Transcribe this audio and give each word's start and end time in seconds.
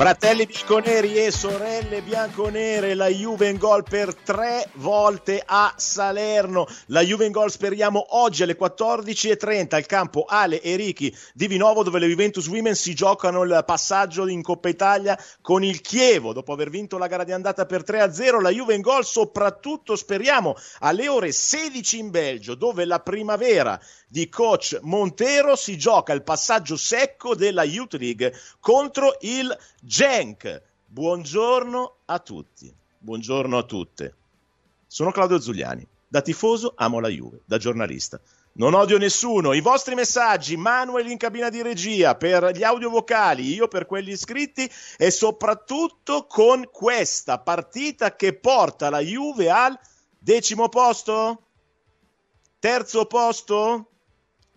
Fratelli 0.00 0.46
bianconeri 0.46 1.22
e 1.22 1.30
sorelle 1.30 2.00
bianconere, 2.00 2.94
la 2.94 3.08
Juve 3.08 3.50
in 3.50 3.58
gol 3.58 3.82
per 3.82 4.14
tre 4.14 4.66
volte 4.76 5.42
a 5.44 5.74
Salerno. 5.76 6.66
La 6.86 7.02
Juve 7.02 7.26
in 7.26 7.32
gol 7.32 7.50
speriamo 7.50 8.16
oggi 8.16 8.42
alle 8.42 8.56
14.30 8.56 9.74
al 9.74 9.84
campo 9.84 10.24
Ale 10.26 10.62
e 10.62 10.76
Ricky 10.76 11.14
di 11.34 11.48
Vinovo 11.48 11.82
dove 11.82 11.98
le 11.98 12.06
Juventus 12.06 12.46
Women 12.46 12.74
si 12.74 12.94
giocano 12.94 13.42
il 13.42 13.62
passaggio 13.66 14.26
in 14.26 14.40
Coppa 14.40 14.70
Italia 14.70 15.22
con 15.42 15.62
il 15.62 15.82
Chievo. 15.82 16.32
Dopo 16.32 16.54
aver 16.54 16.70
vinto 16.70 16.96
la 16.96 17.06
gara 17.06 17.24
di 17.24 17.32
andata 17.32 17.66
per 17.66 17.82
3-0, 17.82 18.40
la 18.40 18.48
Juve 18.48 18.72
in 18.72 18.80
gol 18.80 19.04
soprattutto 19.04 19.96
speriamo 19.96 20.56
alle 20.78 21.08
ore 21.08 21.30
16 21.30 21.98
in 21.98 22.08
Belgio 22.08 22.54
dove 22.54 22.86
la 22.86 23.00
primavera 23.00 23.78
di 24.12 24.28
coach 24.28 24.76
Montero 24.82 25.54
si 25.54 25.78
gioca 25.78 26.12
il 26.12 26.24
passaggio 26.24 26.76
secco 26.76 27.36
della 27.36 27.62
Youth 27.62 27.94
League 27.94 28.34
contro 28.58 29.16
il 29.20 29.56
Genk. 29.80 30.62
Buongiorno 30.84 31.98
a 32.06 32.18
tutti, 32.18 32.74
buongiorno 32.98 33.56
a 33.56 33.62
tutte. 33.62 34.14
Sono 34.88 35.12
Claudio 35.12 35.38
Zuliani, 35.38 35.86
da 36.08 36.22
tifoso 36.22 36.72
amo 36.74 36.98
la 36.98 37.06
Juve, 37.06 37.42
da 37.44 37.56
giornalista. 37.56 38.20
Non 38.54 38.74
odio 38.74 38.98
nessuno. 38.98 39.52
I 39.52 39.60
vostri 39.60 39.94
messaggi, 39.94 40.56
Manuel 40.56 41.08
in 41.08 41.16
cabina 41.16 41.48
di 41.48 41.62
regia, 41.62 42.16
per 42.16 42.50
gli 42.50 42.64
audio 42.64 42.90
vocali, 42.90 43.54
io 43.54 43.68
per 43.68 43.86
quelli 43.86 44.10
iscritti 44.10 44.68
e 44.96 45.12
soprattutto 45.12 46.26
con 46.26 46.68
questa 46.72 47.38
partita 47.38 48.16
che 48.16 48.34
porta 48.34 48.90
la 48.90 48.98
Juve 48.98 49.48
al 49.50 49.78
decimo 50.18 50.68
posto? 50.68 51.42
Terzo 52.58 53.06
posto? 53.06 53.89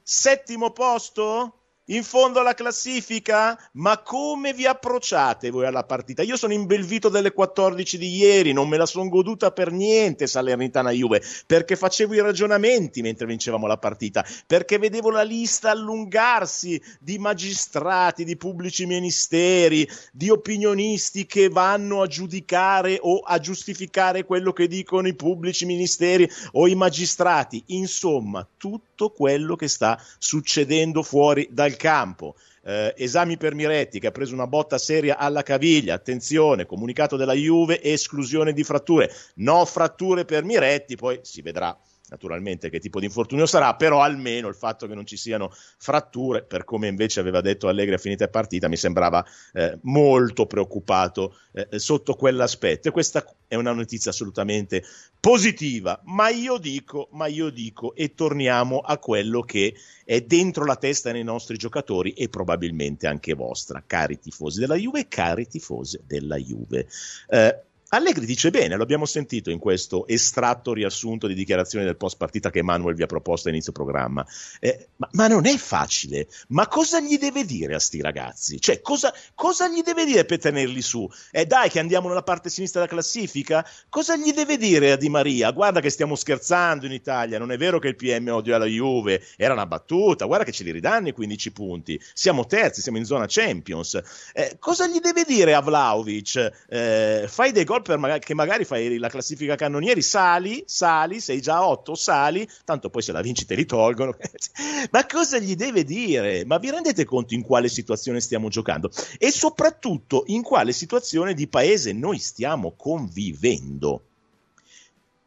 Settimo 0.03 0.71
posto? 0.71 1.62
In 1.87 2.03
fondo 2.03 2.39
alla 2.39 2.53
classifica? 2.53 3.59
Ma 3.73 3.97
come 3.99 4.53
vi 4.53 4.65
approcciate 4.65 5.49
voi 5.49 5.65
alla 5.65 5.83
partita? 5.83 6.21
Io 6.21 6.37
sono 6.37 6.53
imbelvito 6.53 7.09
delle 7.09 7.33
14 7.33 7.97
di 7.97 8.15
ieri, 8.15 8.53
non 8.53 8.69
me 8.69 8.77
la 8.77 8.85
sono 8.85 9.09
goduta 9.09 9.51
per 9.51 9.71
niente 9.71 10.27
Salernitana 10.27 10.91
Juve, 10.91 11.21
perché 11.45 11.75
facevo 11.75 12.13
i 12.13 12.21
ragionamenti 12.21 13.01
mentre 13.01 13.25
vincevamo 13.25 13.67
la 13.67 13.77
partita, 13.77 14.25
perché 14.47 14.77
vedevo 14.77 15.09
la 15.09 15.23
lista 15.23 15.71
allungarsi 15.71 16.81
di 16.99 17.17
magistrati, 17.17 18.23
di 18.23 18.37
pubblici 18.37 18.85
ministeri, 18.85 19.87
di 20.11 20.29
opinionisti 20.29 21.25
che 21.25 21.49
vanno 21.49 22.01
a 22.01 22.07
giudicare 22.07 22.97
o 23.01 23.19
a 23.19 23.39
giustificare 23.39 24.23
quello 24.23 24.53
che 24.53 24.67
dicono 24.67 25.07
i 25.07 25.15
pubblici 25.15 25.65
ministeri 25.65 26.29
o 26.53 26.67
i 26.67 26.75
magistrati. 26.75 27.61
Insomma, 27.67 28.47
tutto 28.57 29.09
quello 29.09 29.55
che 29.55 29.67
sta 29.67 30.01
succedendo 30.17 31.03
fuori 31.03 31.47
dal 31.51 31.72
dal 31.73 31.75
campo. 31.75 32.35
Eh, 32.65 32.93
esami 32.97 33.37
per 33.37 33.55
Miretti 33.55 33.99
che 33.99 34.07
ha 34.07 34.11
preso 34.11 34.33
una 34.33 34.47
botta 34.47 34.77
seria 34.77 35.17
alla 35.17 35.43
caviglia, 35.43 35.95
attenzione, 35.95 36.65
comunicato 36.65 37.17
della 37.17 37.33
Juve, 37.33 37.81
esclusione 37.81 38.53
di 38.53 38.63
fratture, 38.63 39.11
no 39.35 39.65
fratture 39.65 40.23
per 40.23 40.43
Miretti, 40.43 40.95
poi 40.95 41.19
si 41.23 41.41
vedrà 41.41 41.77
naturalmente 42.13 42.69
che 42.69 42.79
tipo 42.79 42.99
di 42.99 43.05
infortunio 43.05 43.47
sarà, 43.47 43.75
però 43.75 44.01
almeno 44.01 44.47
il 44.47 44.53
fatto 44.53 44.85
che 44.87 44.93
non 44.93 45.05
ci 45.05 45.17
siano 45.17 45.51
fratture, 45.51 46.43
per 46.43 46.63
come 46.63 46.87
invece 46.87 47.19
aveva 47.19 47.41
detto 47.41 47.67
Allegri 47.67 47.95
a 47.95 47.97
finita 47.97 48.27
partita, 48.27 48.67
mi 48.67 48.77
sembrava 48.77 49.25
eh, 49.53 49.79
molto 49.81 50.45
preoccupato 50.45 51.35
eh, 51.53 51.79
sotto 51.79 52.13
quell'aspetto. 52.13 52.87
E 52.87 52.91
questa 52.91 53.25
è 53.47 53.55
una 53.55 53.71
notizia 53.71 54.11
assolutamente 54.11 54.83
positiva, 55.19 55.99
ma 56.05 56.29
io 56.29 56.59
dico, 56.59 57.09
ma 57.13 57.25
io 57.25 57.49
dico, 57.49 57.95
e 57.95 58.13
torniamo 58.13 58.79
a 58.79 58.99
quello 58.99 59.41
che 59.41 59.73
è 60.05 60.21
dentro 60.21 60.65
la 60.65 60.75
testa 60.75 61.11
dei 61.11 61.23
nostri 61.23 61.57
giocatori 61.57 62.11
e 62.11 62.29
probabilmente 62.29 63.07
anche 63.07 63.33
vostra, 63.33 63.83
cari 63.85 64.19
tifosi 64.19 64.59
della 64.59 64.75
Juve, 64.75 65.07
cari 65.07 65.47
tifosi 65.47 65.99
della 66.05 66.37
Juve. 66.37 66.87
Eh, 67.27 67.59
Allegri 67.93 68.25
dice 68.25 68.49
bene, 68.49 68.75
lo 68.75 68.81
abbiamo 68.81 69.05
sentito 69.05 69.51
in 69.51 69.59
questo 69.59 70.07
estratto 70.07 70.73
riassunto 70.73 71.27
di 71.27 71.35
dichiarazioni 71.35 71.85
del 71.85 71.95
post 71.95 72.17
partita 72.17 72.49
che 72.49 72.57
Emanuel 72.59 72.95
vi 72.95 73.03
ha 73.03 73.05
proposto 73.05 73.49
a 73.49 73.51
inizio 73.51 73.71
programma. 73.71 74.25
Eh, 74.59 74.87
ma, 74.95 75.07
ma, 75.11 75.27
non 75.27 75.45
è 75.45 75.55
facile. 75.57 76.27
Ma 76.47 76.67
cosa 76.67 76.99
gli 76.99 77.19
deve 77.19 77.45
dire 77.45 77.75
a 77.75 77.79
sti 77.79 78.01
ragazzi? 78.01 78.59
Cioè, 78.59 78.81
cosa, 78.81 79.13
cosa 79.35 79.67
gli 79.67 79.83
deve 79.83 80.05
dire 80.05 80.25
per 80.25 80.39
tenerli 80.39 80.81
su? 80.81 81.07
Eh 81.29 81.45
dai, 81.45 81.69
che 81.69 81.77
andiamo 81.77 82.07
nella 82.07 82.23
parte 82.23 82.49
sinistra 82.49 82.81
della 82.81 82.91
classifica? 82.91 83.63
Cosa 83.89 84.15
gli 84.15 84.33
deve 84.33 84.57
dire 84.57 84.93
a 84.93 84.95
Di 84.95 85.09
Maria? 85.09 85.51
Guarda 85.51 85.79
che 85.79 85.91
stiamo 85.91 86.15
scherzando 86.15 86.87
in 86.87 86.93
Italia, 86.93 87.37
non 87.37 87.51
è 87.51 87.57
vero 87.57 87.77
che 87.77 87.89
il 87.89 87.95
PM 87.95 88.27
odia 88.29 88.57
la 88.57 88.65
Juve, 88.65 89.21
era 89.37 89.53
una 89.53 89.67
battuta, 89.67 90.25
guarda 90.25 90.45
che 90.45 90.51
ce 90.51 90.63
li 90.63 90.71
ridanno 90.71 91.09
i 91.09 91.13
15 91.13 91.51
punti. 91.51 92.01
Siamo 92.13 92.47
terzi, 92.47 92.81
siamo 92.81 92.97
in 92.97 93.05
zona 93.05 93.25
Champions. 93.27 94.01
Eh, 94.33 94.55
cosa 94.57 94.87
gli 94.87 94.99
deve 94.99 95.25
dire 95.27 95.53
a 95.53 95.61
Vlaovic? 95.61 96.65
Eh, 96.67 97.25
fai 97.27 97.51
dei 97.51 97.63
gol 97.63 97.81
per 97.83 97.99
magari, 97.99 98.19
che 98.21 98.33
magari 98.33 98.65
fai 98.65 98.97
la 98.97 99.09
classifica 99.09 99.53
cannonieri, 99.53 100.01
sali, 100.01 100.63
sali, 100.65 101.19
sei 101.19 101.39
già 101.39 101.57
a 101.57 101.67
8, 101.67 101.93
sali, 101.93 102.49
tanto 102.65 102.89
poi 102.89 103.03
se 103.03 103.11
la 103.11 103.21
vinci 103.21 103.45
te 103.45 103.53
li 103.53 103.65
tolgono. 103.65 104.17
Ma 104.89 105.05
cosa 105.05 105.37
gli 105.37 105.55
deve 105.55 105.83
dire? 105.83 106.45
Ma 106.45 106.57
vi 106.57 106.71
rendete 106.71 107.05
conto 107.05 107.35
in 107.35 107.43
quale 107.43 107.69
situazione 107.69 108.19
stiamo 108.19 108.49
giocando? 108.49 108.89
E 109.19 109.29
soprattutto 109.29 110.23
in 110.27 110.41
quale 110.41 110.71
situazione 110.71 111.35
di 111.35 111.47
paese 111.47 111.93
noi 111.93 112.17
stiamo 112.17 112.73
convivendo? 112.75 114.01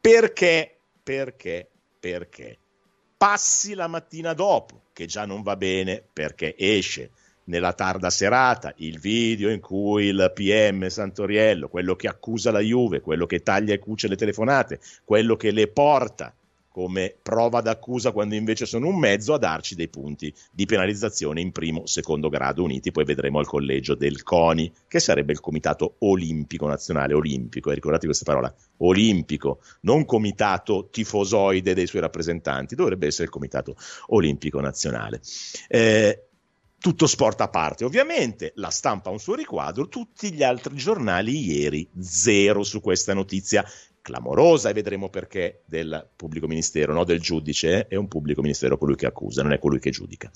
Perché? 0.00 0.78
Perché? 1.00 1.68
Perché? 2.00 2.58
Passi 3.16 3.74
la 3.74 3.86
mattina 3.86 4.32
dopo, 4.34 4.82
che 4.92 5.06
già 5.06 5.24
non 5.24 5.42
va 5.42 5.54
bene 5.54 6.02
perché 6.12 6.56
esce 6.58 7.10
nella 7.46 7.72
tarda 7.72 8.10
serata 8.10 8.72
il 8.76 8.98
video 8.98 9.50
in 9.50 9.60
cui 9.60 10.06
il 10.06 10.32
PM 10.34 10.88
Santoriello, 10.88 11.68
quello 11.68 11.96
che 11.96 12.08
accusa 12.08 12.50
la 12.50 12.60
Juve, 12.60 13.00
quello 13.00 13.26
che 13.26 13.42
taglia 13.42 13.74
e 13.74 13.78
cuce 13.78 14.08
le 14.08 14.16
telefonate, 14.16 14.80
quello 15.04 15.36
che 15.36 15.50
le 15.50 15.68
porta 15.68 16.34
come 16.76 17.14
prova 17.22 17.62
d'accusa 17.62 18.12
quando 18.12 18.34
invece 18.34 18.66
sono 18.66 18.88
un 18.88 18.98
mezzo 18.98 19.32
a 19.32 19.38
darci 19.38 19.74
dei 19.74 19.88
punti 19.88 20.30
di 20.52 20.66
penalizzazione 20.66 21.40
in 21.40 21.50
primo, 21.50 21.86
secondo 21.86 22.28
grado 22.28 22.62
uniti, 22.62 22.92
poi 22.92 23.06
vedremo 23.06 23.38
al 23.38 23.46
collegio 23.46 23.94
del 23.94 24.22
CONI, 24.22 24.70
che 24.86 24.98
sarebbe 24.98 25.32
il 25.32 25.40
Comitato 25.40 25.94
Olimpico 26.00 26.66
Nazionale. 26.66 27.14
Olimpico, 27.14 27.70
e 27.70 27.74
ricordate 27.76 28.04
questa 28.04 28.26
parola, 28.26 28.54
olimpico, 28.78 29.60
non 29.80 30.04
comitato 30.04 30.88
tifosoide 30.90 31.72
dei 31.72 31.86
suoi 31.86 32.02
rappresentanti, 32.02 32.74
dovrebbe 32.74 33.06
essere 33.06 33.24
il 33.24 33.30
Comitato 33.30 33.74
Olimpico 34.08 34.60
Nazionale. 34.60 35.22
Eh, 35.68 36.25
tutto 36.86 37.08
sport 37.08 37.40
a 37.40 37.48
parte, 37.48 37.84
ovviamente, 37.84 38.52
la 38.54 38.70
stampa 38.70 39.08
ha 39.08 39.12
un 39.12 39.18
suo 39.18 39.34
riquadro, 39.34 39.88
tutti 39.88 40.32
gli 40.32 40.44
altri 40.44 40.76
giornali 40.76 41.36
ieri 41.36 41.90
zero 41.98 42.62
su 42.62 42.80
questa 42.80 43.12
notizia 43.12 43.68
clamorosa 44.00 44.68
e 44.68 44.72
vedremo 44.72 45.08
perché 45.08 45.64
del 45.66 46.08
pubblico 46.14 46.46
ministero, 46.46 46.92
no? 46.92 47.02
del 47.02 47.20
giudice, 47.20 47.78
eh? 47.78 47.86
è 47.88 47.96
un 47.96 48.06
pubblico 48.06 48.40
ministero 48.40 48.78
colui 48.78 48.94
che 48.94 49.06
accusa, 49.06 49.42
non 49.42 49.52
è 49.52 49.58
colui 49.58 49.80
che 49.80 49.90
giudica. 49.90 50.30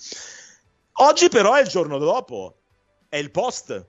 Oggi 0.94 1.28
però 1.28 1.54
è 1.54 1.60
il 1.60 1.68
giorno 1.68 1.98
dopo, 1.98 2.62
è 3.08 3.16
il 3.16 3.30
post. 3.30 3.86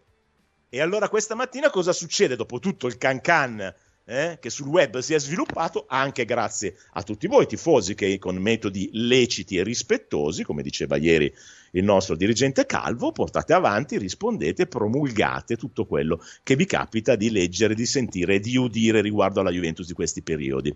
E 0.69 0.81
allora 0.81 1.09
questa 1.09 1.33
mattina 1.33 1.71
cosa 1.71 1.93
succede 1.93 2.35
dopo 2.35 2.59
tutto 2.59 2.85
il 2.85 2.99
can 2.99 3.21
can 3.21 3.73
eh, 4.05 4.37
che 4.39 4.49
sul 4.49 4.67
web 4.67 4.99
si 4.99 5.13
è 5.13 5.19
sviluppato 5.19 5.85
anche 5.87 6.25
grazie 6.25 6.75
a 6.93 7.03
tutti 7.03 7.27
voi 7.27 7.47
tifosi 7.47 7.95
che 7.95 8.17
con 8.19 8.35
metodi 8.37 8.89
leciti 8.93 9.57
e 9.57 9.63
rispettosi, 9.63 10.43
come 10.43 10.61
diceva 10.61 10.97
ieri 10.97 11.33
il 11.71 11.83
nostro 11.83 12.15
dirigente 12.15 12.65
Calvo, 12.65 13.11
portate 13.11 13.53
avanti, 13.53 13.97
rispondete, 13.97 14.67
promulgate 14.67 15.55
tutto 15.55 15.85
quello 15.85 16.21
che 16.43 16.55
vi 16.55 16.65
capita 16.65 17.15
di 17.15 17.31
leggere, 17.31 17.75
di 17.75 17.85
sentire 17.85 18.35
e 18.35 18.39
di 18.39 18.57
udire 18.57 19.01
riguardo 19.01 19.39
alla 19.39 19.51
Juventus 19.51 19.87
di 19.87 19.93
questi 19.93 20.21
periodi. 20.21 20.73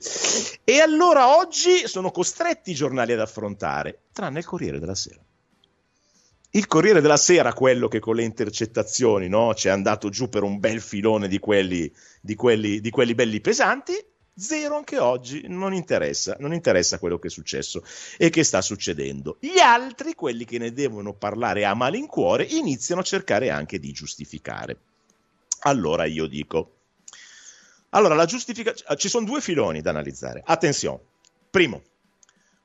E 0.64 0.80
allora 0.80 1.38
oggi 1.38 1.88
sono 1.88 2.12
costretti 2.12 2.72
i 2.72 2.76
giornali 2.76 3.12
ad 3.12 3.20
affrontare, 3.20 4.04
tranne 4.14 4.40
il 4.40 4.46
Corriere 4.46 4.80
della 4.80 4.96
Sera. 4.96 5.22
Il 6.56 6.68
Corriere 6.68 7.02
della 7.02 7.18
Sera, 7.18 7.52
quello 7.52 7.90
che 7.90 8.00
con 8.00 8.16
le 8.16 8.24
intercettazioni 8.24 9.28
no, 9.28 9.54
ci 9.54 9.68
è 9.68 9.72
andato 9.72 10.08
giù 10.08 10.30
per 10.30 10.44
un 10.44 10.58
bel 10.58 10.80
filone 10.80 11.28
di 11.28 11.38
quelli, 11.38 11.94
di 12.22 12.34
quelli, 12.36 12.80
di 12.80 12.90
quelli 12.92 13.14
belli 13.14 13.42
pesanti, 13.42 13.92
zero 14.34 14.78
anche 14.78 14.98
oggi, 14.98 15.48
non 15.50 15.74
interessa, 15.74 16.38
non 16.40 16.54
interessa 16.54 16.98
quello 16.98 17.20
che 17.20 17.28
è 17.28 17.30
successo 17.30 17.84
e 18.18 18.30
che 18.30 18.46
sta 18.46 18.62
succedendo. 18.62 19.36
Gli 19.42 19.60
altri, 19.60 20.16
quelli 20.16 20.46
che 20.46 20.58
ne 20.58 20.72
devono 20.72 21.12
parlare 21.14 21.66
a 21.66 21.74
malincuore, 21.74 22.46
iniziano 22.46 23.02
a 23.02 23.04
cercare 23.04 23.50
anche 23.50 23.78
di 23.78 23.92
giustificare. 23.92 24.78
Allora 25.64 26.06
io 26.06 26.26
dico, 26.26 26.76
allora 27.90 28.16
la 28.16 28.26
giustificazione, 28.26 28.96
ci 28.96 29.10
sono 29.10 29.26
due 29.26 29.42
filoni 29.42 29.82
da 29.82 29.90
analizzare. 29.90 30.42
Attenzione, 30.46 31.02
primo, 31.50 31.84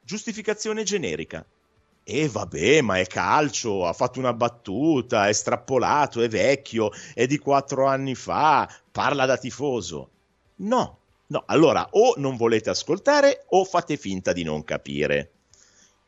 giustificazione 0.01 0.85
generica. 0.85 1.45
E 2.13 2.27
vabbè, 2.27 2.81
ma 2.81 2.99
è 2.99 3.07
calcio, 3.07 3.87
ha 3.87 3.93
fatto 3.93 4.19
una 4.19 4.33
battuta, 4.33 5.29
è 5.29 5.33
strappolato, 5.33 6.21
è 6.21 6.29
vecchio, 6.29 6.91
è 7.15 7.29
di 7.29 7.39
quattro 7.39 7.87
anni 7.87 8.17
fa, 8.17 8.69
parla 8.91 9.27
da 9.27 9.37
tifoso. 9.37 10.11
No, 10.57 10.99
no, 11.29 11.45
allora 11.47 11.87
o 11.93 12.15
non 12.17 12.35
volete 12.35 12.69
ascoltare 12.69 13.45
o 13.51 13.65
fate 13.65 13.97
finta 13.97 14.33
di 14.33 14.43
non 14.43 14.65
capire. 14.65 15.31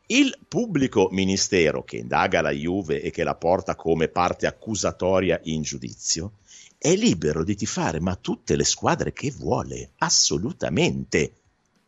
Il 0.07 0.37
pubblico 0.45 1.07
ministero 1.09 1.85
che 1.85 1.95
indaga 1.95 2.41
la 2.41 2.51
Juve 2.51 3.01
e 3.01 3.09
che 3.09 3.23
la 3.23 3.35
porta 3.35 3.77
come 3.77 4.09
parte 4.09 4.45
accusatoria 4.45 5.39
in 5.43 5.61
giudizio 5.61 6.33
è 6.77 6.93
libero 6.97 7.45
di 7.45 7.55
tifare 7.55 8.01
ma 8.01 8.17
tutte 8.17 8.57
le 8.57 8.65
squadre 8.65 9.13
che 9.13 9.31
vuole, 9.31 9.91
assolutamente. 9.99 11.31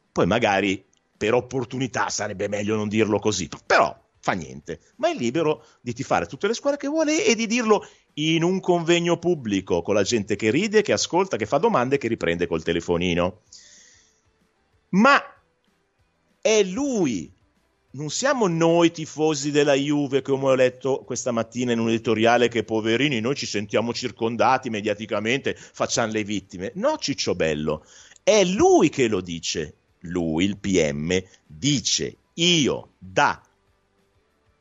Poi 0.09 0.25
magari 0.25 0.81
per 1.17 1.33
opportunità 1.33 2.07
sarebbe 2.07 2.47
meglio 2.47 2.77
non 2.77 2.87
dirlo 2.87 3.19
così, 3.19 3.49
però 3.65 4.03
fa 4.25 4.31
niente, 4.31 4.79
ma 4.95 5.11
è 5.11 5.13
libero 5.13 5.63
di 5.81 5.93
tifare 5.93 6.25
tutte 6.25 6.47
le 6.47 6.55
squadre 6.55 6.79
che 6.79 6.87
vuole 6.87 7.23
e 7.23 7.35
di 7.35 7.45
dirlo 7.45 7.87
in 8.13 8.41
un 8.41 8.59
convegno 8.59 9.19
pubblico 9.19 9.83
con 9.83 9.93
la 9.93 10.01
gente 10.01 10.35
che 10.35 10.49
ride, 10.49 10.81
che 10.81 10.93
ascolta, 10.93 11.37
che 11.37 11.45
fa 11.45 11.59
domande, 11.59 11.99
che 11.99 12.07
riprende 12.07 12.47
col 12.47 12.63
telefonino. 12.63 13.41
Ma 14.89 15.21
è 16.41 16.63
lui 16.63 17.31
non 17.91 18.09
siamo 18.09 18.47
noi 18.47 18.89
tifosi 18.89 19.51
della 19.51 19.75
Juve, 19.75 20.23
come 20.23 20.45
ho 20.45 20.55
letto 20.55 21.03
questa 21.05 21.31
mattina 21.31 21.73
in 21.73 21.79
un 21.79 21.89
editoriale, 21.89 22.47
che 22.47 22.63
poverini, 22.63 23.19
noi 23.19 23.35
ci 23.35 23.45
sentiamo 23.45 23.93
circondati 23.93 24.71
mediaticamente, 24.71 25.55
facciamo 25.55 26.11
le 26.11 26.23
vittime. 26.23 26.71
No, 26.75 26.97
Ciccio 26.97 27.35
Bello, 27.35 27.85
è 28.23 28.43
lui 28.43 28.89
che 28.89 29.07
lo 29.07 29.21
dice. 29.21 29.75
Lui, 29.99 30.45
il 30.45 30.57
PM, 30.57 31.23
dice 31.45 32.17
io 32.33 32.89
da 32.97 33.41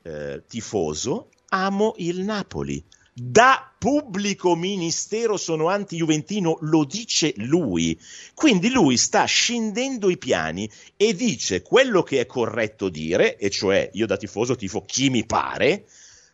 eh, 0.05 0.43
tifoso 0.47 1.31
amo 1.49 1.95
il 1.99 2.21
Napoli 2.21 2.85
da 3.17 3.73
pubblico 3.79 4.57
ministero 4.57 5.37
sono 5.37 5.69
anti-juventino, 5.69 6.59
lo 6.63 6.85
dice 6.85 7.33
lui. 7.37 7.97
Quindi 8.35 8.71
lui 8.71 8.97
sta 8.97 9.25
scendendo 9.25 10.11
i 10.11 10.19
piani 10.19 10.69
e 10.97 11.15
dice 11.15 11.63
quello 11.63 12.03
che 12.03 12.19
è 12.19 12.27
corretto 12.27 12.89
dire, 12.89 13.37
e 13.37 13.51
cioè 13.51 13.89
io 13.93 14.07
da 14.07 14.17
tifoso 14.17 14.57
tifo 14.57 14.85
chi 14.85 15.11
mi 15.11 15.25
pare, 15.25 15.87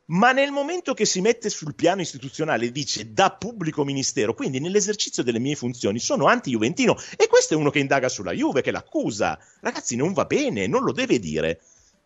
ma 0.07 0.33
nel 0.33 0.53
momento 0.53 0.95
che 0.95 1.05
si 1.05 1.21
mette 1.21 1.51
sul 1.51 1.75
piano 1.75 2.01
istituzionale 2.01 2.73
dice 2.73 3.13
da 3.13 3.31
pubblico 3.31 3.85
ministero, 3.85 4.33
quindi 4.33 4.59
nell'esercizio 4.59 5.23
delle 5.23 5.39
mie 5.39 5.57
funzioni 5.57 5.99
sono 5.99 6.27
anti-juventino 6.27 6.97
e 7.17 7.27
questo 7.29 7.53
è 7.53 7.57
uno 7.59 7.71
che 7.71 7.79
indaga 7.79 8.09
sulla 8.09 8.33
Juve, 8.33 8.63
che 8.63 8.71
l'accusa. 8.71 9.39
Ragazzi, 9.61 9.97
non 9.97 10.15
va 10.15 10.25
bene, 10.25 10.67
non 10.67 10.83
lo 10.83 10.93
deve 10.93 11.19
dire. 11.19 11.61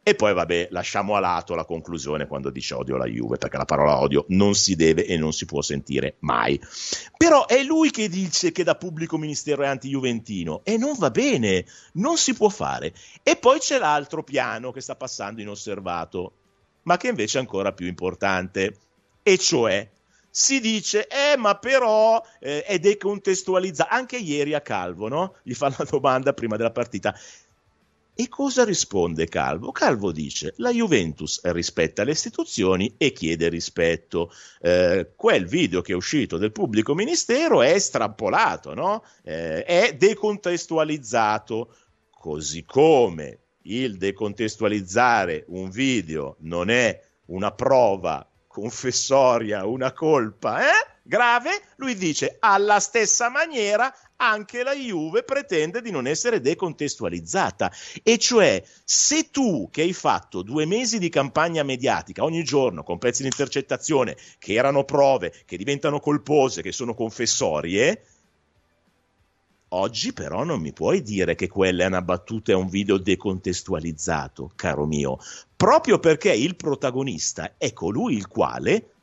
E 0.06 0.15
poi, 0.15 0.35
vabbè, 0.35 0.69
lasciamo 0.71 1.17
a 1.17 1.19
lato 1.19 1.55
la 1.55 1.65
conclusione 1.65 2.27
quando 2.27 2.51
dice 2.51 2.75
odio 2.75 2.99
la 2.99 3.06
Juve, 3.06 3.39
perché 3.39 3.56
la 3.56 3.65
parola 3.65 3.99
odio 3.99 4.27
non 4.29 4.55
si 4.55 4.77
deve 4.77 5.06
e 5.06 5.17
non 5.17 5.33
si 5.33 5.47
può 5.47 5.62
sentire 5.62 6.17
mai. 6.19 6.61
Però 7.17 7.47
è 7.47 7.62
lui 7.62 7.91
che 7.91 8.11
dice 8.11 8.53
che 8.53 8.65
da 8.65 8.75
pubblico 8.75 9.17
ministero 9.17 9.62
è 9.62 9.67
anti-juventino 9.67 10.61
e 10.62 10.77
non 10.77 10.93
va 10.99 11.11
bene, 11.11 11.65
non 11.95 12.19
si 12.19 12.35
può 12.35 12.51
fare. 12.51 12.93
E 13.23 13.37
poi 13.37 13.59
c'è 13.61 13.79
l'altro 13.79 14.23
piano 14.23 14.73
che 14.73 14.83
sta 14.83 14.95
passando 14.95 15.41
inosservato, 15.41 16.33
ma 16.83 16.99
che 16.99 17.09
invece 17.09 17.39
è 17.39 17.41
ancora 17.41 17.73
più 17.73 17.87
importante, 17.87 18.77
e 19.23 19.39
cioè 19.39 19.89
si 20.29 20.61
dice, 20.61 21.07
eh, 21.07 21.37
ma 21.39 21.55
però 21.55 22.21
eh, 22.41 22.65
è 22.65 22.79
decontestualizzato. 22.79 23.89
Anche 23.95 24.17
ieri 24.17 24.53
a 24.53 24.61
Calvo, 24.61 25.09
no? 25.09 25.37
Gli 25.45 25.55
fa 25.55 25.73
la 25.79 25.87
domanda 25.89 26.33
prima 26.33 26.57
della 26.57 26.73
partita. 26.73 27.17
E 28.16 28.28
cosa 28.28 28.64
risponde 28.64 29.26
Calvo? 29.26 29.72
Calvo 29.72 30.12
dice 30.12 30.55
la 30.58 30.70
Juventus 30.70 31.40
rispetta 31.46 32.05
le 32.05 32.12
istituzioni 32.12 32.94
e 32.96 33.11
chiede 33.12 33.49
rispetto. 33.49 34.31
Eh, 34.61 35.14
quel 35.16 35.46
video 35.46 35.81
che 35.81 35.94
è 35.94 35.96
uscito 35.96 36.38
del 36.38 36.52
pubblico 36.52 36.94
ministero 36.94 37.61
è 37.61 37.76
strappolato, 37.76 38.72
no? 38.72 39.02
eh, 39.25 39.64
è 39.64 39.96
decontestualizzato, 39.96 41.75
così 42.11 42.64
come 42.64 43.38
il 43.62 43.96
decontestualizzare 43.96 45.46
un 45.49 45.70
video 45.70 46.37
non 46.40 46.70
è 46.70 47.00
una 47.26 47.50
prova 47.50 48.25
confessoria, 48.46 49.66
una 49.66 49.93
colpa, 49.93 50.62
eh? 50.62 50.94
Grave, 51.06 51.62
lui 51.77 51.95
dice 51.95 52.37
alla 52.41 52.81
stessa 52.81 53.29
maniera 53.29 53.95
anche 54.17 54.62
la 54.62 54.75
Juve 54.75 55.23
pretende 55.23 55.83
di 55.83 55.91
non 55.91 56.06
essere 56.06 56.41
decontestualizzata. 56.41 57.71
E 58.03 58.17
cioè, 58.19 58.65
se 58.85 59.31
tu 59.31 59.69
che 59.71 59.83
hai 59.83 59.93
fatto 59.93 60.43
due 60.43 60.65
mesi 60.65 60.99
di 60.99 61.11
campagna 61.11 61.62
mediatica 61.62 62.25
ogni 62.25 62.43
giorno 62.43 62.83
con 62.83 62.99
pezzi 62.99 63.23
di 63.23 63.29
intercettazione 63.29 64.17
che 64.39 64.55
erano 64.55 64.85
prove, 64.85 65.33
che 65.45 65.59
diventano 65.59 66.01
colpose, 66.01 66.62
che 66.62 66.73
sono 66.73 66.95
confessorie, 66.95 68.07
Oggi 69.75 70.12
però 70.12 70.45
non 70.45 70.61
mi 70.61 70.73
puoi 70.73 71.03
dire 71.03 71.35
che 71.35 71.49
quella 71.49 71.83
è 71.83 71.89
una 71.89 72.00
battuta 72.00 72.53
e 72.53 72.55
un 72.55 72.69
video 72.69 72.97
decontestualizzato, 72.97 74.53
caro 74.55 74.87
mio, 74.87 75.19
proprio 75.57 75.99
perché 75.99 76.33
il 76.33 76.55
protagonista 76.55 77.55
è 77.59 77.73
colui 77.73 78.15
il 78.15 78.29
quale 78.29 78.94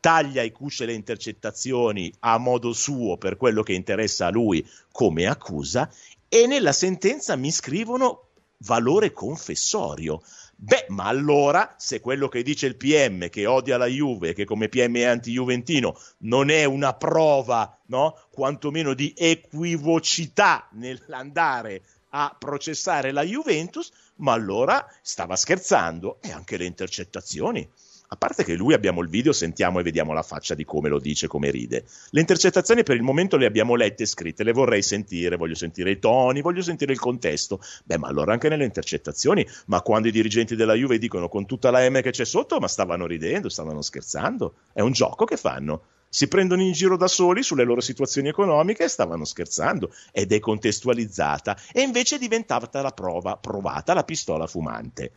taglia 0.00 0.42
e 0.42 0.50
cuce 0.50 0.86
le 0.86 0.94
intercettazioni 0.94 2.12
a 2.20 2.38
modo 2.38 2.72
suo 2.72 3.18
per 3.18 3.36
quello 3.36 3.62
che 3.62 3.74
interessa 3.74 4.26
a 4.26 4.30
lui 4.30 4.66
come 4.90 5.26
accusa 5.26 5.92
e 6.28 6.46
nella 6.46 6.72
sentenza 6.72 7.36
mi 7.36 7.50
scrivono 7.50 8.28
valore 8.58 9.12
confessorio. 9.12 10.22
Beh, 10.56 10.86
ma 10.88 11.04
allora, 11.04 11.74
se 11.78 12.00
quello 12.00 12.28
che 12.28 12.42
dice 12.42 12.66
il 12.66 12.76
PM 12.76 13.30
che 13.30 13.46
odia 13.46 13.78
la 13.78 13.86
Juve, 13.86 14.34
che 14.34 14.44
come 14.44 14.68
PM 14.68 14.94
è 14.96 15.04
anti-juventino, 15.04 15.98
non 16.18 16.50
è 16.50 16.64
una 16.64 16.92
prova, 16.92 17.78
no? 17.86 18.16
Quantomeno 18.30 18.92
di 18.92 19.14
equivocità 19.16 20.68
nell'andare 20.72 21.82
a 22.10 22.36
processare 22.38 23.10
la 23.10 23.22
Juventus, 23.22 23.90
ma 24.16 24.32
allora 24.32 24.86
stava 25.00 25.34
scherzando 25.34 26.18
e 26.20 26.30
anche 26.30 26.58
le 26.58 26.66
intercettazioni 26.66 27.66
a 28.12 28.16
parte 28.16 28.42
che 28.42 28.54
lui 28.54 28.74
abbiamo 28.74 29.02
il 29.02 29.08
video, 29.08 29.32
sentiamo 29.32 29.78
e 29.78 29.84
vediamo 29.84 30.12
la 30.12 30.24
faccia 30.24 30.56
di 30.56 30.64
come 30.64 30.88
lo 30.88 30.98
dice, 30.98 31.28
come 31.28 31.48
ride. 31.48 31.84
Le 32.10 32.18
intercettazioni 32.18 32.82
per 32.82 32.96
il 32.96 33.02
momento 33.02 33.36
le 33.36 33.46
abbiamo 33.46 33.76
lette 33.76 34.02
e 34.02 34.06
scritte, 34.06 34.42
le 34.42 34.50
vorrei 34.50 34.82
sentire, 34.82 35.36
voglio 35.36 35.54
sentire 35.54 35.92
i 35.92 36.00
toni, 36.00 36.40
voglio 36.40 36.60
sentire 36.60 36.92
il 36.92 36.98
contesto. 36.98 37.60
Beh, 37.84 37.98
ma 37.98 38.08
allora 38.08 38.32
anche 38.32 38.48
nelle 38.48 38.64
intercettazioni, 38.64 39.46
ma 39.66 39.80
quando 39.82 40.08
i 40.08 40.10
dirigenti 40.10 40.56
della 40.56 40.74
Juve 40.74 40.98
dicono 40.98 41.28
con 41.28 41.46
tutta 41.46 41.70
la 41.70 41.88
M 41.88 42.02
che 42.02 42.10
c'è 42.10 42.24
sotto, 42.24 42.58
ma 42.58 42.66
stavano 42.66 43.06
ridendo, 43.06 43.48
stavano 43.48 43.80
scherzando, 43.80 44.54
è 44.72 44.80
un 44.80 44.90
gioco 44.90 45.24
che 45.24 45.36
fanno. 45.36 45.82
Si 46.08 46.26
prendono 46.26 46.62
in 46.62 46.72
giro 46.72 46.96
da 46.96 47.06
soli 47.06 47.44
sulle 47.44 47.62
loro 47.62 47.80
situazioni 47.80 48.26
economiche 48.26 48.82
e 48.82 48.88
stavano 48.88 49.24
scherzando 49.24 49.94
ed 50.10 50.32
è 50.32 50.40
contestualizzata 50.40 51.56
e 51.72 51.82
invece 51.82 52.16
è 52.16 52.18
diventata 52.18 52.82
la 52.82 52.90
prova 52.90 53.36
provata 53.36 53.94
la 53.94 54.02
pistola 54.02 54.48
fumante. 54.48 55.12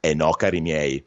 E 0.00 0.14
no, 0.14 0.32
cari 0.32 0.60
miei, 0.60 1.04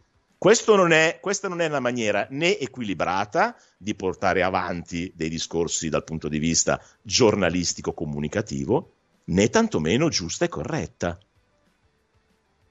non 0.76 0.92
è, 0.92 1.20
questa 1.22 1.48
non 1.48 1.62
è 1.62 1.68
una 1.68 1.80
maniera 1.80 2.28
né 2.30 2.58
equilibrata 2.58 3.56
di 3.78 3.96
portare 3.96 4.44
avanti 4.44 5.12
dei 5.16 5.30
discorsi 5.30 5.90
dal 5.90 6.04
punto 6.04 6.28
di 6.28 6.40
vista 6.40 6.80
giornalistico-comunicativo, 7.02 8.94
né 9.26 9.50
tantomeno 9.50 10.10
giusta 10.10 10.46
e 10.46 10.50
corretta. 10.50 11.18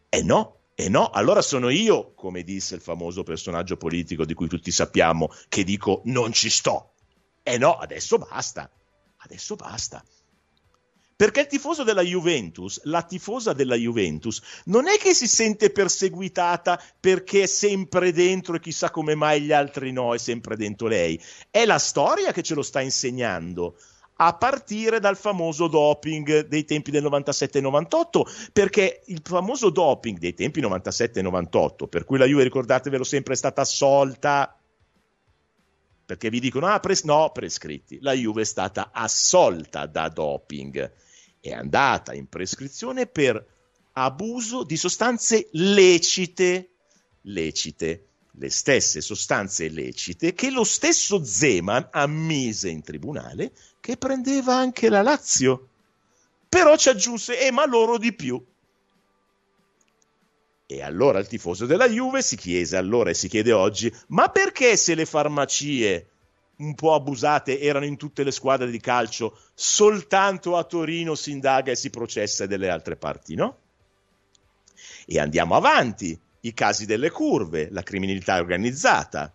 E 0.09 0.23
no, 0.23 0.59
e 0.76 0.88
no, 0.88 1.11
allora 1.11 1.42
sono 1.42 1.68
io, 1.68 2.14
come 2.14 2.42
disse 2.42 2.75
il 2.75 2.80
famoso 2.80 3.23
personaggio 3.23 3.76
politico 3.76 4.25
di 4.25 4.35
cui 4.35 4.49
tutti 4.49 4.71
sappiamo, 4.71 5.30
che 5.49 5.64
dico 5.64 6.02
non 6.04 6.33
ci 6.33 6.50
sto. 6.50 6.94
E 7.42 7.59
no, 7.59 7.75
adesso 7.75 8.18
basta, 8.18 8.71
adesso 9.18 9.54
basta. 9.56 10.04
Perché 11.25 11.40
il 11.40 11.47
tifoso 11.47 11.85
della 11.85 12.02
Juventus, 12.02 12.83
la 12.85 13.02
tifosa 13.02 13.54
della 13.54 13.76
Juventus, 13.76 14.43
non 14.66 14.88
è 14.88 14.99
che 14.99 15.14
si 15.14 15.26
sente 15.26 15.71
perseguitata 15.71 16.78
perché 17.00 17.45
è 17.45 17.47
sempre 17.47 18.12
dentro 18.12 18.57
e 18.57 18.61
chissà 18.61 18.90
come 18.90 19.14
mai 19.14 19.40
gli 19.40 19.50
altri 19.50 19.90
no, 19.90 20.12
è 20.12 20.19
sempre 20.19 20.54
dentro 20.54 20.87
lei. 20.87 21.19
È 21.50 21.64
la 21.64 21.78
storia 21.78 22.31
che 22.31 22.43
ce 22.43 22.54
lo 22.54 22.61
sta 22.61 22.83
insegnando 22.83 23.78
a 24.16 24.35
partire 24.35 25.00
dal 25.00 25.16
famoso 25.16 25.66
doping 25.66 26.47
dei 26.47 26.66
tempi 26.66 26.90
del 26.90 27.04
97-98, 27.04 28.50
perché 28.52 29.00
il 29.07 29.23
famoso 29.25 29.71
doping 29.71 30.19
dei 30.19 30.35
tempi 30.35 30.61
97-98, 30.61 31.88
per 31.88 32.04
cui 32.04 32.19
la 32.19 32.26
Juve, 32.26 32.43
ricordatevelo 32.43 33.02
sempre, 33.02 33.33
è 33.33 33.37
stata 33.38 33.62
assolta, 33.62 34.59
perché 36.04 36.28
vi 36.28 36.40
dicono, 36.40 36.66
ah, 36.66 36.81
pres- 36.81 37.04
no, 37.04 37.31
prescritti, 37.33 37.99
la 38.02 38.12
Juve 38.12 38.43
è 38.43 38.45
stata 38.45 38.90
assolta 38.93 39.87
da 39.87 40.11
doping 40.11 40.93
è 41.45 41.53
andata 41.53 42.15
in 42.15 42.27
prescrizione 42.27 43.07
per 43.07 43.45
abuso 43.93 44.63
di 44.65 44.79
sostanze 44.79 45.49
lecite, 45.53 46.71
lecite, 47.25 48.07
le 48.37 48.49
stesse 48.49 49.03
sostanze 49.03 49.69
lecite 49.69 50.33
che 50.33 50.51
lo 50.51 50.65
stesso 50.65 51.23
Zeman 51.23 51.89
ammise 51.93 52.71
in 52.71 52.83
tribunale 52.83 53.53
che 53.79 53.99
prendeva 53.99 54.57
anche 54.57 54.89
la 54.89 55.03
Lazio. 55.03 55.69
Però 56.49 56.79
ci 56.79 56.89
aggiunse, 56.89 57.39
eh, 57.39 57.51
ma 57.51 57.67
loro 57.67 57.99
di 57.99 58.15
più. 58.15 58.43
E 60.65 60.83
allora 60.83 61.19
il 61.19 61.27
tifoso 61.27 61.67
della 61.67 61.91
Juve 61.91 62.23
si 62.23 62.37
chiese 62.37 62.79
allora 62.79 63.11
e 63.11 63.15
si 63.15 63.29
chiede 63.29 63.53
oggi, 63.53 63.95
ma 64.09 64.31
perché 64.31 64.79
se 64.79 64.95
le 64.95 65.05
farmacie 65.05 66.09
un 66.57 66.75
po' 66.75 66.95
abusate 66.95 67.61
erano 67.61 67.85
in 67.85 67.97
tutte 67.97 68.23
le 68.23 68.31
squadre 68.31 68.71
di 68.71 68.81
calcio, 68.81 69.39
soltanto 69.55 70.57
a 70.57 70.65
Torino 70.65 71.15
si 71.15 71.31
indaga 71.31 71.73
e 71.73 71.77
si 71.77 71.91
processa 71.91 72.47
delle 72.47 72.69
altre 72.69 72.97
parti, 72.97 73.35
no? 73.35 73.59
E 75.07 75.19
andiamo 75.19 75.57
avanti, 75.57 76.19
i 76.41 76.55
casi 76.55 76.87
delle 76.87 77.11
curve, 77.11 77.69
la 77.71 77.83
criminalità 77.83 78.37
organizzata, 78.37 79.33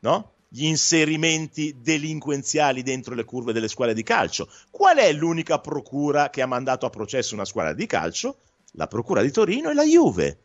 no? 0.00 0.32
Gli 0.48 0.64
inserimenti 0.64 1.76
delinquenziali 1.80 2.82
dentro 2.82 3.14
le 3.14 3.24
curve 3.24 3.52
delle 3.52 3.68
squadre 3.68 3.94
di 3.94 4.02
calcio. 4.02 4.50
Qual 4.70 4.96
è 4.96 5.12
l'unica 5.12 5.60
procura 5.60 6.28
che 6.30 6.42
ha 6.42 6.46
mandato 6.46 6.86
a 6.86 6.90
processo 6.90 7.34
una 7.34 7.44
squadra 7.44 7.72
di 7.72 7.86
calcio? 7.86 8.38
La 8.72 8.88
procura 8.88 9.22
di 9.22 9.30
Torino 9.30 9.70
e 9.70 9.74
la 9.74 9.84
Juve 9.84 10.38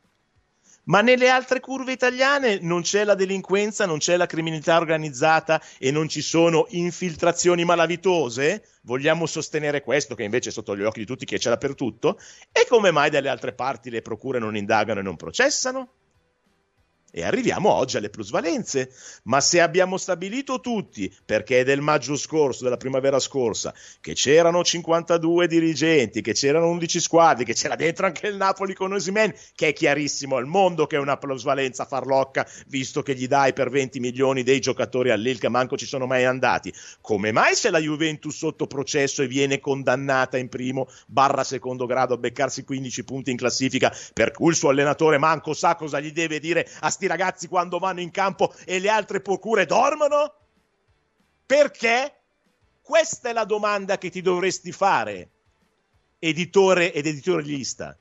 ma 0.86 1.01
nelle 1.01 1.30
altre 1.30 1.60
curve 1.60 1.92
italiane 1.92 2.60
non 2.62 2.82
c'è 2.82 3.04
la 3.04 3.15
delinquenza, 3.15 3.86
non 3.86 3.98
c'è 3.98 4.18
la 4.18 4.25
criminalità 4.25 4.77
organizzata 4.77 5.62
e 5.77 5.92
non 5.92 6.08
ci 6.08 6.22
sono 6.22 6.65
infiltrazioni 6.70 7.63
malavitose? 7.63 8.63
Vogliamo 8.84 9.25
sostenere 9.25 9.82
questo, 9.82 10.15
che 10.15 10.24
invece 10.24 10.50
è 10.50 10.51
sotto 10.51 10.75
gli 10.75 10.84
occhi 10.84 11.00
di 11.00 11.06
tutti 11.06 11.25
che 11.25 11.38
c'è 11.38 11.50
dappertutto? 11.50 12.20
E 12.51 12.65
come 12.68 12.92
mai 12.92 13.10
dalle 13.10 13.30
altre 13.30 13.54
parti 13.54 13.89
le 13.89 14.01
procure 14.01 14.39
non 14.39 14.56
indagano 14.56 15.00
e 15.00 15.04
non 15.04 15.15
processano? 15.15 15.89
E 17.17 17.24
arriviamo 17.24 17.72
oggi 17.72 17.95
alle 17.95 18.10
plusvalenze. 18.10 18.91
Ma 19.24 19.39
se 19.39 19.62
abbiamo 19.62 19.95
stabilito 19.95 20.60
tutti, 20.60 21.10
perché 21.24 21.62
è 21.62 21.63
del 21.63 21.79
maggio 21.79 22.17
scorso, 22.17 22.65
della 22.65 22.75
primavera 22.75 23.19
scorsa, 23.19 23.74
che 24.01 24.12
c'erano 24.12 24.65
52 24.65 25.48
dirigenti, 25.48 26.19
che 26.19 26.34
c'erano 26.34 26.67
11 26.67 27.00
squadre, 27.00 27.45
che 27.45 27.53
c'era 27.53 27.77
dentro 27.77 28.05
anche 28.05 28.27
il 28.27 28.36
Napoli 28.36 28.74
con 28.74 28.91
Osimen, 28.91 29.34
che 29.55 29.69
è 29.69 29.74
chiarissimo 29.74 30.36
al 30.36 30.45
mondo 30.45 30.88
che 30.88 30.98
è 30.98 31.00
una 31.00 31.15
plusvalenza 31.15 31.86
farlocca, 31.86 32.45
visto 32.67 33.01
che 33.01 33.15
gli 33.15 33.27
dai 33.27 33.53
per 33.53 33.69
20 33.69 34.01
milioni 34.01 34.43
dei 34.43 34.60
giocatori 34.60 35.10
all'Il 35.10 35.39
che 35.39 35.48
manco 35.48 35.77
ci 35.77 35.86
sono 35.86 36.07
mai 36.07 36.25
andati. 36.25 36.74
Come 37.00 37.31
mai 37.31 37.55
se 37.55 37.69
la 37.69 37.79
Juventus 37.79 38.36
sotto 38.36 38.67
processo 38.67 39.22
e 39.22 39.27
viene 39.27 39.62
condannata 39.62 40.36
in 40.36 40.50
primo 40.50 40.89
barra 41.07 41.45
secondo 41.45 41.86
grado 41.86 42.15
a 42.15 42.17
beccarsi 42.17 42.65
15 42.65 43.05
punti 43.05 43.31
in 43.31 43.38
classifica, 43.38 43.95
per 44.12 44.31
cui 44.31 44.50
il 44.50 44.57
suo 44.57 44.67
allenatore 44.67 45.17
manco 45.17 45.53
sa 45.53 45.77
cosa 45.77 46.01
gli 46.01 46.12
deve 46.12 46.41
dire 46.41 46.67
a 46.81 46.89
sti 46.89 47.03
ragazzi 47.08 47.48
quando 47.48 47.80
vanno 47.80 48.02
in 48.02 48.12
campo 48.12 48.54
e 48.66 48.80
le 48.80 48.90
altre 48.90 49.22
procure 49.22 49.66
dormono? 49.66 50.34
Perché? 51.46 52.14
Questa 52.82 53.30
è 53.30 53.34
la 53.34 53.46
domanda 53.46 53.98
che 53.98 54.10
ti 54.10 54.22
dovresti 54.22 54.72
fare, 54.72 55.30
editore 56.20 56.94
ed 56.94 57.08
editorialista. 57.08 57.98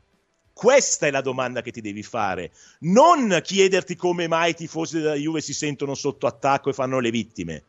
Questa 0.53 1.07
è 1.07 1.11
la 1.11 1.21
domanda 1.21 1.63
che 1.63 1.73
ti 1.73 1.81
devi 1.81 2.03
fare. 2.03 2.53
Non 2.81 3.41
chiederti 3.43 3.97
come 3.97 4.29
mai 4.29 4.51
i 4.51 4.55
tifosi 4.55 5.01
della 5.01 5.15
Juve 5.15 5.41
si 5.41 5.53
sentono 5.53 5.95
sotto 5.95 6.27
attacco 6.27 6.71
e 6.71 6.75
fanno 6.75 7.01
le 7.01 7.11
vittime. 7.11 7.65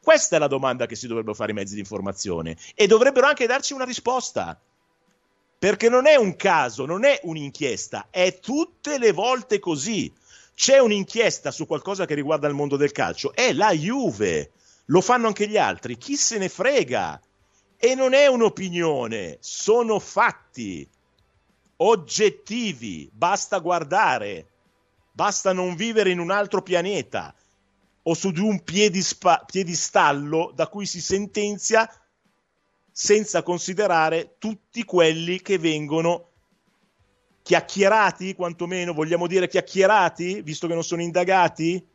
Questa 0.00 0.36
è 0.36 0.38
la 0.38 0.46
domanda 0.46 0.86
che 0.86 0.94
si 0.94 1.08
dovrebbero 1.08 1.34
fare 1.34 1.50
i 1.50 1.54
mezzi 1.54 1.74
di 1.74 1.80
informazione 1.80 2.56
e 2.74 2.86
dovrebbero 2.86 3.26
anche 3.26 3.46
darci 3.46 3.72
una 3.72 3.84
risposta. 3.84 4.58
Perché 5.58 5.88
non 5.88 6.06
è 6.06 6.16
un 6.16 6.36
caso, 6.36 6.84
non 6.84 7.04
è 7.04 7.20
un'inchiesta, 7.22 8.08
è 8.10 8.38
tutte 8.38 8.98
le 8.98 9.12
volte 9.12 9.58
così. 9.58 10.12
C'è 10.54 10.78
un'inchiesta 10.78 11.50
su 11.50 11.66
qualcosa 11.66 12.06
che 12.06 12.14
riguarda 12.14 12.48
il 12.48 12.54
mondo 12.54 12.76
del 12.76 12.92
calcio, 12.92 13.32
è 13.34 13.52
la 13.52 13.72
Juve. 13.72 14.52
Lo 14.86 15.00
fanno 15.00 15.26
anche 15.26 15.48
gli 15.48 15.56
altri, 15.56 15.96
chi 15.96 16.16
se 16.16 16.38
ne 16.38 16.48
frega? 16.48 17.20
E 17.76 17.94
non 17.94 18.14
è 18.14 18.26
un'opinione, 18.26 19.38
sono 19.40 19.98
fatti 19.98 20.88
oggettivi, 21.78 23.10
basta 23.12 23.58
guardare, 23.58 24.46
basta 25.12 25.52
non 25.52 25.74
vivere 25.74 26.10
in 26.10 26.18
un 26.18 26.30
altro 26.30 26.62
pianeta 26.62 27.34
o 28.08 28.14
su 28.14 28.30
di 28.30 28.40
un 28.40 28.62
piedispa- 28.62 29.44
piedistallo 29.44 30.52
da 30.54 30.68
cui 30.68 30.86
si 30.86 31.00
sentenzia 31.00 31.90
senza 32.98 33.42
considerare 33.42 34.36
tutti 34.38 34.82
quelli 34.84 35.42
che 35.42 35.58
vengono 35.58 36.30
chiacchierati, 37.42 38.34
quantomeno 38.34 38.94
vogliamo 38.94 39.26
dire 39.26 39.48
chiacchierati, 39.48 40.40
visto 40.40 40.66
che 40.66 40.72
non 40.72 40.82
sono 40.82 41.02
indagati? 41.02 41.86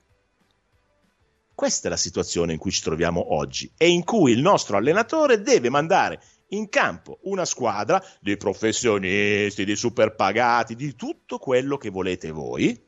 Questa 1.55 1.87
è 1.87 1.89
la 1.89 1.97
situazione 1.97 2.53
in 2.53 2.59
cui 2.59 2.69
ci 2.69 2.83
troviamo 2.83 3.33
oggi 3.33 3.71
e 3.77 3.89
in 3.89 4.03
cui 4.03 4.31
il 4.31 4.41
nostro 4.41 4.77
allenatore 4.77 5.41
deve 5.41 5.71
mandare 5.71 6.21
in 6.49 6.69
campo 6.69 7.17
una 7.23 7.45
squadra 7.45 7.99
di 8.19 8.37
professionisti, 8.37 9.65
di 9.65 9.75
superpagati, 9.75 10.75
di 10.75 10.95
tutto 10.95 11.39
quello 11.39 11.77
che 11.77 11.89
volete 11.89 12.29
voi, 12.29 12.79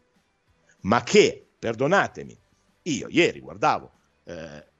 ma 0.82 1.01
che, 1.01 1.48
perdonatemi, 1.58 2.39
io 2.84 3.08
ieri 3.10 3.39
guardavo 3.39 3.91
eh, 4.25 4.72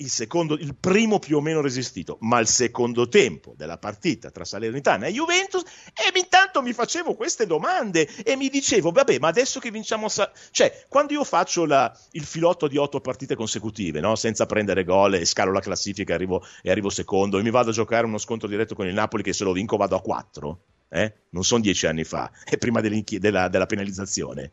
il, 0.00 0.08
secondo, 0.08 0.54
il 0.54 0.74
primo 0.74 1.18
più 1.18 1.36
o 1.36 1.40
meno 1.40 1.60
resistito, 1.60 2.18
ma 2.20 2.38
il 2.38 2.46
secondo 2.46 3.08
tempo 3.08 3.54
della 3.56 3.78
partita 3.78 4.30
tra 4.30 4.44
Salernitana 4.44 5.06
e 5.06 5.12
Juventus, 5.12 5.62
e 5.94 6.18
intanto 6.18 6.62
mi 6.62 6.72
facevo 6.72 7.14
queste 7.14 7.46
domande 7.46 8.08
e 8.22 8.36
mi 8.36 8.48
dicevo, 8.48 8.90
vabbè, 8.90 9.18
ma 9.18 9.28
adesso 9.28 9.60
che 9.60 9.70
vinciamo, 9.70 10.08
Sa- 10.08 10.32
cioè, 10.50 10.84
quando 10.88 11.12
io 11.12 11.24
faccio 11.24 11.64
la, 11.64 11.96
il 12.12 12.24
filotto 12.24 12.66
di 12.66 12.76
otto 12.76 13.00
partite 13.00 13.34
consecutive, 13.34 14.00
no? 14.00 14.16
senza 14.16 14.46
prendere 14.46 14.84
gol 14.84 15.14
e 15.14 15.24
scalo 15.24 15.52
la 15.52 15.60
classifica 15.60 16.14
arrivo, 16.14 16.44
e 16.62 16.70
arrivo 16.70 16.90
secondo, 16.90 17.38
e 17.38 17.42
mi 17.42 17.50
vado 17.50 17.70
a 17.70 17.74
giocare 17.74 18.06
uno 18.06 18.18
scontro 18.18 18.48
diretto 18.48 18.74
con 18.74 18.86
il 18.86 18.94
Napoli 18.94 19.22
che 19.22 19.32
se 19.32 19.44
lo 19.44 19.52
vinco 19.52 19.76
vado 19.76 19.96
a 19.96 20.00
quattro, 20.00 20.62
eh? 20.88 21.12
non 21.30 21.44
sono 21.44 21.60
dieci 21.60 21.86
anni 21.86 22.04
fa, 22.04 22.30
è 22.44 22.56
prima 22.58 22.80
della, 22.80 23.48
della 23.48 23.66
penalizzazione 23.66 24.50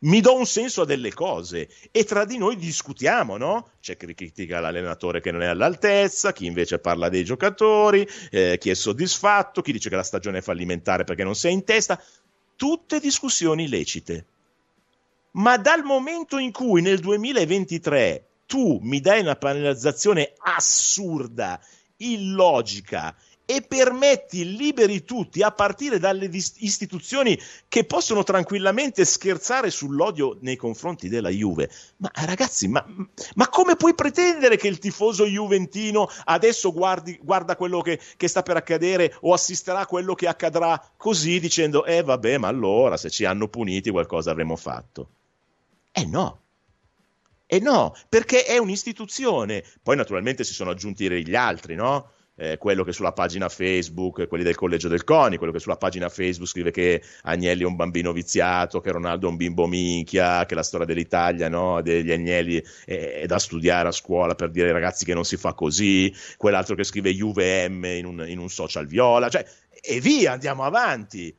mi 0.00 0.20
do 0.20 0.36
un 0.36 0.46
senso 0.46 0.82
a 0.82 0.84
delle 0.84 1.12
cose 1.12 1.68
e 1.90 2.04
tra 2.04 2.24
di 2.24 2.38
noi 2.38 2.56
discutiamo, 2.56 3.36
no? 3.36 3.70
C'è 3.80 3.96
chi 3.96 4.14
critica 4.14 4.60
l'allenatore 4.60 5.20
che 5.20 5.32
non 5.32 5.42
è 5.42 5.46
all'altezza, 5.46 6.32
chi 6.32 6.46
invece 6.46 6.78
parla 6.78 7.08
dei 7.08 7.24
giocatori, 7.24 8.06
eh, 8.30 8.58
chi 8.58 8.70
è 8.70 8.74
soddisfatto, 8.74 9.60
chi 9.60 9.72
dice 9.72 9.88
che 9.88 9.96
la 9.96 10.04
stagione 10.04 10.38
è 10.38 10.42
fallimentare 10.42 11.04
perché 11.04 11.24
non 11.24 11.34
sei 11.34 11.52
in 11.54 11.64
testa. 11.64 12.00
Tutte 12.54 13.00
discussioni 13.00 13.68
lecite. 13.68 14.26
Ma 15.32 15.56
dal 15.56 15.82
momento 15.82 16.38
in 16.38 16.52
cui 16.52 16.80
nel 16.80 17.00
2023 17.00 18.26
tu 18.46 18.78
mi 18.82 19.00
dai 19.00 19.20
una 19.20 19.36
penalizzazione 19.36 20.32
assurda, 20.38 21.60
illogica 21.98 23.14
e 23.50 23.62
permetti 23.62 24.54
liberi 24.58 25.04
tutti 25.04 25.40
a 25.40 25.50
partire 25.50 25.98
dalle 25.98 26.28
istituzioni 26.30 27.40
che 27.66 27.84
possono 27.84 28.22
tranquillamente 28.22 29.06
scherzare 29.06 29.70
sull'odio 29.70 30.36
nei 30.42 30.56
confronti 30.56 31.08
della 31.08 31.30
Juve. 31.30 31.70
Ma 31.96 32.10
ragazzi, 32.12 32.68
ma, 32.68 32.84
ma 33.36 33.48
come 33.48 33.76
puoi 33.76 33.94
pretendere 33.94 34.58
che 34.58 34.68
il 34.68 34.78
tifoso 34.78 35.24
juventino 35.24 36.10
adesso 36.24 36.74
guardi, 36.74 37.18
guarda 37.22 37.56
quello 37.56 37.80
che, 37.80 37.98
che, 38.18 38.28
sta 38.28 38.42
per 38.42 38.56
accadere 38.56 39.16
o 39.22 39.32
assisterà 39.32 39.78
a 39.78 39.86
quello 39.86 40.14
che 40.14 40.28
accadrà 40.28 40.78
così 40.98 41.40
dicendo, 41.40 41.86
eh 41.86 42.02
vabbè, 42.02 42.36
ma 42.36 42.48
allora 42.48 42.98
se 42.98 43.08
ci 43.08 43.24
hanno 43.24 43.48
puniti 43.48 43.88
qualcosa 43.88 44.30
avremo 44.30 44.56
fatto? 44.56 45.08
Eh 45.90 46.04
no. 46.04 46.40
Eh 47.46 47.60
no, 47.60 47.96
perché 48.10 48.44
è 48.44 48.58
un'istituzione. 48.58 49.64
Poi 49.82 49.96
naturalmente 49.96 50.44
si 50.44 50.52
sono 50.52 50.68
aggiunti 50.68 51.08
gli 51.24 51.34
altri, 51.34 51.74
no? 51.76 52.10
Eh, 52.38 52.56
quello 52.56 52.84
che 52.84 52.92
sulla 52.92 53.12
pagina 53.12 53.48
Facebook, 53.48 54.28
quelli 54.28 54.44
del 54.44 54.54
collegio 54.54 54.88
del 54.88 55.02
CONI, 55.02 55.36
quello 55.36 55.52
che 55.52 55.58
sulla 55.58 55.76
pagina 55.76 56.08
Facebook 56.08 56.48
scrive 56.48 56.70
che 56.70 57.02
Agnelli 57.22 57.62
è 57.62 57.66
un 57.66 57.74
bambino 57.74 58.12
viziato, 58.12 58.80
che 58.80 58.92
Ronaldo 58.92 59.26
è 59.26 59.30
un 59.30 59.36
bimbo 59.36 59.66
minchia, 59.66 60.46
che 60.46 60.54
la 60.54 60.62
storia 60.62 60.86
dell'Italia, 60.86 61.48
no, 61.48 61.82
degli 61.82 62.12
Agnelli 62.12 62.62
è, 62.84 63.20
è, 63.20 63.26
da 63.26 63.38
studiare 63.40 63.88
a 63.88 63.92
scuola 63.92 64.36
per 64.36 64.50
dire 64.50 64.68
ai 64.68 64.72
ragazzi 64.72 65.04
che 65.04 65.14
non 65.14 65.24
si 65.24 65.36
fa 65.36 65.52
così, 65.52 66.14
quell'altro 66.36 66.76
che 66.76 66.84
scrive 66.84 67.10
UVM 67.10 67.84
in 67.84 68.06
un, 68.06 68.24
in 68.28 68.38
un 68.38 68.48
social 68.48 68.86
viola, 68.86 69.28
cioè, 69.28 69.44
e 69.80 70.00
via, 70.00 70.32
andiamo 70.32 70.62
avanti. 70.62 71.34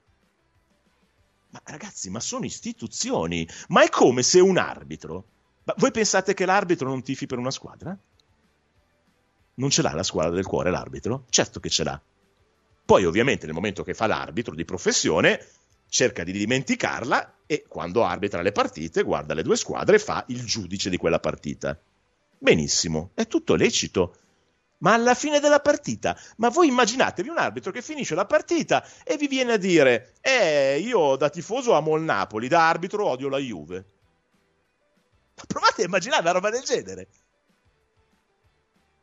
Ma 1.51 1.61
ragazzi, 1.63 2.09
ma 2.09 2.19
sono 2.19 2.45
istituzioni, 2.45 3.47
ma 3.69 3.83
è 3.83 3.89
come 3.89 4.21
se 4.21 4.39
un 4.39 4.57
arbitro... 4.57 5.25
Ma 5.63 5.75
voi 5.77 5.91
pensate 5.91 6.33
che 6.33 6.45
l'arbitro 6.45 6.87
non 6.87 7.03
tifi 7.03 7.27
per 7.27 7.37
una 7.37 7.51
squadra? 7.51 7.95
Non 9.59 9.69
ce 9.69 9.81
l'ha 9.81 9.93
la 9.93 10.03
squadra 10.03 10.33
del 10.33 10.45
cuore 10.45 10.71
l'arbitro? 10.71 11.25
Certo 11.29 11.59
che 11.59 11.69
ce 11.69 11.83
l'ha. 11.83 12.01
Poi 12.85 13.05
ovviamente 13.05 13.45
nel 13.45 13.53
momento 13.53 13.83
che 13.83 13.93
fa 13.93 14.07
l'arbitro 14.07 14.55
di 14.55 14.65
professione 14.65 15.45
cerca 15.89 16.23
di 16.23 16.31
dimenticarla 16.31 17.35
e 17.45 17.65
quando 17.67 18.03
arbitra 18.03 18.41
le 18.41 18.51
partite 18.51 19.03
guarda 19.03 19.33
le 19.33 19.43
due 19.43 19.57
squadre 19.57 19.97
e 19.97 19.99
fa 19.99 20.23
il 20.27 20.45
giudice 20.45 20.89
di 20.89 20.97
quella 20.97 21.19
partita. 21.19 21.77
Benissimo, 22.37 23.11
è 23.13 23.27
tutto 23.27 23.55
lecito. 23.55 24.15
Ma 24.79 24.93
alla 24.93 25.13
fine 25.13 25.41
della 25.41 25.59
partita, 25.59 26.17
ma 26.37 26.47
voi 26.47 26.69
immaginatevi 26.69 27.27
un 27.27 27.37
arbitro 27.37 27.69
che 27.69 27.81
finisce 27.81 28.15
la 28.15 28.25
partita 28.25 28.87
e 29.03 29.17
vi 29.17 29.27
viene 29.27 29.53
a 29.53 29.57
dire: 29.57 30.13
Eh, 30.21 30.79
io 30.79 31.17
da 31.17 31.29
tifoso 31.29 31.73
amo 31.73 31.97
il 31.97 32.03
Napoli, 32.03 32.47
da 32.47 32.69
arbitro 32.69 33.05
odio 33.05 33.27
la 33.27 33.39
Juve. 33.39 33.85
Provate 35.45 35.81
a 35.81 35.85
immaginare 35.85 36.21
una 36.21 36.31
roba 36.31 36.49
del 36.49 36.63
genere 36.63 37.09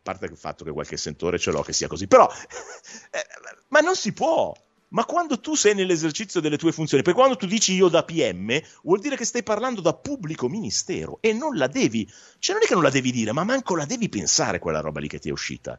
parte 0.06 0.26
il 0.26 0.36
fatto 0.36 0.64
che 0.64 0.70
qualche 0.70 0.96
sentore 0.96 1.38
ce 1.38 1.50
l'ho 1.50 1.62
che 1.62 1.72
sia 1.72 1.88
così, 1.88 2.06
però, 2.06 2.30
eh, 3.10 3.26
ma 3.68 3.80
non 3.80 3.96
si 3.96 4.12
può, 4.12 4.54
ma 4.88 5.04
quando 5.04 5.40
tu 5.40 5.56
sei 5.56 5.74
nell'esercizio 5.74 6.40
delle 6.40 6.56
tue 6.56 6.70
funzioni, 6.70 7.02
perché 7.02 7.18
quando 7.18 7.36
tu 7.36 7.46
dici 7.46 7.74
io 7.74 7.88
da 7.88 8.04
PM, 8.04 8.60
vuol 8.82 9.00
dire 9.00 9.16
che 9.16 9.24
stai 9.24 9.42
parlando 9.42 9.80
da 9.80 9.94
pubblico 9.94 10.48
ministero 10.48 11.18
e 11.20 11.32
non 11.32 11.56
la 11.56 11.66
devi, 11.66 12.08
cioè 12.38 12.54
non 12.54 12.64
è 12.64 12.66
che 12.68 12.74
non 12.74 12.84
la 12.84 12.90
devi 12.90 13.10
dire, 13.10 13.32
ma 13.32 13.42
manco 13.42 13.74
la 13.74 13.84
devi 13.84 14.08
pensare 14.08 14.60
quella 14.60 14.80
roba 14.80 15.00
lì 15.00 15.08
che 15.08 15.18
ti 15.18 15.28
è 15.28 15.32
uscita. 15.32 15.78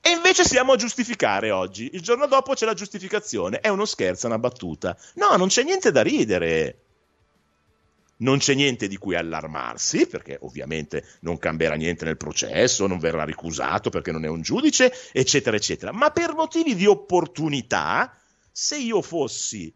E 0.00 0.10
invece 0.10 0.44
siamo 0.44 0.72
a 0.72 0.76
giustificare 0.76 1.50
oggi. 1.50 1.90
Il 1.92 2.00
giorno 2.00 2.26
dopo 2.26 2.54
c'è 2.54 2.64
la 2.64 2.74
giustificazione. 2.74 3.58
È 3.58 3.66
uno 3.66 3.84
scherzo, 3.84 4.28
una 4.28 4.38
battuta. 4.38 4.96
No, 5.14 5.34
non 5.34 5.48
c'è 5.48 5.64
niente 5.64 5.90
da 5.90 6.02
ridere. 6.02 6.85
Non 8.18 8.38
c'è 8.38 8.54
niente 8.54 8.88
di 8.88 8.96
cui 8.96 9.14
allarmarsi, 9.14 10.06
perché 10.06 10.38
ovviamente 10.40 11.04
non 11.20 11.38
cambierà 11.38 11.74
niente 11.74 12.04
nel 12.04 12.16
processo, 12.16 12.86
non 12.86 12.98
verrà 12.98 13.24
ricusato 13.24 13.90
perché 13.90 14.12
non 14.12 14.24
è 14.24 14.28
un 14.28 14.40
giudice, 14.40 14.92
eccetera, 15.12 15.56
eccetera. 15.56 15.92
Ma 15.92 16.10
per 16.10 16.34
motivi 16.34 16.74
di 16.74 16.86
opportunità, 16.86 18.16
se 18.50 18.78
io 18.78 19.02
fossi 19.02 19.74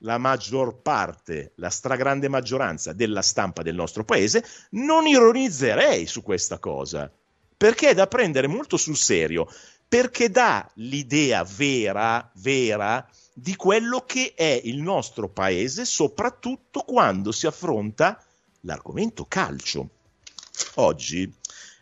la 0.00 0.18
maggior 0.18 0.80
parte, 0.82 1.52
la 1.56 1.70
stragrande 1.70 2.28
maggioranza 2.28 2.92
della 2.92 3.22
stampa 3.22 3.62
del 3.62 3.74
nostro 3.74 4.04
paese, 4.04 4.44
non 4.70 5.06
ironizzerei 5.06 6.06
su 6.06 6.22
questa 6.22 6.58
cosa 6.58 7.10
perché 7.56 7.90
è 7.90 7.94
da 7.94 8.06
prendere 8.06 8.46
molto 8.46 8.76
sul 8.76 8.96
serio, 8.96 9.48
perché 9.88 10.30
dà 10.30 10.68
l'idea 10.74 11.44
vera, 11.44 12.30
vera, 12.36 13.08
di 13.32 13.54
quello 13.54 14.04
che 14.06 14.32
è 14.34 14.60
il 14.64 14.80
nostro 14.80 15.28
paese, 15.28 15.84
soprattutto 15.84 16.80
quando 16.80 17.32
si 17.32 17.46
affronta 17.46 18.22
l'argomento 18.62 19.26
calcio. 19.26 19.90
Oggi 20.76 21.32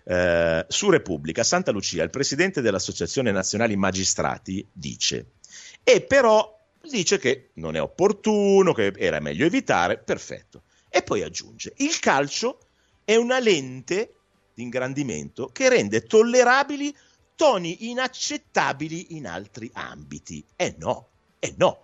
eh, 0.05 0.67
su 0.69 0.91
Repubblica 0.91 1.43
Santa 1.43 1.71
Lucia, 1.71 2.03
il 2.03 2.11
presidente 2.11 2.61
dell'Associazione 2.61 3.31
Nazionali 3.31 3.77
Magistrati 3.77 4.67
dice, 4.71 5.33
e 5.83 6.03
però 6.03 6.61
dice 6.83 7.19
che 7.19 7.51
non 7.55 7.77
è 7.77 7.81
opportuno, 7.81 8.73
che 8.73 8.93
era 8.97 9.21
meglio 9.21 9.47
evitare, 9.47 9.99
perfetto. 9.99 10.63
E 10.89 11.03
poi 11.03 11.23
aggiunge, 11.23 11.73
il 11.79 11.99
calcio 11.99 12.59
è 13.05 13.17
una 13.17 13.39
lente 13.39 14.15
di 14.55 14.63
ingrandimento 14.63 15.49
che 15.49 15.69
rende 15.69 16.03
tollerabili 16.03 16.95
toni 17.35 17.91
inaccettabili 17.91 19.17
in 19.17 19.27
altri 19.27 19.71
ambiti. 19.73 20.45
E 20.57 20.67
eh 20.67 20.75
no, 20.79 21.09
e 21.39 21.49
eh 21.49 21.55
no. 21.57 21.83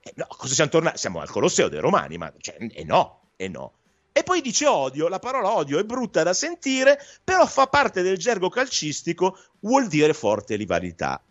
Eh 0.00 0.12
no, 0.16 0.26
cosa 0.28 0.54
siamo 0.54 0.70
tornati? 0.70 0.98
Siamo 0.98 1.20
al 1.20 1.30
Colosseo 1.30 1.68
dei 1.68 1.80
Romani, 1.80 2.16
ma 2.18 2.32
cioè, 2.38 2.56
e 2.58 2.70
eh 2.74 2.84
no, 2.84 3.30
e 3.36 3.48
no. 3.48 3.72
E 4.12 4.22
poi 4.22 4.40
dice 4.40 4.66
odio, 4.66 5.08
la 5.08 5.18
parola 5.18 5.52
odio 5.52 5.78
è 5.78 5.84
brutta 5.84 6.22
da 6.22 6.32
sentire, 6.32 6.98
però 7.22 7.44
fa 7.46 7.66
parte 7.66 8.02
del 8.02 8.16
gergo 8.16 8.48
calcistico, 8.48 9.38
vuol 9.60 9.88
dire 9.88 10.14
forte 10.14 10.56
rivalità. 10.56 11.22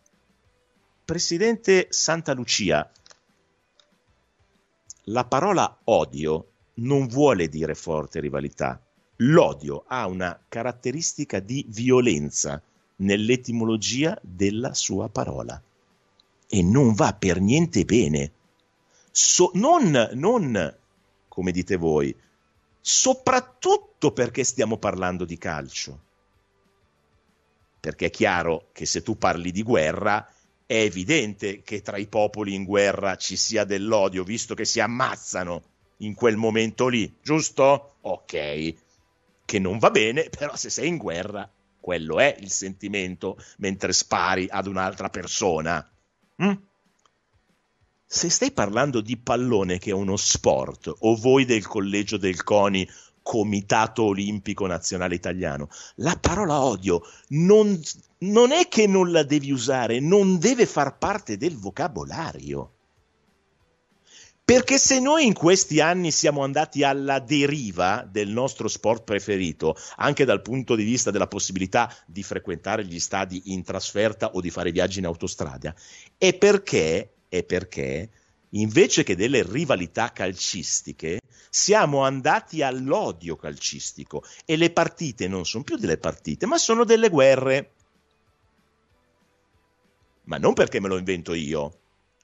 Presidente 1.03 1.87
Santa 1.89 2.33
Lucia, 2.33 2.89
la 5.05 5.25
parola 5.25 5.79
odio 5.85 6.51
non 6.75 7.07
vuole 7.07 7.47
dire 7.47 7.73
forte 7.73 8.19
rivalità, 8.19 8.79
L'odio 9.19 9.85
ha 9.87 10.07
una 10.07 10.37
caratteristica 10.47 11.39
di 11.39 11.65
violenza 11.69 12.61
nell'etimologia 12.97 14.17
della 14.21 14.73
sua 14.73 15.09
parola 15.09 15.61
e 16.47 16.61
non 16.61 16.93
va 16.93 17.13
per 17.13 17.39
niente 17.39 17.83
bene. 17.85 18.31
So, 19.11 19.51
non, 19.53 20.09
non, 20.13 20.77
come 21.27 21.51
dite 21.51 21.75
voi, 21.75 22.15
soprattutto 22.79 24.11
perché 24.11 24.43
stiamo 24.43 24.77
parlando 24.77 25.25
di 25.25 25.37
calcio. 25.37 26.03
Perché 27.79 28.07
è 28.07 28.09
chiaro 28.09 28.67
che 28.71 28.85
se 28.85 29.03
tu 29.03 29.17
parli 29.17 29.51
di 29.51 29.63
guerra, 29.63 30.27
è 30.65 30.75
evidente 30.75 31.61
che 31.61 31.81
tra 31.81 31.97
i 31.97 32.07
popoli 32.07 32.55
in 32.55 32.63
guerra 32.63 33.15
ci 33.15 33.35
sia 33.35 33.63
dell'odio, 33.63 34.23
visto 34.23 34.55
che 34.55 34.65
si 34.65 34.79
ammazzano 34.79 35.63
in 35.97 36.15
quel 36.15 36.35
momento 36.35 36.87
lì, 36.87 37.13
giusto? 37.21 37.95
Ok 38.01 38.73
che 39.45 39.59
non 39.59 39.77
va 39.77 39.91
bene, 39.91 40.27
però 40.29 40.55
se 40.55 40.69
sei 40.69 40.87
in 40.87 40.97
guerra, 40.97 41.49
quello 41.85 42.17
è 42.17 42.35
il 42.39 42.49
sentimento 42.49 43.37
mentre 43.59 43.93
spari 43.93 44.47
ad 44.49 44.65
un'altra 44.65 45.09
persona. 45.09 45.87
Mm? 46.43 46.53
Se 48.03 48.27
stai 48.31 48.51
parlando 48.51 49.01
di 49.01 49.17
pallone, 49.17 49.77
che 49.77 49.91
è 49.91 49.93
uno 49.93 50.17
sport, 50.17 50.91
o 50.97 51.15
voi 51.15 51.45
del 51.45 51.67
collegio 51.67 52.17
del 52.17 52.43
CONI, 52.43 52.89
Comitato 53.21 54.05
Olimpico 54.05 54.65
Nazionale 54.65 55.13
Italiano, 55.13 55.69
la 55.97 56.17
parola 56.19 56.63
odio 56.63 57.03
non, 57.29 57.79
non 58.19 58.51
è 58.51 58.67
che 58.67 58.87
non 58.87 59.11
la 59.11 59.21
devi 59.21 59.51
usare, 59.51 59.99
non 59.99 60.39
deve 60.39 60.65
far 60.65 60.97
parte 60.97 61.37
del 61.37 61.55
vocabolario. 61.55 62.74
Perché 64.45 64.77
se 64.77 64.99
noi 64.99 65.25
in 65.25 65.33
questi 65.33 65.79
anni 65.79 66.11
siamo 66.11 66.43
andati 66.43 66.83
alla 66.83 67.17
deriva 67.17 68.07
del 68.07 68.29
nostro 68.29 68.67
sport 68.67 69.03
preferito, 69.03 69.75
anche 69.95 70.23
dal 70.23 70.43
punto 70.43 70.75
di 70.75 70.83
vista 70.83 71.09
della 71.09 71.25
possibilità 71.25 71.91
di 72.05 72.21
frequentare 72.21 72.85
gli 72.85 72.99
stadi 72.99 73.41
in 73.45 73.63
trasferta 73.63 74.33
o 74.33 74.41
di 74.41 74.51
fare 74.51 74.71
viaggi 74.71 74.99
in 74.99 75.07
autostrada, 75.07 75.73
è 76.15 76.35
perché, 76.35 77.13
è 77.27 77.41
perché 77.41 78.09
invece 78.49 79.01
che 79.01 79.15
delle 79.15 79.41
rivalità 79.41 80.11
calcistiche, 80.11 81.21
siamo 81.49 82.03
andati 82.03 82.61
all'odio 82.61 83.35
calcistico 83.37 84.23
e 84.45 84.57
le 84.57 84.69
partite 84.69 85.27
non 85.27 85.45
sono 85.45 85.63
più 85.63 85.75
delle 85.77 85.97
partite, 85.97 86.45
ma 86.45 86.59
sono 86.59 86.83
delle 86.83 87.09
guerre. 87.09 87.71
Ma 90.25 90.37
non 90.37 90.53
perché 90.53 90.79
me 90.79 90.87
lo 90.87 90.97
invento 90.97 91.33
io, 91.33 91.79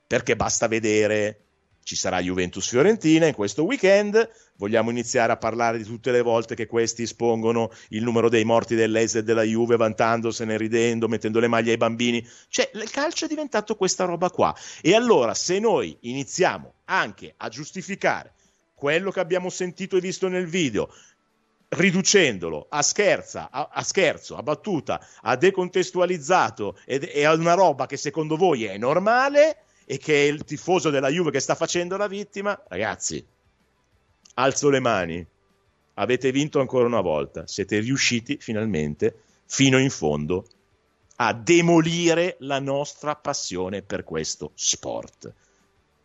perché 0.05 0.35
basta 0.35 0.67
vedere 0.67 1.45
ci 1.83 1.95
sarà 1.95 2.21
Juventus-Fiorentina 2.21 3.25
in 3.25 3.33
questo 3.33 3.63
weekend. 3.63 4.29
Vogliamo 4.57 4.91
iniziare 4.91 5.31
a 5.31 5.37
parlare 5.37 5.77
di 5.77 5.83
tutte 5.83 6.11
le 6.11 6.21
volte 6.21 6.55
che 6.55 6.67
questi 6.67 7.03
espongono 7.03 7.71
il 7.89 8.03
numero 8.03 8.29
dei 8.29 8.43
morti 8.43 8.75
dell'ES 8.75 9.15
e 9.15 9.23
della 9.23 9.43
Juve, 9.43 9.77
vantandosene, 9.77 10.57
ridendo, 10.57 11.07
mettendo 11.07 11.39
le 11.39 11.47
maglie 11.47 11.71
ai 11.71 11.77
bambini. 11.77 12.25
Cioè, 12.47 12.69
il 12.73 12.89
calcio 12.89 13.25
è 13.25 13.27
diventato 13.27 13.75
questa 13.75 14.05
roba 14.05 14.29
qua. 14.29 14.55
E 14.81 14.93
allora, 14.93 15.33
se 15.33 15.59
noi 15.59 15.97
iniziamo 16.01 16.73
anche 16.85 17.33
a 17.37 17.49
giustificare 17.49 18.33
quello 18.75 19.11
che 19.11 19.19
abbiamo 19.19 19.49
sentito 19.49 19.97
e 19.97 20.01
visto 20.01 20.27
nel 20.27 20.47
video, 20.47 20.93
riducendolo 21.69 22.67
a, 22.69 22.81
scherza, 22.81 23.49
a, 23.51 23.69
a, 23.71 23.83
scherzo, 23.83 24.35
a 24.35 24.43
battuta, 24.43 25.05
a 25.21 25.35
decontestualizzato 25.35 26.77
e, 26.85 27.09
e 27.13 27.23
a 27.23 27.33
una 27.33 27.53
roba 27.53 27.85
che 27.85 27.97
secondo 27.97 28.35
voi 28.35 28.65
è 28.65 28.77
normale 28.77 29.65
e 29.91 29.97
che 29.97 30.13
è 30.13 30.31
il 30.31 30.45
tifoso 30.45 30.89
della 30.89 31.09
Juve 31.09 31.31
che 31.31 31.41
sta 31.41 31.53
facendo 31.53 31.97
la 31.97 32.07
vittima, 32.07 32.57
ragazzi, 32.69 33.21
alzo 34.35 34.69
le 34.69 34.79
mani. 34.79 35.27
Avete 35.95 36.31
vinto 36.31 36.61
ancora 36.61 36.85
una 36.85 37.01
volta. 37.01 37.45
Siete 37.45 37.77
riusciti 37.79 38.37
finalmente, 38.39 39.13
fino 39.47 39.77
in 39.77 39.89
fondo, 39.89 40.47
a 41.17 41.33
demolire 41.33 42.37
la 42.39 42.59
nostra 42.59 43.17
passione 43.17 43.81
per 43.81 44.05
questo 44.05 44.53
sport. 44.55 45.33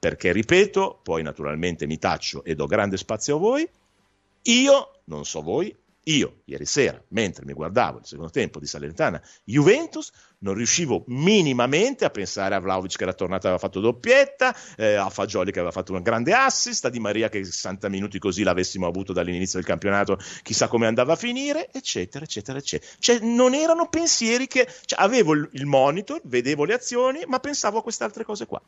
Perché, 0.00 0.32
ripeto, 0.32 0.98
poi 1.00 1.22
naturalmente 1.22 1.86
mi 1.86 2.00
taccio 2.00 2.42
e 2.42 2.56
do 2.56 2.66
grande 2.66 2.96
spazio 2.96 3.36
a 3.36 3.38
voi. 3.38 3.70
Io, 4.42 4.98
non 5.04 5.24
so 5.24 5.42
voi, 5.42 5.72
io, 6.08 6.42
ieri 6.44 6.66
sera, 6.66 7.02
mentre 7.08 7.44
mi 7.44 7.52
guardavo 7.52 7.98
il 7.98 8.06
secondo 8.06 8.30
tempo 8.30 8.60
di 8.60 8.66
Salernitana 8.66 9.20
Juventus, 9.44 10.12
non 10.38 10.54
riuscivo 10.54 11.02
minimamente 11.08 12.04
a 12.04 12.10
pensare 12.10 12.54
a 12.54 12.60
Vlaovic 12.60 12.96
che 12.96 13.02
era 13.02 13.12
tornato 13.12 13.46
e 13.46 13.50
aveva 13.50 13.58
fatto 13.58 13.80
doppietta, 13.80 14.54
eh, 14.76 14.94
a 14.94 15.10
Fagioli 15.10 15.50
che 15.50 15.58
aveva 15.58 15.72
fatto 15.72 15.92
un 15.92 16.02
grande 16.02 16.32
assist, 16.32 16.84
a 16.84 16.90
Di 16.90 17.00
Maria 17.00 17.28
che 17.28 17.42
60 17.44 17.88
minuti 17.88 18.18
così 18.18 18.44
l'avessimo 18.44 18.86
avuto 18.86 19.12
dall'inizio 19.12 19.58
del 19.58 19.66
campionato, 19.66 20.18
chissà 20.42 20.68
come 20.68 20.86
andava 20.86 21.14
a 21.14 21.16
finire, 21.16 21.70
eccetera, 21.72 22.24
eccetera, 22.24 22.58
eccetera. 22.58 22.92
Cioè, 22.98 23.18
non 23.20 23.54
erano 23.54 23.88
pensieri 23.88 24.46
che... 24.46 24.68
Cioè, 24.84 25.00
avevo 25.00 25.32
il, 25.32 25.66
monitor, 25.66 26.20
vedevo 26.24 26.64
le 26.64 26.74
azioni, 26.74 27.24
ma 27.26 27.40
pensavo 27.40 27.78
a 27.78 27.82
queste 27.82 28.04
altre 28.04 28.24
cose 28.24 28.46
qua. 28.46 28.62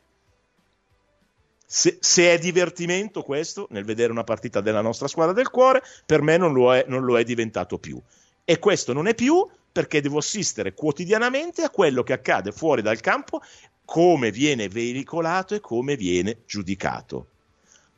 Se, 1.71 1.99
se, 1.99 2.33
è 2.33 2.39
divertimento 2.39 3.21
questo, 3.21 3.67
nel 3.69 3.85
vedere 3.85 4.11
una 4.11 4.23
partita 4.23 4.59
della 4.59 4.81
nostra 4.81 5.07
squadra 5.07 5.33
del 5.33 5.51
cuore, 5.51 5.83
per 6.03 6.23
me 6.23 6.35
non 6.35 6.51
lo, 6.51 6.73
è, 6.73 6.85
non 6.87 7.03
lo 7.03 7.19
è 7.19 7.23
diventato 7.23 7.77
più. 7.77 8.01
E 8.43 8.57
questo 8.57 8.91
non 8.91 9.05
è 9.05 9.13
più 9.13 9.47
perché 9.71 10.01
devo 10.01 10.17
assistere 10.17 10.73
quotidianamente 10.73 11.61
a 11.61 11.69
quello 11.69 12.01
che 12.01 12.13
accade 12.13 12.51
fuori 12.51 12.81
dal 12.81 12.99
campo, 13.01 13.43
come 13.85 14.31
viene 14.31 14.67
veicolato 14.67 15.53
e 15.53 15.59
come 15.59 15.95
viene 15.95 16.39
giudicato. 16.47 17.27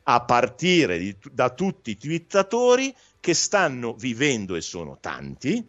A 0.02 0.20
partire 0.20 0.98
di, 0.98 1.16
da 1.32 1.48
tutti 1.48 1.92
i 1.92 1.96
twittatori 1.96 2.94
che 3.20 3.32
stanno 3.32 3.94
vivendo, 3.94 4.54
e 4.54 4.60
sono 4.60 4.98
tanti, 5.00 5.66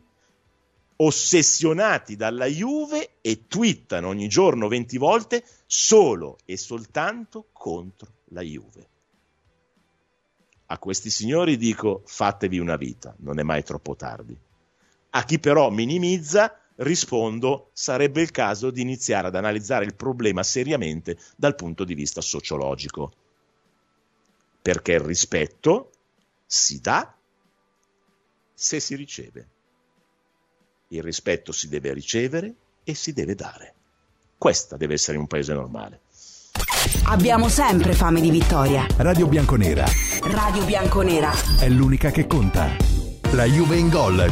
ossessionati 0.97 2.15
dalla 2.15 2.45
Juve 2.45 3.15
e 3.21 3.47
twittano 3.47 4.07
ogni 4.07 4.27
giorno 4.27 4.67
20 4.67 4.97
volte 4.97 5.43
solo 5.65 6.37
e 6.45 6.57
soltanto 6.57 7.47
contro 7.51 8.11
la 8.29 8.41
Juve. 8.41 8.89
A 10.67 10.77
questi 10.77 11.09
signori 11.09 11.57
dico 11.57 12.01
fatevi 12.05 12.59
una 12.59 12.77
vita, 12.77 13.15
non 13.19 13.39
è 13.39 13.43
mai 13.43 13.63
troppo 13.63 13.95
tardi. 13.95 14.37
A 15.11 15.23
chi 15.23 15.39
però 15.39 15.69
minimizza 15.69 16.57
rispondo, 16.77 17.69
sarebbe 17.73 18.21
il 18.21 18.31
caso 18.31 18.71
di 18.71 18.81
iniziare 18.81 19.27
ad 19.27 19.35
analizzare 19.35 19.85
il 19.85 19.95
problema 19.95 20.43
seriamente 20.43 21.17
dal 21.35 21.55
punto 21.55 21.83
di 21.83 21.93
vista 21.93 22.21
sociologico. 22.21 23.13
Perché 24.61 24.93
il 24.93 25.01
rispetto 25.01 25.91
si 26.45 26.79
dà 26.79 27.15
se 28.53 28.79
si 28.79 28.95
riceve. 28.95 29.49
Il 30.93 31.01
rispetto 31.01 31.51
si 31.51 31.69
deve 31.69 31.91
ricevere 31.91 32.53
e 32.83 32.93
si 32.93 33.13
deve 33.13 33.33
dare. 33.33 33.73
Questa 34.37 34.77
deve 34.77 34.93
essere 34.93 35.17
un 35.17 35.25
paese 35.25 35.51
normale. 35.51 36.01
Abbiamo 37.05 37.49
sempre 37.49 37.93
fame 37.93 38.21
di 38.21 38.29
vittoria. 38.29 38.85
Radio 38.97 39.27
Bianconera. 39.27 39.85
Radio 40.21 40.63
Bianconera. 40.65 41.31
È 41.59 41.67
l'unica 41.67 42.11
che 42.11 42.27
conta. 42.27 42.69
La 43.31 43.45
Juve 43.45 43.77
in 43.77 43.89
gol 43.89 44.31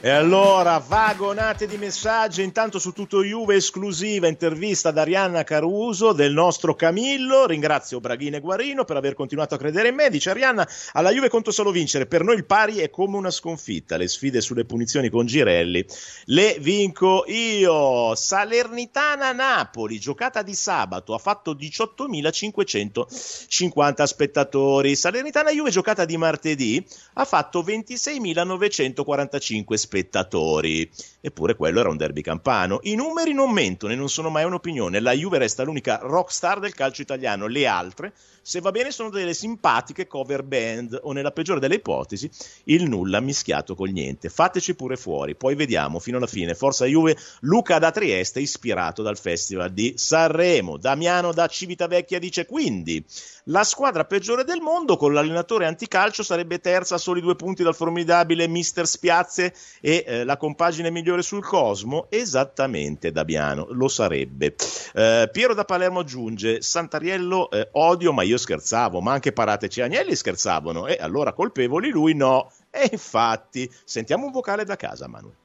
E 0.00 0.10
allora, 0.10 0.78
vagonate 0.78 1.66
di 1.66 1.78
messaggi, 1.78 2.42
intanto 2.42 2.78
su 2.78 2.92
tutto 2.92 3.24
Juve 3.24 3.54
esclusiva 3.56 4.28
intervista 4.28 4.90
ad 4.90 4.98
Arianna 4.98 5.42
Caruso 5.42 6.12
del 6.12 6.34
nostro 6.34 6.74
Camillo, 6.74 7.46
ringrazio 7.46 7.98
Braghine 7.98 8.40
Guarino 8.40 8.84
per 8.84 8.96
aver 8.96 9.14
continuato 9.14 9.54
a 9.54 9.58
credere 9.58 9.88
in 9.88 9.94
me, 9.94 10.10
dice 10.10 10.28
Arianna, 10.30 10.68
alla 10.92 11.10
Juve 11.10 11.30
conto 11.30 11.50
solo 11.50 11.70
vincere, 11.70 12.04
per 12.06 12.22
noi 12.22 12.36
il 12.36 12.44
pari 12.44 12.76
è 12.76 12.90
come 12.90 13.16
una 13.16 13.30
sconfitta, 13.30 13.96
le 13.96 14.06
sfide 14.06 14.42
sulle 14.42 14.66
punizioni 14.66 15.08
con 15.08 15.24
Girelli 15.26 15.84
le 16.26 16.58
vinco 16.60 17.24
io, 17.26 18.14
Salernitana-Napoli, 18.14 19.98
giocata 19.98 20.42
di 20.42 20.54
sabato, 20.54 21.14
ha 21.14 21.18
fatto 21.18 21.54
18.550 21.54 24.04
spettatori, 24.04 24.94
Salernitana-Juve 24.94 25.70
giocata 25.70 26.04
di 26.04 26.16
martedì, 26.16 26.86
ha 27.14 27.24
fatto 27.24 27.62
26.945 27.62 29.74
spettatori, 29.74 29.95
spettatori. 29.96 30.88
Eppure 31.20 31.56
quello 31.56 31.80
era 31.80 31.88
un 31.88 31.96
derby 31.96 32.20
campano. 32.20 32.78
I 32.82 32.94
numeri 32.94 33.32
non 33.32 33.50
mentono 33.50 33.92
e 33.92 33.96
non 33.96 34.08
sono 34.08 34.30
mai 34.30 34.44
un'opinione. 34.44 35.00
La 35.00 35.12
Juve 35.12 35.38
resta 35.38 35.64
l'unica 35.64 35.98
rockstar 36.00 36.60
del 36.60 36.74
calcio 36.74 37.02
italiano. 37.02 37.48
Le 37.48 37.66
altre, 37.66 38.12
se 38.42 38.60
va 38.60 38.70
bene, 38.70 38.92
sono 38.92 39.10
delle 39.10 39.34
simpatiche 39.34 40.06
cover 40.06 40.44
band 40.44 41.00
o 41.02 41.12
nella 41.12 41.32
peggiore 41.32 41.58
delle 41.58 41.76
ipotesi, 41.76 42.30
il 42.64 42.88
nulla 42.88 43.18
mischiato 43.18 43.74
col 43.74 43.90
niente. 43.90 44.28
Fateci 44.28 44.76
pure 44.76 44.96
fuori, 44.96 45.34
poi 45.34 45.56
vediamo 45.56 45.98
fino 45.98 46.18
alla 46.18 46.28
fine. 46.28 46.54
Forza 46.54 46.84
Juve, 46.84 47.16
Luca 47.40 47.80
da 47.80 47.90
Trieste, 47.90 48.38
ispirato 48.38 49.02
dal 49.02 49.18
Festival 49.18 49.72
di 49.72 49.94
Sanremo. 49.96 50.76
Damiano 50.76 51.32
da 51.32 51.48
Civitavecchia 51.48 52.20
dice 52.20 52.46
quindi 52.46 53.04
la 53.48 53.64
squadra 53.64 54.04
peggiore 54.04 54.44
del 54.44 54.60
mondo 54.60 54.96
con 54.96 55.12
l'allenatore 55.12 55.66
anticalcio 55.66 56.22
sarebbe 56.22 56.60
terza 56.60 56.96
a 56.96 56.98
soli 56.98 57.20
due 57.20 57.36
punti 57.36 57.64
dal 57.64 57.74
formidabile 57.74 58.46
Mister 58.46 58.86
Spiazze 58.86 59.54
e 59.86 60.02
eh, 60.04 60.24
la 60.24 60.36
compagine 60.36 60.90
migliore 60.90 61.22
sul 61.22 61.44
Cosmo? 61.44 62.06
Esattamente, 62.08 63.12
Dabiano, 63.12 63.68
lo 63.70 63.86
sarebbe. 63.86 64.56
Eh, 64.92 65.30
Piero 65.30 65.54
da 65.54 65.64
Palermo 65.64 66.00
aggiunge: 66.00 66.60
Santariello 66.60 67.48
eh, 67.50 67.68
odio, 67.70 68.12
ma 68.12 68.24
io 68.24 68.36
scherzavo, 68.36 69.00
ma 69.00 69.12
anche 69.12 69.30
Parateci 69.30 69.78
e 69.78 69.82
Agnelli 69.84 70.16
scherzavano, 70.16 70.88
e 70.88 70.96
allora 71.00 71.32
colpevoli 71.32 71.90
lui 71.90 72.14
no. 72.14 72.50
E 72.68 72.88
infatti, 72.90 73.72
sentiamo 73.84 74.26
un 74.26 74.32
vocale 74.32 74.64
da 74.64 74.74
casa, 74.74 75.06
Manuel. 75.06 75.36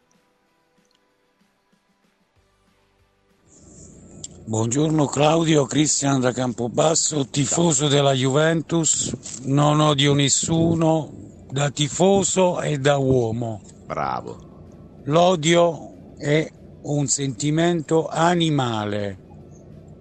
Buongiorno 4.44 5.06
Claudio, 5.06 5.66
Cristian 5.66 6.20
da 6.20 6.32
Campobasso, 6.32 7.28
tifoso 7.28 7.88
della 7.88 8.14
Juventus, 8.14 9.14
non 9.44 9.80
odio 9.80 10.16
nessuno, 10.16 11.12
da 11.52 11.70
tifoso 11.70 12.60
e 12.60 12.80
da 12.80 12.98
uomo. 12.98 13.62
Bravo. 13.92 15.02
L'odio 15.04 16.16
è 16.18 16.50
un 16.84 17.08
sentimento 17.08 18.08
animale 18.08 19.18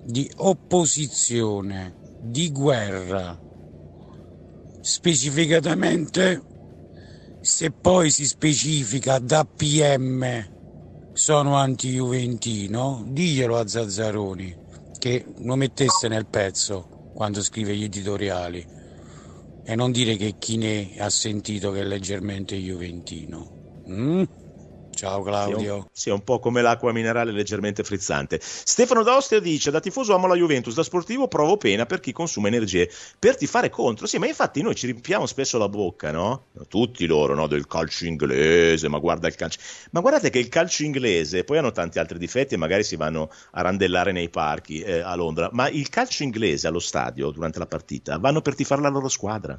di 0.05 0.31
opposizione, 0.37 1.97
di 2.21 2.53
guerra. 2.53 3.37
Specificatamente, 4.81 6.41
se 7.41 7.73
poi 7.73 8.13
si 8.13 8.27
specifica 8.27 9.19
da 9.19 9.45
PM 9.45 10.25
sono 11.13 11.57
anti-juventino, 11.57 13.07
diglielo 13.09 13.59
a 13.59 13.67
Zazzaroni 13.67 14.57
che 15.01 15.25
lo 15.39 15.57
mettesse 15.57 16.07
nel 16.07 16.29
pezzo 16.29 17.11
quando 17.13 17.43
scrive 17.43 17.75
gli 17.75 17.83
editoriali 17.83 18.65
e 19.65 19.75
non 19.75 19.91
dire 19.91 20.15
che 20.15 20.37
chi 20.39 20.59
ne 20.59 20.93
ha 20.99 21.11
sentito 21.11 21.73
che 21.73 21.81
è 21.81 21.85
leggermente 21.85 22.55
juventino. 22.55 23.59
Mm? 23.91 24.23
Ciao 25.01 25.23
Claudio. 25.23 25.75
Un, 25.77 25.87
sia 25.93 26.13
un, 26.13 26.23
po' 26.23 26.39
come 26.41 26.61
l'acqua 26.61 26.93
minerale 26.93 27.33
leggermente 27.33 27.83
frizzante. 27.83 28.39
Stefano 28.43 29.03
D'Ostia 29.03 29.41
dice: 29.41 29.71
Da 29.71 29.81
tifoso 29.81 30.15
amo 30.15 30.27
la 30.27 30.35
Juventus, 30.35 30.75
da 30.75 30.83
sportivo 30.83 31.27
provo 31.27 31.57
pena 31.57 31.87
per 31.87 32.01
chi 32.01 32.13
consuma 32.13 32.49
energie 32.49 32.91
per 33.19 33.37
tifare 33.37 33.71
contro. 33.71 34.07
Sì, 34.07 34.19
ma 34.19 34.27
infatti 34.27 34.61
noi 34.61 34.75
ci 34.75 34.87
riempiamo 34.87 35.25
spesso 35.25 35.57
la 35.57 35.71
bocca, 35.71 36.11
no? 36.11 36.49
Tutti 36.69 37.07
loro, 37.07 37.35
no? 37.35 37.47
Del 37.47 37.67
calcio 37.67 38.05
inglese, 38.05 38.89
ma 38.89 38.99
guarda 38.99 39.27
il 39.27 39.37
calcio. 39.37 39.59
Ma 39.93 40.01
guardate 40.01 40.29
che 40.29 40.39
il 40.39 40.49
calcio 40.49 40.83
inglese, 40.83 41.45
poi 41.45 41.59
hanno 41.59 41.73
tanti 41.73 41.99
altri 41.99 42.19
difetti 42.19 42.55
e 42.55 42.59
magari 42.59 42.85
si 42.85 42.97
vanno 42.97 43.31
a 43.53 43.63
randellare 43.63 44.13
nei 44.13 44.29
parchi 44.29 44.81
eh, 44.81 45.01
a 45.01 45.15
Londra. 45.15 45.49
Ma 45.53 45.71
il 45.71 45.89
calcio 45.89 46.25
inglese 46.25 46.67
allo 46.67 46.81
stadio 46.81 47.31
durante 47.31 47.59
la 47.59 47.67
partita 47.67 48.19
vanno 48.19 48.43
per 48.43 48.55
tifare 48.55 48.83
la 48.83 48.91
loro 48.91 49.09
squadra 49.09 49.57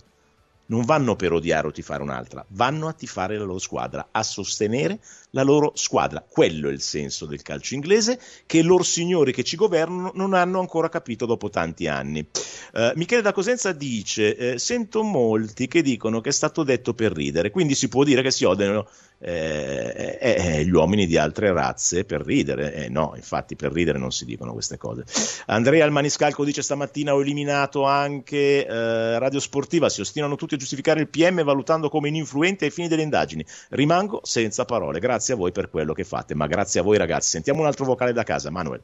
non 0.71 0.86
vanno 0.86 1.15
per 1.17 1.34
odiare 1.34 1.67
o 1.67 1.71
tifare 1.71 2.01
un'altra, 2.01 2.45
vanno 2.49 2.88
a 2.88 2.93
tifare 2.93 3.38
la 3.38 3.43
loro 3.43 3.60
squadra, 3.60 4.07
a 4.10 4.23
sostenere 4.23 4.99
la 5.31 5.43
loro 5.43 5.73
squadra. 5.75 6.25
Quello 6.27 6.69
è 6.69 6.71
il 6.71 6.81
senso 6.81 7.25
del 7.25 7.41
calcio 7.41 7.73
inglese 7.73 8.19
che 8.45 8.62
loro 8.62 8.84
signori 8.84 9.34
che 9.34 9.43
ci 9.43 9.57
governano 9.57 10.12
non 10.15 10.34
hanno 10.34 10.60
ancora 10.60 10.89
capito 10.89 11.25
dopo 11.25 11.49
tanti 11.49 11.88
anni. 11.88 12.25
Uh, 12.73 12.91
Michele 12.95 13.21
da 13.21 13.34
Cosenza 13.34 13.73
dice: 13.73 14.36
eh, 14.36 14.60
Sento 14.60 15.03
molti 15.03 15.67
che 15.67 15.81
dicono 15.81 16.21
che 16.21 16.29
è 16.29 16.34
stato 16.34 16.63
detto 16.63 16.93
per 16.93 17.12
ridere, 17.12 17.51
quindi 17.51 17.75
si 17.75 17.89
può 17.89 18.03
dire 18.05 18.21
che 18.21 18.31
si 18.31 18.45
odiano 18.45 18.88
eh, 19.23 20.17
eh, 20.19 20.36
eh, 20.36 20.65
gli 20.65 20.71
uomini 20.71 21.05
di 21.05 21.15
altre 21.15 21.53
razze 21.53 22.05
per 22.05 22.21
ridere. 22.21 22.73
Eh, 22.73 22.89
no, 22.89 23.13
infatti, 23.15 23.55
per 23.55 23.71
ridere 23.71 23.99
non 23.99 24.12
si 24.12 24.25
dicono 24.25 24.51
queste 24.51 24.77
cose. 24.77 25.03
Andrea 25.45 25.86
al 25.86 25.91
Maniscalco 25.91 26.43
dice: 26.43 26.63
Stamattina 26.63 27.13
ho 27.13 27.21
eliminato 27.21 27.84
anche 27.84 28.65
eh, 28.65 29.19
Radio 29.19 29.39
Sportiva. 29.39 29.89
Si 29.89 30.01
ostinano 30.01 30.36
tutti 30.36 30.57
giustificare 30.62 31.00
il 31.02 31.10
PM 31.10 31.43
valutando 31.43 31.89
come 31.89 32.10
ininfluente 32.10 32.65
ai 32.65 32.71
fini 32.71 32.88
delle 32.88 33.02
indagini. 33.02 33.43
Rimango 33.69 34.19
senza 34.24 34.63
parole. 34.65 35.00
Grazie 35.00 35.34
a 35.34 35.38
voi 35.38 35.52
per 35.52 35.69
quello 35.69 35.93
che 35.93 36.04
fate, 36.04 36.36
ma 36.36 36.45
grazie 36.45 36.80
a 36.80 36.84
voi, 36.84 36.97
ragazzi. 36.97 37.30
Sentiamo 37.30 37.62
un 37.62 37.65
altro 37.65 37.86
vocale 37.86 38.13
da 38.13 38.24
casa, 38.24 38.52
Manuel. 38.52 38.82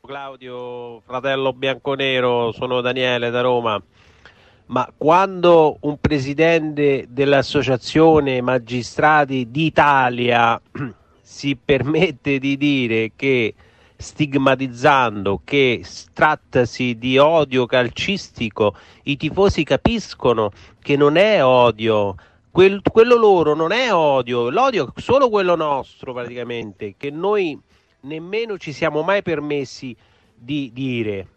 Claudio, 0.00 1.00
fratello 1.00 1.52
bianconero, 1.52 2.52
sono 2.52 2.80
Daniele 2.80 3.30
da 3.30 3.40
Roma 3.40 3.82
ma 4.68 4.90
quando 4.96 5.76
un 5.82 5.98
presidente 6.00 7.06
dell'Associazione 7.08 8.40
Magistrati 8.40 9.48
d'Italia 9.50 10.60
si 11.22 11.56
permette 11.56 12.40
di 12.40 12.56
dire 12.56 13.12
che 13.14 13.54
stigmatizzando 13.96 15.40
che 15.44 15.84
trattasi 16.12 16.98
di 16.98 17.18
odio 17.18 17.66
calcistico, 17.66 18.76
i 19.04 19.16
tifosi 19.16 19.64
capiscono 19.64 20.50
che 20.80 20.96
non 20.96 21.16
è 21.16 21.44
odio, 21.44 22.14
Quel, 22.56 22.80
quello 22.90 23.16
loro 23.16 23.54
non 23.54 23.70
è 23.70 23.92
odio, 23.92 24.48
l'odio 24.48 24.86
è 24.86 25.00
solo 25.00 25.28
quello 25.28 25.56
nostro 25.56 26.14
praticamente, 26.14 26.94
che 26.96 27.10
noi 27.10 27.60
nemmeno 28.00 28.56
ci 28.56 28.72
siamo 28.72 29.02
mai 29.02 29.20
permessi 29.20 29.94
di 30.34 30.70
dire. 30.72 31.28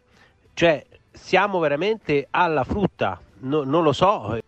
Cioè, 0.54 0.86
siamo 1.12 1.60
veramente 1.60 2.28
alla 2.30 2.64
frutta, 2.64 3.20
no, 3.40 3.64
non 3.64 3.84
lo 3.84 3.92
so. 3.92 4.40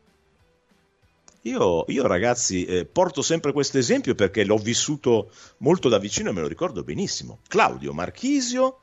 Io, 1.44 1.86
io 1.88 2.06
ragazzi 2.06 2.66
eh, 2.66 2.86
porto 2.86 3.24
sempre 3.24 3.52
questo 3.52 3.80
esempio 3.80 4.14
perché 4.14 4.46
l'ho 4.46 4.58
vissuto 4.58 5.32
molto 5.58 5.90
da 5.90 5.98
vicino 5.98 6.30
e 6.30 6.34
me 6.34 6.42
lo 6.42 6.48
ricordo 6.48 6.84
benissimo. 6.84 7.40
Claudio 7.48 7.94
Marchisio, 7.94 8.80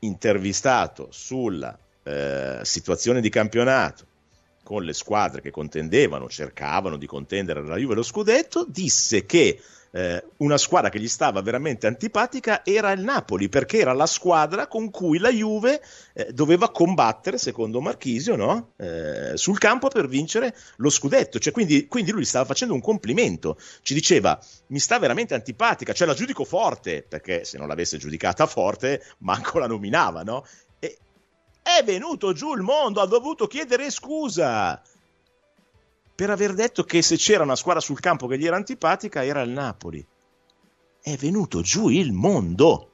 intervistato 0.00 1.08
sulla 1.10 1.78
eh, 2.02 2.60
situazione 2.62 3.20
di 3.20 3.28
campionato 3.28 4.06
con 4.64 4.82
le 4.82 4.92
squadre 4.92 5.40
che 5.40 5.50
contendevano, 5.50 6.28
cercavano 6.28 6.96
di 6.96 7.06
contendere 7.06 7.64
la 7.64 7.76
Juve 7.76 7.94
lo 7.94 8.02
scudetto, 8.02 8.66
disse 8.68 9.24
che 9.24 9.62
eh, 9.90 10.24
una 10.38 10.58
squadra 10.58 10.90
che 10.90 11.00
gli 11.00 11.08
stava 11.08 11.40
veramente 11.40 11.86
antipatica 11.86 12.64
era 12.64 12.92
il 12.92 13.02
Napoli, 13.02 13.48
perché 13.48 13.78
era 13.78 13.92
la 13.92 14.06
squadra 14.06 14.66
con 14.66 14.90
cui 14.90 15.18
la 15.18 15.30
Juve 15.30 15.82
eh, 16.14 16.32
doveva 16.32 16.70
combattere, 16.70 17.38
secondo 17.38 17.80
Marchisio, 17.80 18.36
no? 18.36 18.72
eh, 18.76 19.36
sul 19.36 19.58
campo 19.58 19.88
per 19.88 20.08
vincere 20.08 20.54
lo 20.76 20.90
scudetto. 20.90 21.38
Cioè, 21.38 21.52
quindi, 21.52 21.86
quindi, 21.86 22.10
lui 22.10 22.24
stava 22.24 22.44
facendo 22.44 22.74
un 22.74 22.80
complimento, 22.80 23.58
ci 23.82 23.94
diceva 23.94 24.38
mi 24.68 24.78
sta 24.78 24.98
veramente 24.98 25.34
antipatica, 25.34 25.92
cioè 25.92 26.06
la 26.06 26.14
giudico 26.14 26.44
forte, 26.44 27.04
perché 27.06 27.44
se 27.44 27.58
non 27.58 27.68
l'avesse 27.68 27.96
giudicata 27.98 28.46
forte, 28.46 29.02
manco 29.18 29.58
la 29.58 29.66
nominava, 29.66 30.22
no? 30.22 30.44
E 30.78 30.98
è 31.62 31.82
venuto 31.84 32.32
giù 32.32 32.54
il 32.54 32.62
mondo, 32.62 33.00
ha 33.00 33.06
dovuto 33.06 33.46
chiedere 33.46 33.90
scusa 33.90 34.80
per 36.18 36.30
aver 36.30 36.52
detto 36.52 36.82
che 36.82 37.00
se 37.00 37.14
c'era 37.14 37.44
una 37.44 37.54
squadra 37.54 37.80
sul 37.80 38.00
campo 38.00 38.26
che 38.26 38.36
gli 38.36 38.44
era 38.44 38.56
antipatica 38.56 39.24
era 39.24 39.40
il 39.40 39.50
Napoli. 39.50 40.04
È 41.00 41.14
venuto 41.14 41.60
giù 41.60 41.90
il 41.90 42.12
mondo. 42.12 42.90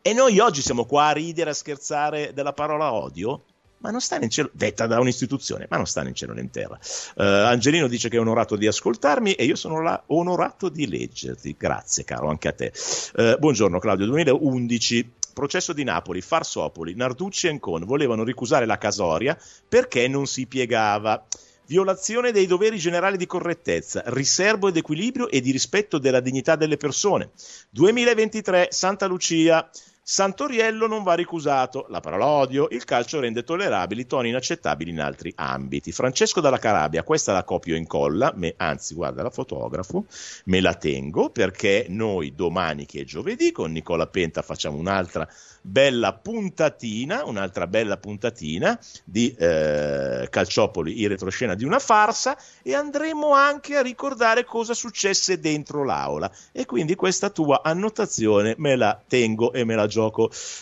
E 0.00 0.14
noi 0.14 0.38
oggi 0.38 0.62
siamo 0.62 0.86
qua 0.86 1.08
a 1.08 1.12
ridere, 1.12 1.50
a 1.50 1.52
scherzare 1.52 2.32
della 2.32 2.54
parola 2.54 2.94
odio? 2.94 3.42
ma 3.78 3.90
non 3.90 4.00
sta 4.00 4.18
in 4.18 4.30
cielo, 4.30 4.48
detta 4.54 4.86
da 4.86 4.98
un'istituzione, 5.00 5.66
ma 5.68 5.76
non 5.76 5.84
sta 5.84 6.02
in 6.02 6.14
cielo 6.14 6.32
né 6.32 6.40
in 6.40 6.50
terra. 6.50 6.78
Uh, 7.16 7.22
Angelino 7.44 7.88
dice 7.88 8.08
che 8.08 8.16
è 8.16 8.20
onorato 8.20 8.56
di 8.56 8.66
ascoltarmi 8.66 9.34
e 9.34 9.44
io 9.44 9.54
sono 9.54 9.82
là, 9.82 10.02
onorato 10.06 10.70
di 10.70 10.88
leggerti. 10.88 11.54
Grazie, 11.58 12.04
caro, 12.04 12.30
anche 12.30 12.48
a 12.48 12.52
te. 12.52 12.72
Uh, 13.16 13.38
buongiorno, 13.38 13.78
Claudio. 13.78 14.06
2011. 14.06 15.12
Processo 15.34 15.74
di 15.74 15.84
Napoli, 15.84 16.22
Farsopoli, 16.22 16.94
Narducci 16.94 17.48
e 17.48 17.50
Ancon 17.50 17.84
volevano 17.84 18.24
ricusare 18.24 18.64
la 18.64 18.78
Casoria 18.78 19.38
perché 19.68 20.08
non 20.08 20.26
si 20.26 20.46
piegava. 20.46 21.22
Violazione 21.68 22.30
dei 22.30 22.46
doveri 22.46 22.78
generali 22.78 23.16
di 23.16 23.26
correttezza, 23.26 24.02
riservo 24.06 24.68
ed 24.68 24.76
equilibrio 24.76 25.28
e 25.28 25.40
di 25.40 25.50
rispetto 25.50 25.98
della 25.98 26.20
dignità 26.20 26.54
delle 26.54 26.76
persone. 26.76 27.30
2023, 27.70 28.68
Santa 28.70 29.06
Lucia. 29.06 29.68
Santoriello 30.08 30.86
non 30.86 31.02
va 31.02 31.14
ricusato, 31.14 31.86
la 31.88 31.98
parola 31.98 32.26
odio, 32.26 32.68
il 32.70 32.84
calcio 32.84 33.18
rende 33.18 33.42
tollerabili 33.42 34.06
toni 34.06 34.28
inaccettabili 34.28 34.92
in 34.92 35.00
altri 35.00 35.32
ambiti. 35.34 35.90
Francesco 35.90 36.40
dalla 36.40 36.60
Calabria, 36.60 37.02
questa 37.02 37.32
la 37.32 37.42
copio 37.42 37.74
e 37.74 37.78
incolla, 37.78 38.32
me, 38.36 38.54
anzi 38.56 38.94
guarda 38.94 39.24
la 39.24 39.30
fotografo, 39.30 40.04
me 40.44 40.60
la 40.60 40.74
tengo 40.74 41.30
perché 41.30 41.86
noi 41.88 42.36
domani 42.36 42.86
che 42.86 43.00
è 43.00 43.04
giovedì 43.04 43.50
con 43.50 43.72
Nicola 43.72 44.06
Penta 44.06 44.42
facciamo 44.42 44.76
un'altra 44.76 45.28
bella 45.60 46.12
puntatina, 46.12 47.24
un'altra 47.24 47.66
bella 47.66 47.96
puntatina 47.96 48.78
di 49.02 49.34
eh, 49.36 50.28
Calciopoli 50.30 51.02
in 51.02 51.08
retroscena 51.08 51.56
di 51.56 51.64
una 51.64 51.80
farsa 51.80 52.38
e 52.62 52.76
andremo 52.76 53.32
anche 53.32 53.74
a 53.74 53.82
ricordare 53.82 54.44
cosa 54.44 54.72
successe 54.72 55.40
dentro 55.40 55.82
l'aula. 55.82 56.30
E 56.52 56.64
quindi 56.64 56.94
questa 56.94 57.28
tua 57.30 57.62
annotazione 57.64 58.54
me 58.58 58.76
la 58.76 59.02
tengo 59.04 59.52
e 59.52 59.64
me 59.64 59.74
la 59.74 59.88
gioco 59.88 59.94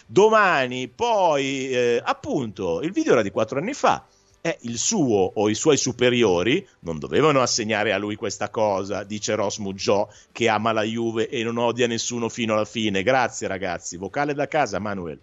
domani. 0.06 0.88
Poi 0.88 1.70
eh, 1.70 2.02
appunto 2.04 2.80
il 2.80 2.92
video 2.92 3.12
era 3.12 3.22
di 3.22 3.30
quattro 3.30 3.58
anni 3.58 3.74
fa 3.74 4.04
eh, 4.46 4.58
il 4.62 4.76
suo 4.76 5.30
o 5.34 5.48
i 5.48 5.54
suoi 5.54 5.78
superiori 5.78 6.66
non 6.80 6.98
dovevano 6.98 7.40
assegnare 7.40 7.94
a 7.94 7.98
lui 7.98 8.14
questa 8.14 8.50
cosa, 8.50 9.02
dice 9.02 9.34
Ross 9.34 9.56
Muggio 9.56 10.12
che 10.32 10.48
ama 10.48 10.72
la 10.72 10.82
Juve 10.82 11.30
e 11.30 11.42
non 11.42 11.56
odia 11.56 11.86
nessuno 11.86 12.28
fino 12.28 12.52
alla 12.52 12.66
fine. 12.66 13.02
Grazie 13.02 13.48
ragazzi, 13.48 13.96
vocale 13.96 14.34
da 14.34 14.46
casa 14.46 14.78
Manuel. 14.78 15.18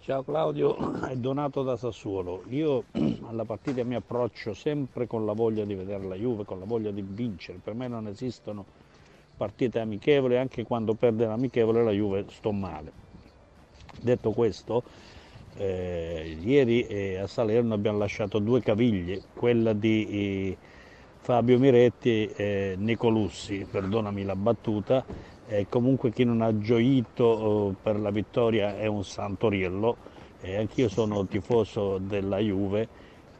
Ciao 0.00 0.22
Claudio, 0.22 0.98
è 1.02 1.14
Donato 1.16 1.62
da 1.62 1.76
Sassuolo. 1.76 2.44
Io 2.48 2.84
alla 3.28 3.44
partita 3.44 3.84
mi 3.84 3.96
approccio 3.96 4.54
sempre 4.54 5.06
con 5.06 5.26
la 5.26 5.34
voglia 5.34 5.66
di 5.66 5.74
vedere 5.74 6.04
la 6.04 6.14
Juve, 6.14 6.46
con 6.46 6.58
la 6.58 6.64
voglia 6.64 6.90
di 6.90 7.04
vincere. 7.06 7.60
Per 7.62 7.74
me 7.74 7.86
non 7.86 8.06
esistono 8.06 8.64
partite 9.40 9.78
amichevoli, 9.78 10.36
anche 10.36 10.64
quando 10.64 10.92
perde 10.92 11.24
l'amichevole 11.24 11.82
la 11.82 11.92
Juve 11.92 12.26
sto 12.28 12.52
male. 12.52 12.92
Detto 13.98 14.32
questo, 14.32 14.82
eh, 15.56 16.36
ieri 16.42 16.86
eh, 16.86 17.16
a 17.16 17.26
Salerno 17.26 17.72
abbiamo 17.72 17.96
lasciato 17.96 18.38
due 18.38 18.60
caviglie, 18.60 19.22
quella 19.32 19.72
di 19.72 20.06
eh, 20.10 20.56
Fabio 21.20 21.58
Miretti 21.58 22.26
e 22.26 22.74
Nicolussi, 22.76 23.66
perdonami 23.70 24.24
la 24.24 24.36
battuta, 24.36 25.04
comunque 25.70 26.12
chi 26.12 26.24
non 26.24 26.42
ha 26.42 26.58
gioito 26.58 27.24
oh, 27.24 27.74
per 27.82 27.98
la 27.98 28.10
vittoria 28.10 28.76
è 28.76 28.86
un 28.86 29.02
santoriello, 29.02 29.96
anch'io 30.42 30.88
sono 30.90 31.26
tifoso 31.26 31.98
della 31.98 32.38
Juve 32.38 32.88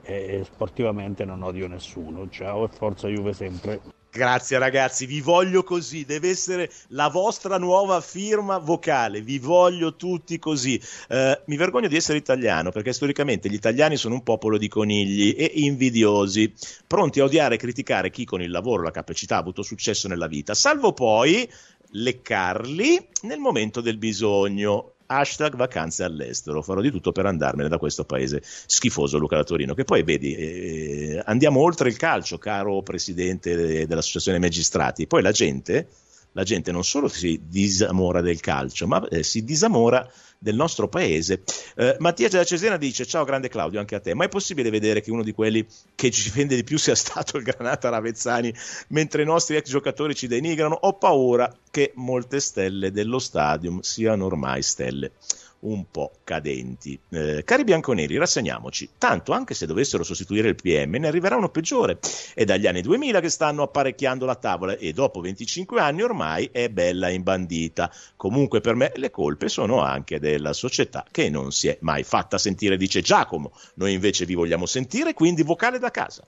e 0.03 0.43
sportivamente 0.45 1.25
non 1.27 1.43
odio 1.43 1.69
nessuno, 1.69 2.29
ciao 2.31 2.65
e 2.65 2.69
forza 2.69 3.07
Juve 3.07 3.33
sempre. 3.33 4.00
Grazie 4.13 4.59
ragazzi, 4.59 5.07
vi 5.07 5.21
voglio 5.21 5.63
così, 5.63 6.05
deve 6.05 6.31
essere 6.31 6.69
la 6.89 7.07
vostra 7.07 7.59
nuova 7.59 8.01
firma 8.01 8.59
vocale, 8.59 9.21
vi 9.21 9.39
voglio 9.39 9.95
tutti 9.95 10.37
così. 10.41 10.83
Uh, 11.09 11.41
mi 11.47 11.57
vergogno 11.57 11.87
di 11.87 11.95
essere 11.95 12.19
italiano 12.19 12.73
perché 12.73 12.93
storicamente 12.93 13.49
gli 13.49 13.55
italiani 13.55 13.97
sono 13.97 14.15
un 14.15 14.25
popolo 14.25 14.59
di 14.59 14.67
conigli 14.67 15.37
e 15.39 15.53
invidiosi, 15.55 16.53
pronti 16.89 17.21
a 17.21 17.25
odiare 17.25 17.55
e 17.55 17.59
criticare 17.59 18.11
chi 18.11 18.25
con 18.25 18.43
il 18.43 18.51
lavoro 18.51 18.83
la 18.83 18.91
capacità 18.91 19.37
ha 19.37 19.41
avuto 19.41 19.63
successo 19.63 20.09
nella 20.09 20.27
vita, 20.27 20.55
salvo 20.55 20.93
poi 20.93 21.49
leccarli 21.93 23.09
nel 23.23 23.39
momento 23.39 23.81
del 23.81 23.97
bisogno 23.97 24.95
hashtag 25.11 25.57
vacanze 25.57 26.05
all'estero. 26.05 26.63
Farò 26.63 26.81
di 26.81 26.91
tutto 26.91 27.13
per 27.13 27.27
andarmene 27.27 27.69
da 27.69 27.79
questo 27.79 28.05
paese 28.05 28.43
schifoso, 28.43 29.19
Luca 29.19 29.37
da 29.37 29.45
Torino. 29.45 29.75
Che 29.75 29.85
poi 29.85 30.03
vedi, 30.03 30.35
eh, 30.35 31.23
andiamo 31.25 31.61
oltre 31.61 31.89
il 31.89 31.97
calcio, 31.97 32.39
caro 32.39 32.83
presidente 32.83 33.87
dell'associazione 33.87 34.39
magistrati. 34.39 35.07
Poi 35.07 35.23
la 35.23 35.33
gente, 35.33 35.89
la 36.33 36.43
gente 36.43 36.73
non 36.73 36.85
solo 36.85 37.09
si 37.09 37.41
disamora 37.47 38.21
del 38.21 38.41
calcio, 38.41 38.87
ma 38.87 39.07
eh, 39.09 39.23
si 39.23 39.45
disamora 39.45 40.09
del 40.39 40.55
nostro 40.55 40.89
paese. 40.89 41.43
Eh, 41.77 41.97
Mattia 41.99 42.29
da 42.29 42.45
Cesena 42.45 42.77
dice: 42.77 43.07
Ciao, 43.07 43.25
grande 43.25 43.49
Claudio, 43.49 43.79
anche 43.79 43.95
a 43.95 44.01
te. 44.01 44.15
Ma 44.15 44.25
è 44.25 44.29
possibile 44.29 44.71
vedere 44.71 45.01
che 45.03 45.11
uno 45.11 45.23
di 45.23 45.33
quelli 45.33 45.67
che 45.95 46.11
ci 46.11 46.25
difende 46.25 46.57
di 46.57 46.65
più 46.65 46.79
sia 46.79 46.95
stato 46.95 47.37
il 47.37 47.45
Granata 47.45 47.89
Ravezzani, 47.89 48.53
mentre 48.89 49.23
i 49.23 49.27
nostri 49.27 49.57
ex 49.57 49.69
giocatori 49.69 50.15
ci 50.15 50.27
denigrano? 50.27 50.75
Ho 50.75 50.95
paura 50.95 51.55
che 51.71 51.93
molte 51.97 52.41
stelle 52.41 52.91
dello 52.91 53.19
stadium 53.19 53.81
siano 53.81 54.25
ormai 54.25 54.63
stelle 54.63 55.13
un 55.61 55.91
po' 55.91 56.13
cadenti. 56.25 56.99
Eh, 57.11 57.43
cari 57.45 57.65
bianconeri, 57.65 58.17
rassegniamoci. 58.17 58.91
Tanto, 58.97 59.33
anche 59.33 59.55
se 59.55 59.67
dovessero 59.67 60.03
sostituire 60.03 60.49
il 60.49 60.55
PM, 60.55 60.97
ne 60.97 61.09
arriverà 61.09 61.37
uno 61.37 61.51
peggiore. 61.51 61.99
È 62.35 62.45
dagli 62.45 62.67
anni 62.67 62.81
2000 62.81 63.21
che 63.21 63.29
stanno 63.29 63.63
apparecchiando 63.63 64.25
la 64.25 64.37
tavola 64.37 64.77
e 64.77 64.93
dopo 64.93 65.21
25 65.21 65.81
anni 65.81 66.03
ormai 66.03 66.49
è 66.53 66.69
bella 66.69 67.11
imbandita. 67.11 67.93
Comunque 68.17 68.61
per 68.61 68.75
me 68.75 68.93
le 68.95 69.11
colpe 69.11 69.49
sono 69.49 69.81
anche 69.81 70.19
della 70.19 70.53
società 70.53 71.05
che 71.11 71.29
non 71.29 71.53
si 71.53 71.69
è 71.69 71.77
mai 71.81 72.05
fatta 72.05 72.39
sentire, 72.39 72.77
dice 72.77 73.03
Giacomo. 73.03 73.53
Noi 73.75 73.93
invece 73.93 74.25
vi 74.25 74.35
vogliamo 74.35 74.67
sentire, 74.67 75.13
quindi 75.13 75.43
vocale 75.43 75.79
da 75.79 75.91
casa. 75.91 76.27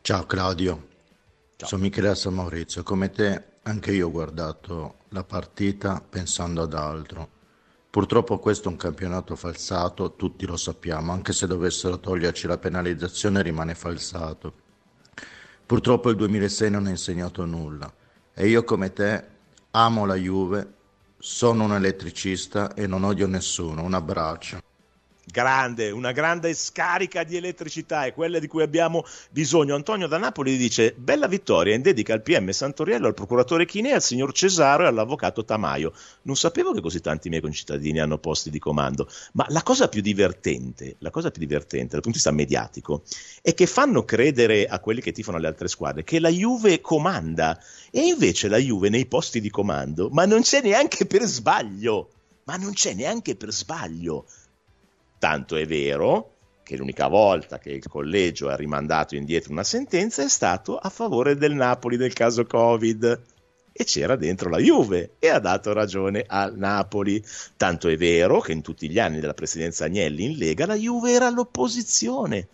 Ciao 0.00 0.26
Claudio, 0.26 0.88
Ciao. 1.56 1.68
sono 1.68 1.82
Michele 1.82 2.14
San 2.16 2.34
Maurizio. 2.34 2.82
Come 2.82 3.10
te, 3.10 3.42
anche 3.62 3.92
io 3.92 4.08
ho 4.08 4.10
guardato 4.10 4.96
la 5.10 5.22
partita 5.22 6.02
pensando 6.06 6.62
ad 6.62 6.74
altro 6.74 7.40
Purtroppo 7.92 8.38
questo 8.38 8.68
è 8.68 8.72
un 8.72 8.78
campionato 8.78 9.36
falsato, 9.36 10.14
tutti 10.14 10.46
lo 10.46 10.56
sappiamo, 10.56 11.12
anche 11.12 11.34
se 11.34 11.46
dovessero 11.46 12.00
toglierci 12.00 12.46
la 12.46 12.56
penalizzazione 12.56 13.42
rimane 13.42 13.74
falsato. 13.74 14.54
Purtroppo 15.66 16.08
il 16.08 16.16
2006 16.16 16.70
non 16.70 16.86
ha 16.86 16.88
insegnato 16.88 17.44
nulla 17.44 17.92
e 18.32 18.48
io 18.48 18.64
come 18.64 18.94
te 18.94 19.26
amo 19.72 20.06
la 20.06 20.14
Juve, 20.14 20.72
sono 21.18 21.64
un 21.64 21.74
elettricista 21.74 22.72
e 22.72 22.86
non 22.86 23.04
odio 23.04 23.26
nessuno. 23.26 23.82
Un 23.82 23.92
abbraccio 23.92 24.71
grande, 25.32 25.90
una 25.90 26.12
grande 26.12 26.54
scarica 26.54 27.24
di 27.24 27.36
elettricità 27.36 28.04
è 28.04 28.12
quella 28.12 28.38
di 28.38 28.46
cui 28.46 28.62
abbiamo 28.62 29.04
bisogno. 29.30 29.74
Antonio 29.74 30.06
da 30.06 30.18
Napoli 30.18 30.56
dice: 30.56 30.94
Bella 30.96 31.26
vittoria 31.26 31.74
in 31.74 31.82
dedica 31.82 32.12
al 32.12 32.22
PM 32.22 32.50
Santoriello, 32.50 33.08
al 33.08 33.14
procuratore 33.14 33.64
Chinè, 33.64 33.92
al 33.92 34.02
signor 34.02 34.32
Cesaro 34.32 34.84
e 34.84 34.86
all'avvocato 34.86 35.44
Tamaio. 35.44 35.92
Non 36.22 36.36
sapevo 36.36 36.72
che 36.72 36.80
così 36.80 37.00
tanti 37.00 37.30
miei 37.30 37.40
concittadini 37.40 37.98
hanno 37.98 38.18
posti 38.18 38.50
di 38.50 38.60
comando, 38.60 39.08
ma 39.32 39.46
la 39.48 39.62
cosa 39.62 39.88
più 39.88 40.02
divertente, 40.02 40.96
la 40.98 41.10
cosa 41.10 41.30
più 41.30 41.40
divertente 41.40 41.92
dal 41.92 42.02
punto 42.02 42.18
di 42.18 42.24
vista 42.24 42.30
mediatico, 42.30 43.02
è 43.40 43.54
che 43.54 43.66
fanno 43.66 44.04
credere 44.04 44.66
a 44.66 44.78
quelli 44.78 45.00
che 45.00 45.12
tifano 45.12 45.38
le 45.38 45.46
altre 45.46 45.66
squadre 45.66 46.04
che 46.04 46.20
la 46.20 46.28
Juve 46.28 46.80
comanda 46.82 47.58
e 47.90 48.00
invece 48.02 48.48
la 48.48 48.58
Juve 48.58 48.90
nei 48.90 49.06
posti 49.06 49.40
di 49.40 49.48
comando, 49.48 50.10
ma 50.10 50.26
non 50.26 50.42
c'è 50.42 50.60
neanche 50.60 51.06
per 51.06 51.22
sbaglio. 51.22 52.10
Ma 52.44 52.56
non 52.56 52.72
c'è 52.72 52.92
neanche 52.92 53.36
per 53.36 53.52
sbaglio. 53.52 54.26
Tanto 55.22 55.54
è 55.54 55.64
vero 55.66 56.34
che 56.64 56.76
l'unica 56.76 57.06
volta 57.06 57.60
che 57.60 57.70
il 57.70 57.86
collegio 57.86 58.48
ha 58.48 58.56
rimandato 58.56 59.14
indietro 59.14 59.52
una 59.52 59.62
sentenza 59.62 60.24
è 60.24 60.28
stato 60.28 60.76
a 60.76 60.88
favore 60.88 61.36
del 61.36 61.54
Napoli 61.54 61.96
del 61.96 62.12
caso 62.12 62.44
Covid 62.44 63.22
e 63.70 63.84
c'era 63.84 64.16
dentro 64.16 64.50
la 64.50 64.58
Juve 64.58 65.12
e 65.20 65.28
ha 65.28 65.38
dato 65.38 65.72
ragione 65.72 66.24
al 66.26 66.56
Napoli. 66.58 67.24
Tanto 67.56 67.86
è 67.86 67.96
vero 67.96 68.40
che 68.40 68.50
in 68.50 68.62
tutti 68.62 68.90
gli 68.90 68.98
anni 68.98 69.20
della 69.20 69.32
presidenza 69.32 69.84
Agnelli 69.84 70.24
in 70.24 70.36
Lega 70.36 70.66
la 70.66 70.74
Juve 70.74 71.12
era 71.12 71.28
all'opposizione 71.28 72.48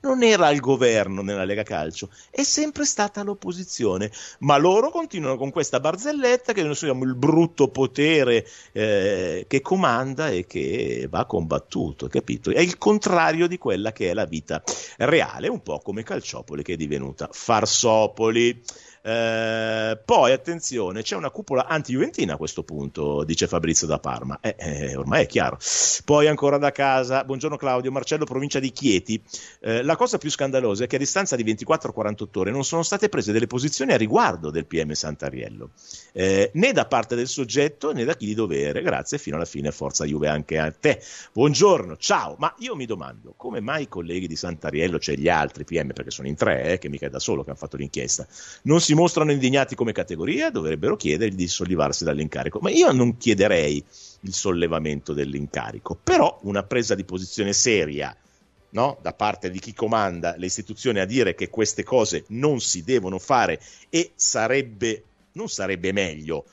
non 0.00 0.22
era 0.22 0.46
al 0.46 0.58
governo 0.58 1.22
nella 1.22 1.44
Lega 1.44 1.62
Calcio, 1.62 2.08
è 2.30 2.42
sempre 2.42 2.84
stata 2.84 3.22
l'opposizione, 3.22 4.10
ma 4.40 4.56
loro 4.56 4.90
continuano 4.90 5.36
con 5.36 5.50
questa 5.50 5.80
barzelletta 5.80 6.52
che 6.52 6.62
noi 6.62 6.74
siamo 6.74 7.04
il 7.04 7.14
brutto 7.14 7.68
potere 7.68 8.46
eh, 8.72 9.44
che 9.46 9.60
comanda 9.60 10.28
e 10.28 10.46
che 10.46 11.06
va 11.08 11.24
combattuto, 11.26 12.08
capito? 12.08 12.50
È 12.50 12.60
il 12.60 12.78
contrario 12.78 13.46
di 13.46 13.58
quella 13.58 13.92
che 13.92 14.10
è 14.10 14.14
la 14.14 14.24
vita 14.24 14.62
reale, 14.98 15.48
un 15.48 15.62
po' 15.62 15.78
come 15.80 16.02
Calciopoli 16.02 16.62
che 16.62 16.74
è 16.74 16.76
divenuta 16.76 17.28
Farsopoli. 17.30 18.62
Eh, 19.04 19.98
poi 20.04 20.30
attenzione, 20.32 21.02
c'è 21.02 21.16
una 21.16 21.30
cupola 21.30 21.66
anti-juventina 21.66 22.34
a 22.34 22.36
questo 22.36 22.62
punto, 22.62 23.24
dice 23.24 23.48
Fabrizio 23.48 23.86
da 23.88 23.98
Parma. 23.98 24.38
Eh, 24.40 24.54
eh, 24.56 24.96
ormai 24.96 25.24
è 25.24 25.26
chiaro. 25.26 25.58
Poi 26.04 26.28
ancora 26.28 26.56
da 26.56 26.70
casa, 26.70 27.24
buongiorno 27.24 27.56
Claudio, 27.56 27.90
Marcello, 27.90 28.24
provincia 28.24 28.60
di 28.60 28.70
Chieti. 28.70 29.20
Eh, 29.60 29.82
la 29.82 29.96
cosa 29.96 30.18
più 30.18 30.30
scandalosa 30.30 30.84
è 30.84 30.86
che 30.86 30.96
a 30.96 30.98
distanza 31.00 31.34
di 31.34 31.44
24-48 31.44 32.38
ore 32.38 32.50
non 32.52 32.64
sono 32.64 32.84
state 32.84 33.08
prese 33.08 33.32
delle 33.32 33.48
posizioni 33.48 33.92
a 33.92 33.96
riguardo 33.96 34.50
del 34.50 34.66
PM 34.66 34.92
Santariello, 34.92 35.70
eh, 36.12 36.50
né 36.54 36.72
da 36.72 36.86
parte 36.86 37.16
del 37.16 37.26
soggetto 37.26 37.92
né 37.92 38.04
da 38.04 38.14
chi 38.14 38.26
di 38.26 38.34
dovere. 38.34 38.82
Grazie, 38.82 39.18
fino 39.18 39.34
alla 39.34 39.44
fine, 39.44 39.72
forza 39.72 40.04
Juve 40.04 40.28
anche 40.28 40.58
a 40.58 40.70
te. 40.70 41.02
Buongiorno, 41.32 41.96
ciao. 41.96 42.36
Ma 42.38 42.54
io 42.58 42.76
mi 42.76 42.86
domando, 42.86 43.34
come 43.36 43.60
mai 43.60 43.82
i 43.82 43.88
colleghi 43.88 44.28
di 44.28 44.36
Santariello, 44.36 45.00
cioè 45.00 45.16
gli 45.16 45.28
altri 45.28 45.64
PM, 45.64 45.92
perché 45.92 46.12
sono 46.12 46.28
in 46.28 46.36
tre, 46.36 46.78
che 46.78 46.88
mica 46.88 47.06
è 47.06 47.10
da 47.10 47.18
solo 47.18 47.42
che 47.42 47.50
hanno 47.50 47.58
fatto 47.58 47.76
l'inchiesta, 47.76 48.26
non 48.62 48.80
si 48.80 48.91
si 48.92 48.98
mostrano 48.98 49.32
indignati 49.32 49.74
come 49.74 49.92
categoria, 49.92 50.50
dovrebbero 50.50 50.96
chiedergli 50.96 51.34
di 51.34 51.48
sollevarsi 51.48 52.04
dall'incarico. 52.04 52.58
Ma 52.60 52.68
io 52.68 52.92
non 52.92 53.16
chiederei 53.16 53.82
il 54.20 54.34
sollevamento 54.34 55.14
dell'incarico, 55.14 55.98
però 56.00 56.38
una 56.42 56.62
presa 56.62 56.94
di 56.94 57.04
posizione 57.04 57.54
seria 57.54 58.14
no? 58.70 58.98
da 59.00 59.14
parte 59.14 59.50
di 59.50 59.58
chi 59.60 59.72
comanda 59.72 60.34
le 60.36 60.44
istituzioni 60.44 61.00
a 61.00 61.06
dire 61.06 61.34
che 61.34 61.48
queste 61.48 61.82
cose 61.84 62.24
non 62.28 62.60
si 62.60 62.84
devono 62.84 63.18
fare 63.18 63.58
e 63.88 64.12
sarebbe, 64.14 65.04
non 65.32 65.48
sarebbe 65.48 65.90
meglio 65.92 66.44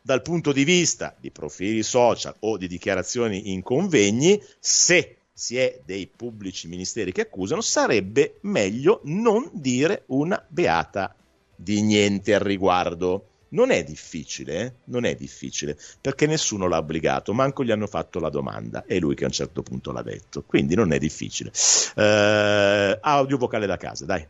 dal 0.00 0.22
punto 0.22 0.52
di 0.52 0.62
vista 0.62 1.16
di 1.18 1.32
profili 1.32 1.82
social 1.82 2.36
o 2.40 2.56
di 2.56 2.68
dichiarazioni 2.68 3.50
in 3.50 3.62
convegni, 3.62 4.40
se 4.60 5.16
si 5.32 5.56
è 5.56 5.80
dei 5.84 6.06
pubblici 6.06 6.68
ministeri 6.68 7.10
che 7.10 7.22
accusano, 7.22 7.60
sarebbe 7.60 8.38
meglio 8.42 9.00
non 9.02 9.50
dire 9.52 10.04
una 10.06 10.40
beata 10.48 11.12
di 11.56 11.82
niente 11.82 12.34
al 12.34 12.40
riguardo. 12.40 13.28
Non 13.48 13.70
è 13.70 13.82
difficile, 13.84 14.60
eh? 14.60 14.72
non 14.84 15.04
è 15.04 15.14
difficile, 15.14 15.78
perché 16.00 16.26
nessuno 16.26 16.66
l'ha 16.66 16.78
obbligato, 16.78 17.32
manco 17.32 17.64
gli 17.64 17.70
hanno 17.70 17.86
fatto 17.86 18.18
la 18.18 18.28
domanda, 18.28 18.84
è 18.84 18.98
lui 18.98 19.14
che 19.14 19.22
a 19.22 19.28
un 19.28 19.32
certo 19.32 19.62
punto 19.62 19.92
l'ha 19.92 20.02
detto, 20.02 20.42
quindi 20.44 20.74
non 20.74 20.92
è 20.92 20.98
difficile. 20.98 21.52
Uh, 21.94 22.98
audio 23.00 23.38
vocale 23.38 23.66
da 23.66 23.76
casa, 23.76 24.04
dai. 24.04 24.26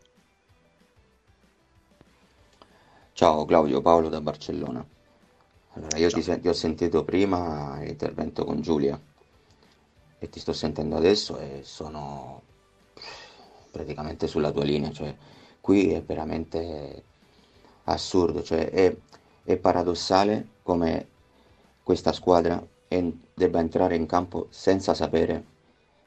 Ciao 3.17 3.45
Claudio, 3.45 3.81
Paolo 3.81 4.09
da 4.09 4.21
Barcellona. 4.21 4.85
Allora, 5.73 5.97
io 5.97 6.09
ti, 6.09 6.21
ti, 6.21 6.47
ho 6.47 6.53
sentito 6.53 7.03
prima 7.03 7.79
l'intervento 7.79 8.45
con 8.45 8.61
Giulia 8.61 8.99
e 10.19 10.29
ti 10.29 10.39
sto 10.39 10.53
sentendo 10.53 10.95
adesso 10.95 11.39
e 11.39 11.61
sono 11.63 12.43
praticamente 13.71 14.27
sulla 14.27 14.51
tua 14.51 14.63
linea, 14.63 14.91
cioè 14.91 15.15
qui 15.59 15.93
è 15.93 16.01
veramente 16.03 17.03
assurdo, 17.87 18.43
cioè 18.43 18.69
è, 18.69 18.95
è 19.43 19.57
paradossale 19.57 20.47
come 20.63 21.07
questa 21.83 22.11
squadra 22.11 22.65
en- 22.87 23.19
debba 23.33 23.59
entrare 23.59 23.95
in 23.95 24.05
campo 24.05 24.47
senza 24.49 24.93
sapere 24.93 25.55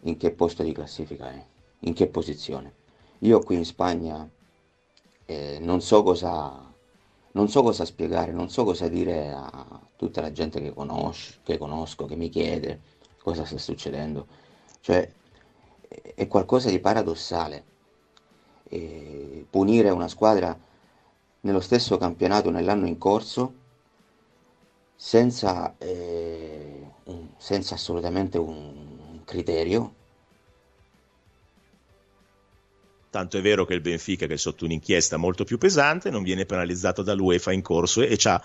in 0.02 0.16
che 0.16 0.30
posto 0.30 0.62
di 0.62 0.72
classifica 0.72 1.30
è, 1.30 1.44
in 1.80 1.94
che 1.94 2.06
posizione. 2.06 2.74
Io 3.20 3.40
qui 3.40 3.56
in 3.56 3.64
Spagna 3.64 4.28
eh, 5.26 5.58
non, 5.60 5.80
so 5.80 6.02
cosa, 6.02 6.72
non 7.32 7.48
so 7.48 7.62
cosa 7.62 7.84
spiegare, 7.84 8.32
non 8.32 8.50
so 8.50 8.64
cosa 8.64 8.88
dire 8.88 9.30
a 9.32 9.80
tutta 9.96 10.20
la 10.20 10.32
gente 10.32 10.60
che, 10.60 10.72
conosco, 10.72 11.38
che 11.42 11.58
conosco, 11.58 12.06
che 12.06 12.16
mi 12.16 12.28
chiede 12.28 12.80
cosa 13.22 13.44
sta 13.44 13.58
succedendo. 13.58 14.26
Cioè, 14.80 15.10
è 16.14 16.26
qualcosa 16.26 16.70
di 16.70 16.78
paradossale. 16.78 17.64
E 18.72 19.46
punire 19.50 19.90
una 19.90 20.08
squadra 20.08 20.56
nello 21.40 21.60
stesso 21.60 21.96
campionato 21.96 22.50
nell'anno 22.50 22.86
in 22.86 22.98
corso 22.98 23.54
senza, 24.94 25.74
eh, 25.78 26.86
senza 27.38 27.74
assolutamente 27.74 28.36
un 28.36 29.20
criterio. 29.24 29.94
Tanto 33.08 33.38
è 33.38 33.40
vero 33.40 33.64
che 33.64 33.74
il 33.74 33.80
Benfica, 33.80 34.26
che 34.26 34.34
è 34.34 34.36
sotto 34.36 34.64
un'inchiesta 34.66 35.16
molto 35.16 35.44
più 35.44 35.58
pesante, 35.58 36.10
non 36.10 36.22
viene 36.22 36.44
penalizzato 36.44 37.02
dall'UEFA 37.02 37.52
in 37.52 37.62
corso 37.62 38.02
e, 38.02 38.12
e 38.12 38.18
ha 38.28 38.40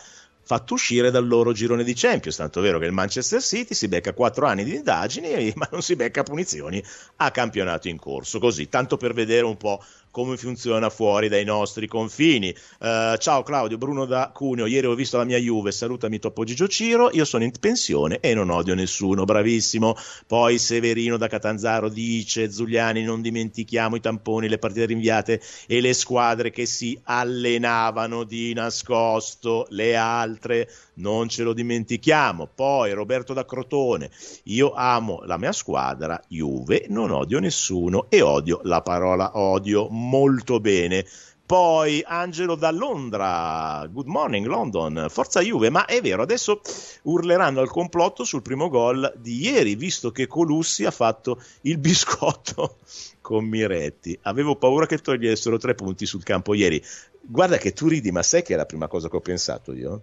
fatto 0.46 0.76
uscire 0.76 1.12
dal 1.12 1.28
loro 1.28 1.52
girone 1.52 1.84
di 1.84 1.94
Champions. 1.94 2.38
Tanto 2.38 2.60
è 2.60 2.62
vero 2.64 2.80
che 2.80 2.86
il 2.86 2.92
Manchester 2.92 3.42
City 3.42 3.74
si 3.74 3.88
becca 3.88 4.14
quattro 4.14 4.46
anni 4.46 4.64
di 4.64 4.76
indagini, 4.76 5.52
ma 5.58 5.68
non 5.72 5.82
si 5.82 5.96
becca 5.96 6.24
punizioni 6.24 6.84
a 7.18 7.32
campionato 7.32 7.90
in 7.90 7.98
corso. 7.98 8.40
Così, 8.40 8.70
tanto 8.70 8.98
per 8.98 9.14
vedere 9.14 9.46
un 9.46 9.58
po' 9.58 9.84
come 10.16 10.38
funziona 10.38 10.90
fuori 10.90 11.28
dai 11.28 11.44
nostri 11.44 11.88
confini. 11.88 12.56
Uh, 12.80 13.18
ciao 13.18 13.44
Claudio, 13.44 13.78
Bruno 13.78 14.06
da 14.06 14.32
Cuneo, 14.34 14.66
ieri 14.66 14.88
ho 14.88 14.96
visto 14.96 15.18
la 15.18 15.26
mia 15.26 15.38
Juve, 15.38 15.74
salutami 15.74 16.20
Topo 16.20 16.46
Gigio 16.46 16.70
Ciro, 16.70 17.10
io 17.12 17.26
sono 17.26 17.44
in 17.44 17.52
pensione 17.60 18.22
e 18.22 18.34
non 18.34 18.50
odio 18.50 18.76
nessuno, 18.76 19.26
bravissimo. 19.26 19.94
Poi 20.26 20.58
Severino 20.58 21.18
da 21.18 21.28
Catanzaro 21.28 21.90
dice, 21.90 22.50
Zuliani 22.50 23.04
non 23.04 23.22
dimentichiamo 23.22 23.98
i 23.98 24.00
tamponi, 24.00 24.48
le 24.48 24.58
partite 24.58 24.86
rinviate 24.86 25.42
e 25.68 25.82
le 25.82 25.92
squadre 25.94 26.50
che 26.50 26.66
si 26.66 26.98
allenavano 27.04 28.24
di 28.24 28.54
nascosto, 28.54 29.68
le 29.72 29.98
altre 29.98 30.70
non 30.96 31.28
ce 31.28 31.44
lo 31.44 31.52
dimentichiamo. 31.52 32.48
Poi 32.56 32.94
Roberto 32.94 33.34
da 33.34 33.44
Crotone, 33.44 34.10
io 34.44 34.72
amo 34.72 35.24
la 35.26 35.38
mia 35.38 35.52
squadra, 35.52 36.22
Juve, 36.30 36.86
non 36.88 37.12
odio 37.12 37.40
nessuno 37.40 38.06
e 38.08 38.22
odio 38.22 38.62
la 38.64 38.82
parola 38.82 39.32
odio 39.38 39.90
molto 40.08 40.60
bene. 40.60 41.06
Poi 41.46 42.04
Angelo 42.04 42.56
da 42.56 42.72
Londra, 42.72 43.88
good 43.92 44.08
morning 44.08 44.48
London, 44.48 45.06
forza 45.10 45.42
Juve, 45.42 45.70
ma 45.70 45.86
è 45.86 46.02
vero, 46.02 46.24
adesso 46.24 46.60
urleranno 47.04 47.60
al 47.60 47.70
complotto 47.70 48.24
sul 48.24 48.42
primo 48.42 48.68
gol 48.68 49.14
di 49.18 49.44
ieri, 49.44 49.76
visto 49.76 50.12
che 50.12 50.26
Colussi 50.26 50.86
ha 50.86 50.92
fatto 50.92 51.40
il 51.62 51.78
biscotto 51.80 52.78
con 53.22 53.46
Miretti. 53.46 54.18
Avevo 54.24 54.56
paura 54.56 54.88
che 54.88 54.98
togliessero 54.98 55.58
tre 55.58 55.76
punti 55.76 56.08
sul 56.08 56.24
campo 56.24 56.56
ieri. 56.56 56.84
Guarda 57.22 57.58
che 57.58 57.74
tu 57.74 57.88
ridi, 57.90 58.12
ma 58.12 58.24
sai 58.24 58.42
che 58.42 58.56
è 58.56 58.58
la 58.58 58.66
prima 58.66 58.88
cosa 58.88 59.08
che 59.08 59.16
ho 59.16 59.22
pensato 59.22 59.72
io? 59.72 60.02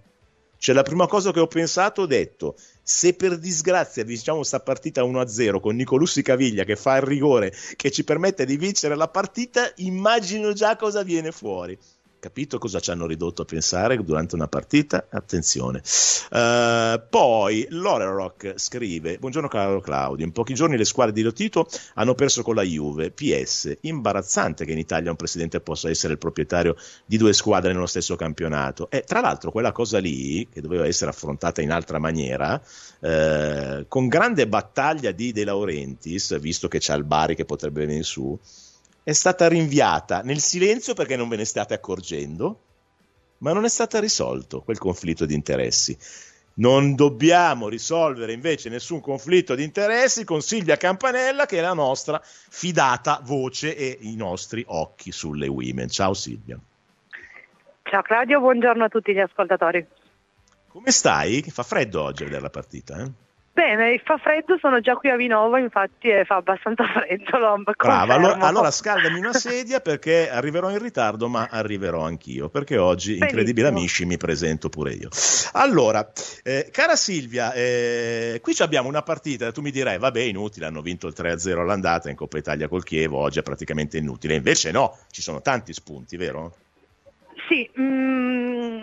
Cioè, 0.62 0.76
la 0.76 0.82
prima 0.82 1.08
cosa 1.08 1.32
che 1.32 1.40
ho 1.40 1.48
pensato, 1.48 2.02
ho 2.02 2.06
detto, 2.06 2.54
se 2.82 3.14
per 3.14 3.38
disgrazia 3.38 4.02
vinciamo 4.04 4.38
questa 4.38 4.60
partita 4.60 5.02
1-0 5.02 5.60
con 5.60 5.76
Nicolussi 5.76 6.22
Caviglia 6.22 6.64
che 6.64 6.76
fa 6.76 6.96
il 6.96 7.02
rigore 7.02 7.52
che 7.76 7.90
ci 7.90 8.02
permette 8.02 8.44
di 8.44 8.56
vincere 8.56 8.96
la 8.96 9.08
partita, 9.08 9.70
immagino 9.76 10.52
già 10.52 10.76
cosa 10.76 11.02
viene 11.02 11.30
fuori. 11.30 11.78
Capito 12.22 12.58
cosa 12.58 12.78
ci 12.78 12.92
hanno 12.92 13.06
ridotto 13.06 13.42
a 13.42 13.44
pensare 13.44 14.00
durante 14.00 14.36
una 14.36 14.46
partita? 14.46 15.08
Attenzione. 15.10 15.82
Uh, 16.30 17.02
poi 17.10 17.66
Rock 17.68 18.52
scrive: 18.58 19.18
Buongiorno 19.18 19.48
caro 19.48 19.80
Claudio. 19.80 20.24
In 20.24 20.30
pochi 20.30 20.54
giorni 20.54 20.76
le 20.76 20.84
squadre 20.84 21.12
di 21.12 21.22
Lotito 21.22 21.66
hanno 21.94 22.14
perso 22.14 22.44
con 22.44 22.54
la 22.54 22.62
Juve. 22.62 23.10
PS. 23.10 23.76
Imbarazzante 23.80 24.64
che 24.64 24.70
in 24.70 24.78
Italia 24.78 25.10
un 25.10 25.16
presidente 25.16 25.58
possa 25.58 25.90
essere 25.90 26.12
il 26.12 26.20
proprietario 26.20 26.76
di 27.04 27.16
due 27.16 27.32
squadre 27.32 27.72
nello 27.72 27.86
stesso 27.86 28.14
campionato. 28.14 28.88
E 28.88 29.02
tra 29.02 29.20
l'altro, 29.20 29.50
quella 29.50 29.72
cosa 29.72 29.98
lì, 29.98 30.46
che 30.48 30.60
doveva 30.60 30.86
essere 30.86 31.10
affrontata 31.10 31.60
in 31.60 31.72
altra 31.72 31.98
maniera, 31.98 32.62
eh, 33.00 33.84
con 33.88 34.06
grande 34.06 34.46
battaglia 34.46 35.10
di 35.10 35.32
De 35.32 35.42
Laurentiis, 35.42 36.38
visto 36.38 36.68
che 36.68 36.78
c'è 36.78 36.94
il 36.94 37.02
Bari 37.02 37.34
che 37.34 37.44
potrebbe 37.44 37.84
venire 37.84 38.04
su 38.04 38.38
è 39.04 39.12
stata 39.12 39.48
rinviata 39.48 40.22
nel 40.22 40.40
silenzio 40.40 40.94
perché 40.94 41.16
non 41.16 41.28
ve 41.28 41.36
ne 41.36 41.44
state 41.44 41.74
accorgendo, 41.74 42.60
ma 43.38 43.52
non 43.52 43.64
è 43.64 43.68
stato 43.68 43.98
risolto 43.98 44.62
quel 44.62 44.78
conflitto 44.78 45.26
di 45.26 45.34
interessi. 45.34 45.96
Non 46.54 46.94
dobbiamo 46.94 47.68
risolvere 47.68 48.32
invece 48.32 48.68
nessun 48.68 49.00
conflitto 49.00 49.54
di 49.54 49.64
interessi 49.64 50.24
con 50.24 50.42
Silvia 50.42 50.76
Campanella, 50.76 51.46
che 51.46 51.58
è 51.58 51.62
la 51.62 51.72
nostra 51.72 52.20
fidata 52.22 53.20
voce 53.24 53.74
e 53.74 53.96
i 54.02 54.14
nostri 54.16 54.62
occhi 54.68 55.12
sulle 55.12 55.48
women. 55.48 55.88
Ciao 55.88 56.12
Silvia. 56.12 56.60
Ciao 57.82 58.02
Claudio, 58.02 58.40
buongiorno 58.40 58.84
a 58.84 58.88
tutti 58.88 59.12
gli 59.12 59.18
ascoltatori. 59.18 59.84
Come 60.68 60.90
stai? 60.90 61.42
Fa 61.42 61.62
freddo 61.62 62.02
oggi 62.02 62.22
a 62.22 62.26
vedere 62.26 62.42
la 62.42 62.50
partita, 62.50 63.02
eh? 63.02 63.10
Bene, 63.54 64.00
fa 64.02 64.16
freddo, 64.16 64.56
sono 64.58 64.80
già 64.80 64.94
qui 64.94 65.10
a 65.10 65.16
Vinova, 65.16 65.58
infatti 65.58 66.08
e 66.08 66.24
fa 66.24 66.36
abbastanza 66.36 66.84
freddo. 66.88 67.36
Lo 67.36 67.62
Brava, 67.76 68.14
allora, 68.14 68.38
allora, 68.38 68.70
scaldami 68.70 69.18
una 69.18 69.34
sedia 69.34 69.80
perché 69.80 70.30
arriverò 70.30 70.70
in 70.70 70.78
ritardo, 70.78 71.28
ma 71.28 71.48
arriverò 71.50 72.00
anch'io, 72.00 72.48
perché 72.48 72.78
oggi, 72.78 73.10
Benissimo. 73.10 73.28
incredibile 73.28 73.68
amici, 73.68 74.06
mi 74.06 74.16
presento 74.16 74.70
pure 74.70 74.92
io. 74.92 75.10
Allora, 75.52 76.10
eh, 76.42 76.70
cara 76.72 76.96
Silvia, 76.96 77.52
eh, 77.52 78.38
qui 78.42 78.54
abbiamo 78.60 78.88
una 78.88 79.02
partita, 79.02 79.52
tu 79.52 79.60
mi 79.60 79.70
dirai, 79.70 79.98
vabbè, 79.98 80.20
inutile, 80.20 80.64
hanno 80.64 80.80
vinto 80.80 81.06
il 81.06 81.14
3-0 81.14 81.58
all'andata 81.60 82.08
in 82.08 82.16
Coppa 82.16 82.38
Italia 82.38 82.68
col 82.68 82.84
Chievo, 82.84 83.18
oggi 83.18 83.40
è 83.40 83.42
praticamente 83.42 83.98
inutile, 83.98 84.34
invece 84.34 84.70
no, 84.70 84.96
ci 85.10 85.20
sono 85.20 85.42
tanti 85.42 85.74
spunti, 85.74 86.16
vero? 86.16 86.54
Sì, 87.48 87.68
mm, 87.78 88.11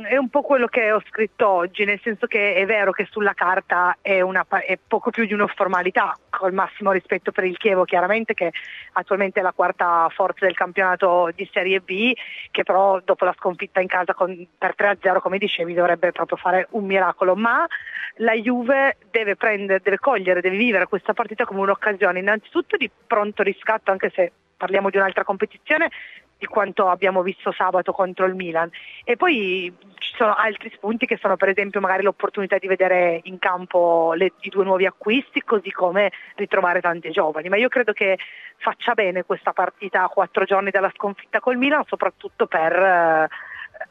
è 0.10 0.18
un 0.18 0.30
po' 0.30 0.42
quello 0.42 0.66
che 0.66 0.92
ho 0.92 1.04
scritto 1.08 1.48
oggi, 1.48 1.86
nel 1.86 2.00
senso 2.02 2.26
che 2.26 2.56
è 2.56 2.66
vero 2.66 2.92
che 2.92 3.08
sulla 3.12 3.36
carta 3.36 3.96
è, 4.02 4.22
una, 4.22 4.44
è, 4.66 4.76
poco 4.88 5.12
più 5.12 5.28
di 5.28 5.34
una 5.34 5.46
formalità, 5.46 6.18
col 6.32 6.52
massimo 6.52 6.92
rispetto 6.92 7.32
per 7.32 7.44
il 7.44 7.58
Chievo 7.58 7.86
chiaramente 7.86 8.34
che 8.34 8.52
attualmente 8.94 9.40
è 9.40 9.44
la 9.44 9.52
quarta 9.52 10.10
forza 10.10 10.46
del 10.46 10.56
campionato 10.56 11.30
di 11.36 11.48
Serie 11.54 11.80
B, 11.82 12.12
che 12.50 12.64
però 12.64 13.00
dopo 13.06 13.24
la 13.24 13.36
sconfitta 13.38 13.82
in 13.82 13.88
casa 13.88 14.16
con, 14.16 14.48
per 14.58 14.74
3-0 14.76 15.20
come 15.20 15.38
dicevi 15.38 15.76
dovrebbe 15.76 16.12
proprio 16.12 16.38
fare 16.38 16.66
un 16.72 16.86
miracolo, 16.86 17.36
ma 17.36 17.68
la 18.16 18.34
Juve 18.34 18.98
deve 19.12 19.36
prendere, 19.36 19.80
deve 19.80 20.00
cogliere, 20.00 20.42
deve 20.42 20.58
vivere 20.58 20.88
questa 20.88 21.14
partita 21.14 21.46
come 21.46 21.60
un'occasione 21.62 22.18
innanzitutto 22.18 22.78
di 22.78 22.90
pronto 23.06 23.44
riscatto 23.44 23.92
anche 23.92 24.10
se 24.16 24.32
parliamo 24.58 24.90
di 24.90 24.98
un'altra 24.98 25.24
competizione, 25.24 25.90
di 26.40 26.46
quanto 26.46 26.88
abbiamo 26.88 27.22
visto 27.22 27.52
sabato 27.52 27.92
contro 27.92 28.26
il 28.26 28.34
Milan. 28.34 28.70
E 29.04 29.18
poi 29.18 29.72
ci 29.96 30.16
sono 30.16 30.34
altri 30.34 30.72
spunti 30.74 31.06
che 31.06 31.18
sono 31.18 31.36
per 31.36 31.50
esempio 31.50 31.82
magari 31.82 32.02
l'opportunità 32.02 32.58
di 32.58 32.68
vedere 32.68 33.20
in 33.24 33.38
campo 33.40 34.14
le, 34.14 34.32
i 34.40 34.50
due 34.50 34.64
nuovi 34.64 34.86
acquisti, 34.86 35.44
così 35.44 35.70
come 35.72 36.12
ritrovare 36.36 36.80
tante 36.80 37.12
giovani. 37.12 37.50
Ma 37.50 37.58
io 37.58 37.68
credo 37.68 37.92
che 37.92 38.18
faccia 38.58 38.94
bene 38.94 39.24
questa 39.24 39.52
partita 39.52 40.04
a 40.04 40.08
quattro 40.08 40.46
giorni 40.46 40.72
dalla 40.72 40.92
sconfitta 40.96 41.42
col 41.42 41.58
Milan, 41.58 41.84
soprattutto 41.86 42.48
per 42.48 43.30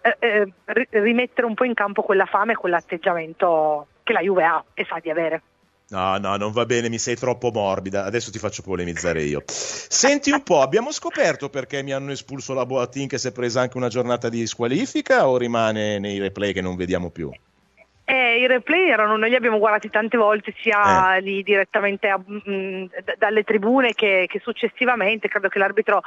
eh, 0.01 0.16
eh, 0.18 0.53
rimettere 1.01 1.46
un 1.46 1.55
po' 1.55 1.64
in 1.64 1.74
campo 1.74 2.01
quella 2.01 2.26
fame 2.26 2.53
e 2.53 2.57
quell'atteggiamento 2.57 3.88
che 4.03 4.14
la 4.14 4.20
Juve 4.20 4.44
ha 4.44 4.64
e 4.72 4.86
sa 4.86 4.99
di 5.01 5.11
avere. 5.11 5.42
No, 5.91 6.18
no, 6.18 6.36
non 6.36 6.53
va 6.53 6.66
bene, 6.66 6.89
mi 6.91 6.99
sei 6.99 7.16
troppo 7.16 7.51
morbida. 7.51 8.05
Adesso 8.05 8.30
ti 8.30 8.39
faccio 8.39 8.62
polemizzare 8.62 9.22
io. 9.24 9.43
Senti 9.47 10.30
un 10.30 10.43
po', 10.43 10.61
abbiamo 10.61 10.93
scoperto 10.93 11.49
perché 11.49 11.82
mi 11.82 11.93
hanno 11.93 12.12
espulso 12.12 12.53
la 12.53 12.66
Boatin 12.66 13.09
che 13.09 13.16
si 13.18 13.28
è 13.28 13.32
presa 13.32 13.61
anche 13.62 13.76
una 13.78 13.89
giornata 13.89 14.28
di 14.28 14.47
squalifica 14.47 15.26
o 15.28 15.39
rimane 15.39 15.99
nei 15.99 16.18
replay 16.18 16.53
che 16.53 16.61
non 16.61 16.76
vediamo 16.76 17.11
più? 17.11 17.30
Eh, 18.11 18.38
I 18.40 18.46
replay 18.46 18.88
erano, 18.88 19.18
noi 19.18 19.28
li 19.28 19.34
abbiamo 19.34 19.59
guardati 19.59 19.90
tante 19.90 20.16
volte 20.16 20.54
sia 20.62 21.16
eh. 21.16 21.20
lì 21.20 21.42
direttamente 21.42 22.09
a, 22.09 22.16
mh, 22.16 22.40
mm, 22.50 22.84
dalle 23.18 23.42
tribune 23.42 23.92
che, 23.92 24.24
che, 24.26 24.40
successivamente, 24.42 25.28
credo 25.28 25.48
che 25.48 25.59
l'arbitro, 25.59 26.00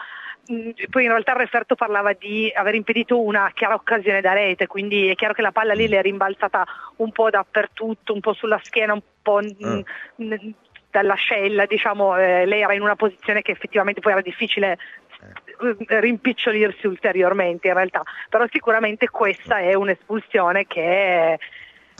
mh, 0.47 0.53
mm, 0.55 0.69
poi 0.89 1.03
in 1.03 1.11
realtà 1.11 1.33
il 1.33 1.37
referto 1.37 1.75
parlava 1.75 2.13
di 2.13 2.51
aver 2.55 2.73
impedito 2.73 3.21
una 3.21 3.51
chiara 3.53 3.75
occasione 3.75 4.19
da 4.19 4.33
rete, 4.33 4.65
quindi 4.65 5.09
è 5.09 5.13
chiaro 5.13 5.35
che 5.35 5.43
la 5.43 5.51
palla 5.51 5.73
lì 5.73 5.87
le 5.87 5.99
è 5.99 6.01
rimbalzata 6.01 6.65
un 6.95 7.11
po' 7.11 7.29
dappertutto, 7.29 8.13
un 8.13 8.19
po' 8.19 8.33
sulla 8.33 8.59
schiena, 8.63 8.93
un 8.93 9.01
po' 9.21 9.39
mh, 9.39 9.83
eh. 10.23 10.53
dall'ascella, 10.89 11.67
diciamo, 11.67 12.17
eh, 12.17 12.47
lei 12.47 12.61
era 12.61 12.73
in 12.73 12.81
una 12.81 12.95
posizione 12.95 13.43
che 13.43 13.51
effettivamente 13.51 14.01
poi 14.01 14.13
era 14.13 14.21
difficile 14.21 14.79
eh. 15.21 15.99
rimpicciolirsi 15.99 16.87
ulteriormente 16.87 17.67
in 17.67 17.75
realtà, 17.75 18.01
però 18.27 18.47
sicuramente 18.49 19.07
questa 19.07 19.59
è 19.59 19.75
un'espulsione 19.75 20.65
che 20.65 21.37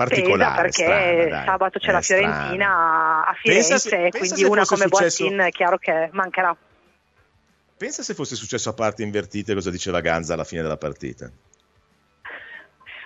particolare 0.10 0.62
perché 0.62 0.84
strana, 0.84 1.43
sabato 1.45 1.80
c'è 1.80 1.91
la 1.91 2.02
Fiorentina 2.02 2.66
strana. 2.66 3.26
a 3.26 3.34
Firenze 3.39 3.70
pensa 3.70 3.89
se, 3.89 4.10
quindi 4.10 4.43
una 4.43 4.66
come 4.66 4.84
successo... 4.84 5.24
Boatin 5.24 5.39
è 5.39 5.49
chiaro 5.52 5.78
che 5.78 6.10
mancherà. 6.12 6.56
Pensa 7.78 8.04
se 8.04 8.14
fosse 8.14 8.36
successo 8.36 8.70
a 8.70 8.74
parti 8.74 9.04
invertite 9.04 9.54
cosa 9.54 9.70
diceva 9.70 10.02
Ganza 10.02 10.34
alla 10.34 10.43
fine 10.43 10.62
della 10.62 10.78
partita 10.78 11.32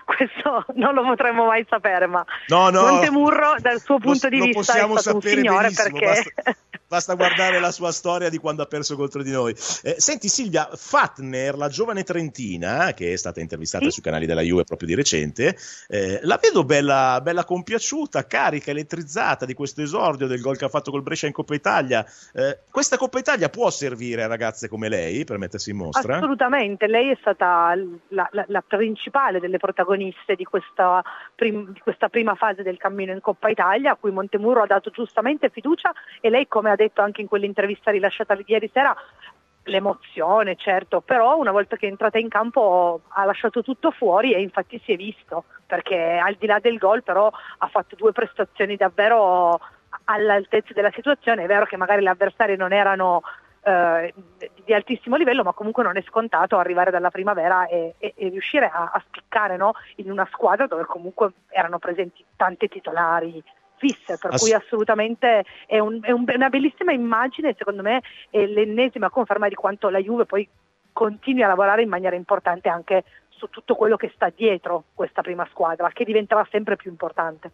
questo 0.06 0.66
non 0.76 0.94
lo 0.94 1.04
potremmo 1.04 1.46
mai 1.46 1.66
sapere, 1.68 2.06
ma 2.06 2.24
no, 2.48 2.70
no, 2.70 2.82
Montemurro 2.82 3.56
dal 3.60 3.82
suo 3.82 3.98
punto 3.98 4.30
lo, 4.30 4.36
di 4.38 4.52
vista 4.52 4.74
è 4.74 4.98
stato 4.98 5.16
un 5.16 5.22
signore 5.22 5.72
perché... 5.72 6.06
Basta, 6.06 6.56
basta, 6.88 7.14
guardare 7.16 7.60
la 7.60 7.72
sua 7.72 7.92
storia 7.92 8.30
di 8.30 8.38
quando 8.38 8.62
ha 8.62 8.68
perso 8.68 8.96
contro 8.96 9.24
di 9.24 9.32
noi. 9.32 9.52
Eh, 9.84 9.96
senti 9.98 10.28
Silvia, 10.28 10.70
Fatner, 10.72 11.58
la 11.58 11.68
giovane 11.68 12.04
trentina, 12.04 12.94
che 12.94 13.14
è 13.14 13.16
stata 13.18 13.42
intervistata 13.42 13.86
sì? 13.86 13.92
sui 13.92 14.04
canali 14.04 14.26
della 14.26 14.42
Juve 14.42 14.64
proprio 14.64 14.88
di 14.88 14.96
recente, 14.96 15.58
eh, 15.88 16.20
la 16.22 16.40
vedo 16.42 16.64
bella, 16.64 17.20
bella, 17.22 17.44
compiaciuta, 17.44 18.28
carica, 18.28 18.72
elettrizzata 18.72 19.46
di 19.46 19.54
questo 19.54 19.82
esordio 19.82 20.28
del 20.28 20.40
gol 20.40 20.58
che 20.58 20.66
ha 20.66 20.70
fatto 20.70 20.92
col 20.92 21.02
Brescia 21.02 21.26
in 21.26 21.34
Coppa 21.34 21.56
Italia. 21.56 22.06
Eh, 22.34 22.60
questa 22.70 22.98
Coppa 22.98 23.18
Italia 23.18 23.50
può 23.50 23.70
servire 23.72 24.24
a 24.24 24.28
ragazze 24.28 24.70
come 24.70 24.88
lei 24.88 25.24
per 25.24 25.40
mettersi 25.40 25.72
in 25.72 25.78
mostra? 25.78 26.18
Assolutamente, 26.18 26.86
lei 26.88 27.10
è 27.10 27.18
stata 27.20 27.74
la, 28.10 28.30
la, 28.32 28.46
la 28.48 28.64
principale 28.66 29.40
delle 29.40 29.58
protagoniste 29.58 29.95
protagoniste 29.96 30.36
di 30.36 30.44
questa, 30.44 31.02
prim- 31.34 31.72
di 31.72 31.80
questa, 31.80 32.10
prima 32.10 32.36
fase 32.36 32.62
del 32.62 32.78
cammino 32.78 33.14
in 33.14 33.22
Coppa 33.22 33.50
Italia, 33.50 33.92
a 33.92 33.96
cui 33.96 34.12
Montemurro 34.12 34.62
ha 34.62 34.68
dato 34.68 34.90
giustamente 34.90 35.50
fiducia 35.50 35.92
e 36.20 36.30
lei, 36.30 36.48
come 36.48 36.70
ha 36.70 36.76
detto 36.76 37.02
anche 37.02 37.22
in 37.22 37.28
quell'intervista 37.28 37.92
rilasciata 37.92 38.38
ieri 38.46 38.70
sera, 38.72 38.96
l'emozione, 39.64 40.56
certo, 40.56 41.02
però 41.02 41.38
una 41.38 41.52
volta 41.52 41.76
che 41.76 41.88
è 41.88 41.90
entrata 41.90 42.20
in 42.20 42.30
campo 42.30 43.02
ha 43.08 43.26
lasciato 43.26 43.64
tutto 43.64 43.90
fuori 43.92 44.34
e 44.34 44.42
infatti 44.42 44.80
si 44.84 44.92
è 44.92 44.96
visto, 44.96 45.46
perché 45.66 46.20
al 46.22 46.36
di 46.36 46.46
là 46.46 46.60
del 46.60 46.78
gol 46.78 47.02
però 47.02 47.32
ha 47.58 47.68
fatto 47.68 47.96
due 47.96 48.12
prestazioni 48.12 48.76
davvero 48.76 49.60
all'altezza 50.06 50.74
della 50.74 50.92
situazione, 50.94 51.44
è 51.44 51.48
vero 51.48 51.66
che 51.66 51.78
magari 51.78 52.04
gli 52.04 52.08
avversari 52.08 52.56
non 52.56 52.74
erano 52.74 53.24
eh, 53.66 54.14
di 54.64 54.74
altissimo 54.74 55.16
livello, 55.16 55.44
ma 55.44 55.54
comunque 55.54 55.84
non 55.84 55.98
è 55.98 56.04
scontato 56.04 56.58
arrivare 56.58 56.92
dalla 56.92 57.10
primavera 57.10 57.66
e, 57.68 57.96
e, 57.98 58.14
e 58.16 58.30
riuscire 58.30 58.68
a, 58.68 58.92
a 58.94 59.04
spiccare 59.08 59.58
no? 59.58 59.74
in 59.96 60.12
una 60.12 60.28
squadra 60.32 60.68
dove 60.68 60.86
comunque 60.86 61.32
erano 61.50 61.80
presenti 61.80 62.24
tante 62.36 62.68
titolari 62.68 63.44
fisse, 63.78 64.18
per 64.18 64.34
Ass- 64.34 64.42
cui 64.42 64.54
assolutamente 64.54 65.44
è, 65.66 65.80
un, 65.80 66.00
è 66.02 66.12
un, 66.12 66.26
una 66.28 66.50
bellissima 66.50 66.92
immagine, 66.92 67.56
secondo 67.58 67.82
me 67.82 68.02
è 68.30 68.46
l'ennesima 68.46 69.10
conferma 69.10 69.48
di 69.48 69.56
quanto 69.56 69.90
la 69.90 70.00
Juve 70.00 70.26
poi 70.26 70.48
continui 70.94 71.44
a 71.44 71.48
lavorare 71.48 71.82
in 71.82 71.90
maniera 71.90 72.16
importante 72.16 72.70
anche 72.70 73.04
su 73.30 73.50
tutto 73.50 73.76
quello 73.76 73.98
che 73.98 74.12
sta 74.14 74.32
dietro 74.34 74.86
questa 74.94 75.22
prima 75.22 75.46
squadra, 75.50 75.90
che 75.90 76.06
diventerà 76.06 76.48
sempre 76.50 76.78
più 76.78 76.90
importante. 76.90 77.52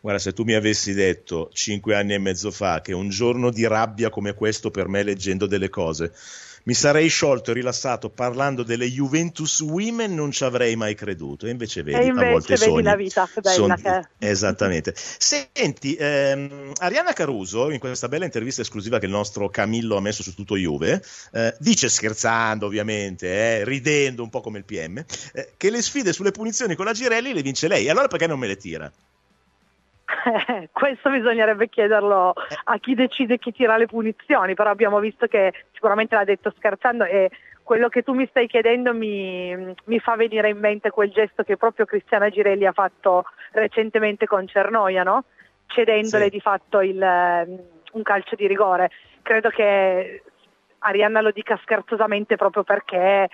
Guarda, 0.00 0.20
se 0.20 0.32
tu 0.32 0.44
mi 0.44 0.54
avessi 0.54 0.92
detto 0.94 1.50
cinque 1.52 1.94
anni 1.94 2.14
e 2.14 2.18
mezzo 2.18 2.50
fa 2.50 2.80
che 2.80 2.92
un 2.92 3.08
giorno 3.08 3.50
di 3.50 3.66
rabbia 3.66 4.10
come 4.10 4.34
questo 4.34 4.70
per 4.70 4.88
me 4.88 5.02
leggendo 5.02 5.46
delle 5.46 5.68
cose 5.68 6.12
mi 6.66 6.74
sarei 6.74 7.08
sciolto 7.08 7.50
e 7.50 7.54
rilassato 7.54 8.10
parlando 8.10 8.64
delle 8.64 8.90
Juventus 8.90 9.60
Women, 9.60 10.14
non 10.14 10.32
ci 10.32 10.42
avrei 10.42 10.74
mai 10.74 10.96
creduto. 10.96 11.46
E 11.46 11.50
invece 11.50 11.84
vedi, 11.84 11.98
e 11.98 12.06
invece 12.06 12.26
a 12.26 12.30
volte 12.30 12.54
vedi 12.54 12.64
sogni, 12.64 12.82
la 12.82 12.96
vita 12.96 13.28
bella 13.40 13.74
che 13.76 14.08
Esattamente. 14.18 14.92
Senti, 14.96 15.94
ehm, 15.94 16.72
Arianna 16.78 17.12
Caruso, 17.12 17.70
in 17.70 17.78
questa 17.78 18.08
bella 18.08 18.24
intervista 18.24 18.62
esclusiva 18.62 18.98
che 18.98 19.06
il 19.06 19.12
nostro 19.12 19.48
Camillo 19.48 19.96
ha 19.96 20.00
messo 20.00 20.24
su 20.24 20.34
tutto 20.34 20.56
Juve, 20.56 21.00
eh, 21.32 21.54
dice 21.60 21.88
scherzando 21.88 22.66
ovviamente, 22.66 23.28
eh, 23.28 23.64
ridendo 23.64 24.24
un 24.24 24.30
po' 24.30 24.40
come 24.40 24.58
il 24.58 24.64
PM, 24.64 25.04
eh, 25.34 25.52
che 25.56 25.70
le 25.70 25.80
sfide 25.80 26.12
sulle 26.12 26.32
punizioni 26.32 26.74
con 26.74 26.84
la 26.84 26.92
Girelli 26.92 27.32
le 27.32 27.42
vince 27.42 27.68
lei. 27.68 27.88
Allora 27.88 28.08
perché 28.08 28.26
non 28.26 28.40
me 28.40 28.48
le 28.48 28.56
tira? 28.56 28.92
Eh, 30.26 30.68
questo 30.72 31.10
bisognerebbe 31.10 31.68
chiederlo 31.68 32.34
a 32.64 32.78
chi 32.78 32.94
decide 32.94 33.38
chi 33.38 33.52
tira 33.52 33.76
le 33.76 33.86
punizioni, 33.86 34.54
però 34.54 34.70
abbiamo 34.70 34.98
visto 34.98 35.26
che 35.26 35.52
sicuramente 35.72 36.16
l'ha 36.16 36.24
detto 36.24 36.52
scherzando 36.56 37.04
e 37.04 37.30
quello 37.62 37.88
che 37.88 38.02
tu 38.02 38.12
mi 38.12 38.26
stai 38.28 38.46
chiedendo 38.46 38.94
mi, 38.94 39.74
mi 39.84 39.98
fa 39.98 40.14
venire 40.16 40.48
in 40.48 40.58
mente 40.58 40.90
quel 40.90 41.10
gesto 41.10 41.42
che 41.42 41.56
proprio 41.56 41.84
Cristiana 41.84 42.28
Girelli 42.28 42.64
ha 42.66 42.72
fatto 42.72 43.24
recentemente 43.52 44.26
con 44.26 44.46
Cernoia, 44.46 45.02
no? 45.02 45.24
cedendole 45.66 46.24
sì. 46.24 46.30
di 46.30 46.40
fatto 46.40 46.80
il, 46.80 47.00
un 47.92 48.02
calcio 48.02 48.36
di 48.36 48.46
rigore. 48.46 48.90
Credo 49.22 49.48
che 49.48 50.22
Arianna 50.78 51.20
lo 51.20 51.32
dica 51.32 51.58
scherzosamente 51.62 52.36
proprio 52.36 52.62
perché 52.62 53.28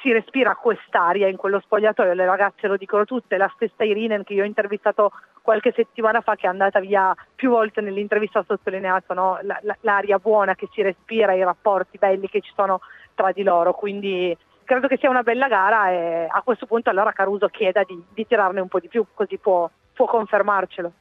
si 0.00 0.12
respira 0.12 0.54
quest'aria 0.54 1.28
in 1.28 1.36
quello 1.36 1.60
spogliatoio, 1.60 2.14
le 2.14 2.24
ragazze 2.24 2.66
lo 2.66 2.76
dicono 2.76 3.04
tutte, 3.04 3.36
la 3.36 3.50
stessa 3.54 3.84
Irinen 3.84 4.24
che 4.24 4.34
io 4.34 4.42
ho 4.42 4.46
intervistato 4.46 5.12
qualche 5.50 5.72
settimana 5.74 6.20
fa 6.20 6.36
che 6.36 6.46
è 6.46 6.48
andata 6.48 6.78
via 6.78 7.12
più 7.34 7.50
volte 7.50 7.80
nell'intervista 7.80 8.38
ha 8.38 8.44
sottolineato 8.46 9.14
no? 9.14 9.40
la, 9.42 9.58
la, 9.62 9.76
l'aria 9.80 10.18
buona 10.18 10.54
che 10.54 10.68
si 10.72 10.80
respira, 10.80 11.34
i 11.34 11.42
rapporti 11.42 11.98
belli 11.98 12.28
che 12.28 12.40
ci 12.40 12.52
sono 12.54 12.80
tra 13.16 13.32
di 13.32 13.42
loro, 13.42 13.74
quindi 13.74 14.36
credo 14.62 14.86
che 14.86 14.96
sia 14.96 15.10
una 15.10 15.24
bella 15.24 15.48
gara 15.48 15.90
e 15.90 16.28
a 16.30 16.40
questo 16.42 16.66
punto 16.66 16.88
allora 16.88 17.10
Caruso 17.10 17.48
chieda 17.48 17.82
di, 17.82 18.00
di 18.14 18.24
tirarne 18.28 18.60
un 18.60 18.68
po' 18.68 18.78
di 18.78 18.86
più, 18.86 19.04
così 19.12 19.38
può, 19.38 19.68
può 19.92 20.06
confermarcelo. 20.06 20.92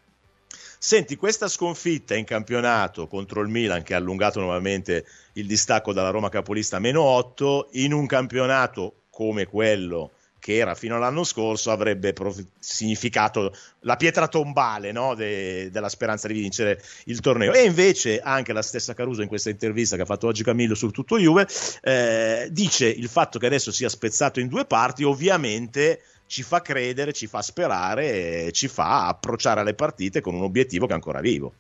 Senti, 0.47 1.15
questa 1.15 1.47
sconfitta 1.47 2.15
in 2.15 2.25
campionato 2.25 3.05
contro 3.05 3.41
il 3.41 3.49
Milan 3.49 3.83
che 3.83 3.93
ha 3.93 3.97
allungato 3.97 4.39
nuovamente 4.39 5.05
il 5.33 5.45
distacco 5.45 5.93
dalla 5.93 6.09
Roma 6.09 6.29
capolista 6.29 6.79
meno 6.79 7.03
8, 7.03 7.67
in 7.73 7.93
un 7.93 8.07
campionato 8.07 9.03
come 9.11 9.45
quello 9.45 10.13
che 10.39 10.55
era 10.55 10.73
fino 10.75 10.95
all'anno 10.95 11.23
scorso 11.23 11.71
avrebbe 11.71 12.13
prof- 12.13 12.43
significato 12.57 13.53
la 13.81 13.95
pietra 13.95 14.27
tombale 14.27 14.91
no? 14.91 15.13
De- 15.15 15.69
della 15.71 15.89
speranza 15.89 16.27
di 16.27 16.33
vincere 16.33 16.81
il 17.05 17.19
torneo. 17.19 17.53
E 17.53 17.63
invece 17.63 18.19
anche 18.19 18.53
la 18.53 18.61
stessa 18.61 18.93
Caruso 18.93 19.21
in 19.21 19.27
questa 19.27 19.49
intervista 19.49 19.95
che 19.95 20.03
ha 20.03 20.05
fatto 20.05 20.27
oggi 20.27 20.43
Camillo 20.43 20.75
su 20.75 20.89
Tutto 20.89 21.17
Juve 21.17 21.47
eh, 21.81 22.47
dice 22.51 22.87
il 22.87 23.09
fatto 23.09 23.37
che 23.37 23.45
adesso 23.45 23.71
sia 23.71 23.89
spezzato 23.89 24.39
in 24.39 24.47
due 24.47 24.65
parti 24.65 25.03
ovviamente 25.03 26.01
ci 26.25 26.43
fa 26.43 26.61
credere, 26.61 27.11
ci 27.11 27.25
fa 27.25 27.41
sperare, 27.41 28.51
ci 28.51 28.67
fa 28.67 29.07
approcciare 29.07 29.61
alle 29.61 29.73
partite 29.73 30.21
con 30.21 30.35
un 30.35 30.43
obiettivo 30.43 30.85
che 30.85 30.91
è 30.91 30.95
ancora 30.95 31.21
vivo. 31.21 31.53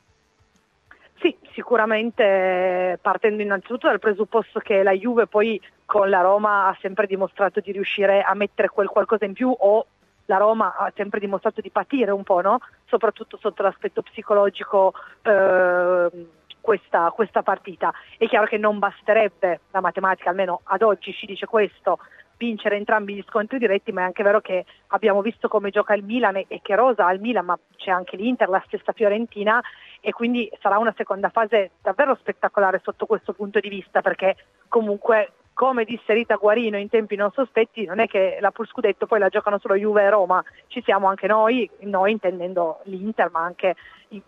Sicuramente 1.59 2.97
partendo 3.01 3.41
innanzitutto 3.41 3.87
dal 3.87 3.99
presupposto 3.99 4.61
che 4.61 4.81
la 4.81 4.93
Juve 4.93 5.27
poi 5.27 5.61
con 5.83 6.09
la 6.09 6.21
Roma 6.21 6.67
ha 6.67 6.77
sempre 6.79 7.05
dimostrato 7.05 7.59
di 7.59 7.73
riuscire 7.73 8.21
a 8.21 8.33
mettere 8.33 8.69
quel 8.69 8.87
qualcosa 8.87 9.25
in 9.25 9.33
più 9.33 9.53
o 9.59 9.85
la 10.27 10.37
Roma 10.37 10.73
ha 10.77 10.89
sempre 10.95 11.19
dimostrato 11.19 11.59
di 11.59 11.69
patire 11.69 12.11
un 12.11 12.23
po', 12.23 12.39
no? 12.39 12.59
soprattutto 12.85 13.37
sotto 13.41 13.61
l'aspetto 13.61 14.01
psicologico 14.03 14.93
eh, 15.21 16.27
questa, 16.61 17.11
questa 17.13 17.43
partita. 17.43 17.91
È 18.17 18.25
chiaro 18.25 18.45
che 18.45 18.57
non 18.57 18.79
basterebbe, 18.79 19.59
la 19.71 19.81
matematica 19.81 20.29
almeno 20.29 20.61
ad 20.63 20.81
oggi 20.81 21.11
ci 21.11 21.25
dice 21.25 21.45
questo, 21.45 21.99
vincere 22.37 22.77
entrambi 22.77 23.15
gli 23.15 23.23
scontri 23.27 23.57
diretti, 23.57 23.91
ma 23.91 24.01
è 24.01 24.05
anche 24.05 24.23
vero 24.23 24.39
che 24.39 24.63
abbiamo 24.87 25.21
visto 25.21 25.49
come 25.49 25.71
gioca 25.71 25.93
il 25.93 26.05
Milan 26.05 26.37
e 26.37 26.61
che 26.61 26.75
rosa 26.75 27.05
al 27.05 27.19
Milan, 27.19 27.43
ma 27.43 27.59
c'è 27.75 27.91
anche 27.91 28.15
l'Inter, 28.15 28.47
la 28.47 28.63
stessa 28.65 28.93
Fiorentina 28.93 29.61
e 30.01 30.11
quindi 30.11 30.49
sarà 30.61 30.77
una 30.77 30.93
seconda 30.95 31.29
fase 31.29 31.71
davvero 31.81 32.15
spettacolare 32.15 32.81
sotto 32.83 33.05
questo 33.05 33.33
punto 33.33 33.59
di 33.59 33.69
vista 33.69 34.01
perché 34.01 34.35
comunque 34.67 35.33
come 35.59 35.83
disse 35.83 36.13
Rita 36.13 36.35
Guarino 36.35 36.77
in 36.77 36.87
tempi 36.87 37.17
non 37.17 37.31
sospetti, 37.33 37.83
non 37.83 37.99
è 37.99 38.07
che 38.07 38.37
la 38.39 38.49
Pul 38.49 38.65
Scudetto 38.65 39.07
poi 39.07 39.19
la 39.19 39.27
giocano 39.27 39.59
solo 39.59 39.75
Juve 39.75 40.03
e 40.03 40.09
Roma, 40.09 40.41
ci 40.67 40.81
siamo 40.83 41.07
anche 41.07 41.27
noi, 41.27 41.69
noi 41.79 42.13
intendendo 42.13 42.79
l'Inter, 42.83 43.29
ma 43.29 43.41
anche 43.41 43.75
in 44.07 44.21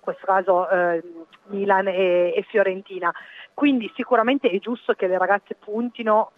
questo 0.00 0.24
caso 0.24 0.66
eh, 0.66 1.02
Milan 1.48 1.88
e, 1.88 2.32
e 2.34 2.42
Fiorentina. 2.48 3.12
Quindi 3.52 3.92
sicuramente 3.96 4.48
è 4.48 4.58
giusto 4.60 4.94
che 4.94 5.08
le 5.08 5.18
ragazze 5.18 5.56
puntino 5.56 6.32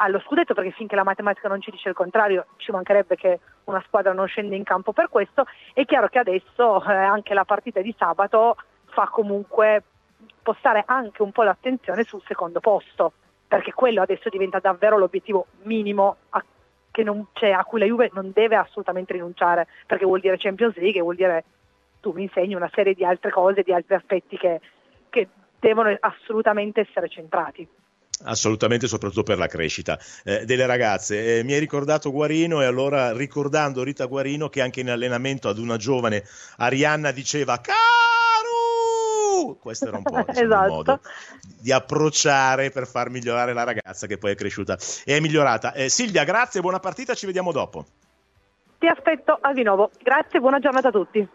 allo 0.00 0.20
scudetto 0.20 0.54
perché 0.54 0.70
finché 0.70 0.94
la 0.94 1.04
matematica 1.04 1.48
non 1.48 1.60
ci 1.60 1.70
dice 1.70 1.88
il 1.88 1.94
contrario 1.94 2.46
ci 2.56 2.70
mancherebbe 2.70 3.16
che 3.16 3.40
una 3.64 3.82
squadra 3.86 4.12
non 4.12 4.26
scende 4.26 4.56
in 4.56 4.64
campo 4.64 4.92
per 4.92 5.08
questo. 5.08 5.46
È 5.72 5.84
chiaro 5.84 6.08
che 6.08 6.18
adesso 6.18 6.82
eh, 6.84 6.92
anche 6.92 7.34
la 7.34 7.44
partita 7.44 7.80
di 7.80 7.94
sabato 7.96 8.56
fa 8.86 9.08
comunque 9.08 9.82
spostare 10.38 10.82
anche 10.86 11.22
un 11.22 11.32
po' 11.32 11.42
l'attenzione 11.42 12.04
sul 12.04 12.22
secondo 12.26 12.60
posto 12.60 13.12
perché 13.46 13.72
quello 13.72 14.02
adesso 14.02 14.28
diventa 14.28 14.58
davvero 14.58 14.98
l'obiettivo 14.98 15.46
minimo 15.62 16.16
a, 16.30 16.44
cioè, 17.32 17.50
a 17.50 17.64
cui 17.64 17.80
la 17.80 17.86
Juve 17.86 18.10
non 18.12 18.30
deve 18.32 18.56
assolutamente 18.56 19.14
rinunciare 19.14 19.66
perché 19.86 20.04
vuol 20.04 20.20
dire 20.20 20.36
Champions 20.38 20.76
League 20.76 21.00
vuol 21.00 21.16
dire 21.16 21.44
tu 22.00 22.12
mi 22.12 22.22
insegni 22.22 22.54
una 22.54 22.70
serie 22.72 22.94
di 22.94 23.04
altre 23.04 23.30
cose, 23.30 23.62
di 23.62 23.72
altri 23.72 23.94
aspetti 23.94 24.36
che, 24.36 24.60
che 25.10 25.28
devono 25.58 25.94
assolutamente 25.98 26.80
essere 26.80 27.08
centrati. 27.08 27.68
Assolutamente, 28.24 28.88
soprattutto 28.88 29.22
per 29.22 29.38
la 29.38 29.46
crescita 29.46 29.98
eh, 30.24 30.44
delle 30.44 30.66
ragazze. 30.66 31.38
Eh, 31.38 31.44
mi 31.44 31.52
hai 31.52 31.60
ricordato 31.60 32.10
Guarino 32.10 32.60
e 32.60 32.64
allora 32.64 33.12
ricordando 33.12 33.82
Rita 33.82 34.06
Guarino 34.06 34.48
che 34.48 34.60
anche 34.60 34.80
in 34.80 34.90
allenamento 34.90 35.48
ad 35.48 35.58
una 35.58 35.76
giovane 35.76 36.24
Arianna 36.56 37.12
diceva 37.12 37.60
Caru! 37.60 37.76
Questo 39.60 39.86
era 39.86 39.98
un 39.98 40.02
po' 40.02 40.18
insomma, 40.18 40.34
esatto. 40.42 40.64
il 40.64 40.70
modo 40.70 41.00
di 41.60 41.70
approcciare 41.70 42.70
per 42.70 42.86
far 42.88 43.08
migliorare 43.10 43.52
la 43.52 43.64
ragazza 43.64 44.06
che 44.06 44.18
poi 44.18 44.32
è 44.32 44.34
cresciuta 44.34 44.76
e 45.04 45.16
è 45.16 45.20
migliorata. 45.20 45.72
Eh, 45.72 45.88
Silvia, 45.88 46.24
grazie, 46.24 46.60
buona 46.60 46.80
partita, 46.80 47.14
ci 47.14 47.26
vediamo 47.26 47.52
dopo. 47.52 47.86
Ti 48.78 48.86
aspetto 48.86 49.38
a 49.40 49.52
di 49.52 49.62
nuovo. 49.62 49.90
Grazie, 50.02 50.40
buona 50.40 50.58
giornata 50.58 50.88
a 50.88 50.92
tutti 50.92 51.28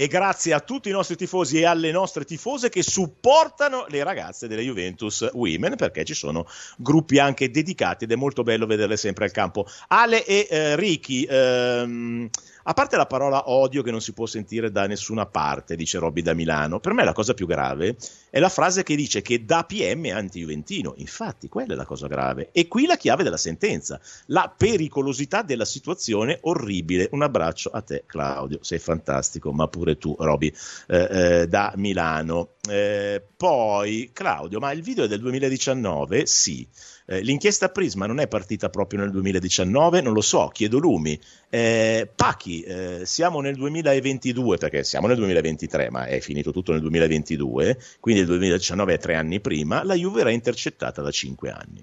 e 0.00 0.06
grazie 0.06 0.52
a 0.52 0.60
tutti 0.60 0.88
i 0.88 0.92
nostri 0.92 1.16
tifosi 1.16 1.58
e 1.58 1.64
alle 1.64 1.90
nostre 1.90 2.24
tifose 2.24 2.68
che 2.68 2.84
supportano 2.84 3.84
le 3.88 4.04
ragazze 4.04 4.46
delle 4.46 4.62
Juventus 4.62 5.28
Women 5.32 5.74
perché 5.74 6.04
ci 6.04 6.14
sono 6.14 6.46
gruppi 6.76 7.18
anche 7.18 7.50
dedicati 7.50 8.04
ed 8.04 8.12
è 8.12 8.14
molto 8.14 8.44
bello 8.44 8.64
vederle 8.64 8.96
sempre 8.96 9.24
al 9.24 9.32
campo. 9.32 9.66
Ale 9.88 10.24
e 10.24 10.46
eh, 10.48 10.76
Ricky, 10.76 11.26
ehm, 11.28 12.30
a 12.64 12.72
parte 12.74 12.96
la 12.96 13.06
parola 13.06 13.50
odio 13.50 13.82
che 13.82 13.90
non 13.90 14.00
si 14.00 14.12
può 14.12 14.26
sentire 14.26 14.70
da 14.70 14.86
nessuna 14.86 15.26
parte, 15.26 15.76
dice 15.76 15.98
Robby 15.98 16.22
da 16.22 16.34
Milano, 16.34 16.80
per 16.80 16.92
me 16.92 17.04
la 17.04 17.12
cosa 17.12 17.34
più 17.34 17.46
grave 17.46 17.96
è 18.30 18.38
la 18.40 18.48
frase 18.48 18.82
che 18.82 18.94
dice 18.94 19.22
che 19.22 19.44
da 19.44 19.64
PM 19.64 20.06
è 20.06 20.10
anti-juventino. 20.10 20.94
Infatti, 20.96 21.48
quella 21.48 21.72
è 21.72 21.76
la 21.76 21.86
cosa 21.86 22.06
grave. 22.06 22.50
E 22.52 22.68
qui 22.68 22.86
la 22.86 22.96
chiave 22.96 23.22
della 23.22 23.36
sentenza, 23.36 24.00
la 24.26 24.52
pericolosità 24.54 25.42
della 25.42 25.64
situazione 25.64 26.38
orribile. 26.42 27.08
Un 27.12 27.22
abbraccio 27.22 27.70
a 27.70 27.80
te, 27.80 28.04
Claudio, 28.06 28.58
sei 28.62 28.78
fantastico, 28.78 29.52
ma 29.52 29.66
pure 29.68 29.96
tu, 29.96 30.14
Robby, 30.18 30.52
eh, 30.88 31.08
eh, 31.10 31.48
da 31.48 31.72
Milano. 31.76 32.50
Eh, 32.68 33.22
poi, 33.36 34.10
Claudio, 34.12 34.58
ma 34.58 34.72
il 34.72 34.82
video 34.82 35.04
è 35.04 35.08
del 35.08 35.20
2019? 35.20 36.26
Sì. 36.26 36.68
Eh, 37.10 37.22
l'inchiesta 37.22 37.70
Prisma 37.70 38.04
non 38.04 38.20
è 38.20 38.28
partita 38.28 38.68
proprio 38.68 39.00
nel 39.00 39.10
2019, 39.10 40.02
non 40.02 40.12
lo 40.12 40.20
so, 40.20 40.50
chiedo 40.52 40.76
lumi. 40.76 41.18
Eh, 41.48 42.06
Pachi, 42.14 42.60
eh, 42.60 43.00
siamo 43.06 43.40
nel 43.40 43.56
2022, 43.56 44.58
perché 44.58 44.84
siamo 44.84 45.06
nel 45.06 45.16
2023, 45.16 45.88
ma 45.88 46.04
è 46.04 46.20
finito 46.20 46.52
tutto 46.52 46.72
nel 46.72 46.82
2022, 46.82 47.78
quindi 48.00 48.20
il 48.20 48.26
2019 48.26 48.92
è 48.92 48.98
tre 48.98 49.14
anni 49.14 49.40
prima, 49.40 49.82
la 49.84 49.94
Juve 49.94 50.20
era 50.20 50.30
intercettata 50.30 51.00
da 51.00 51.10
cinque 51.10 51.50
anni. 51.50 51.82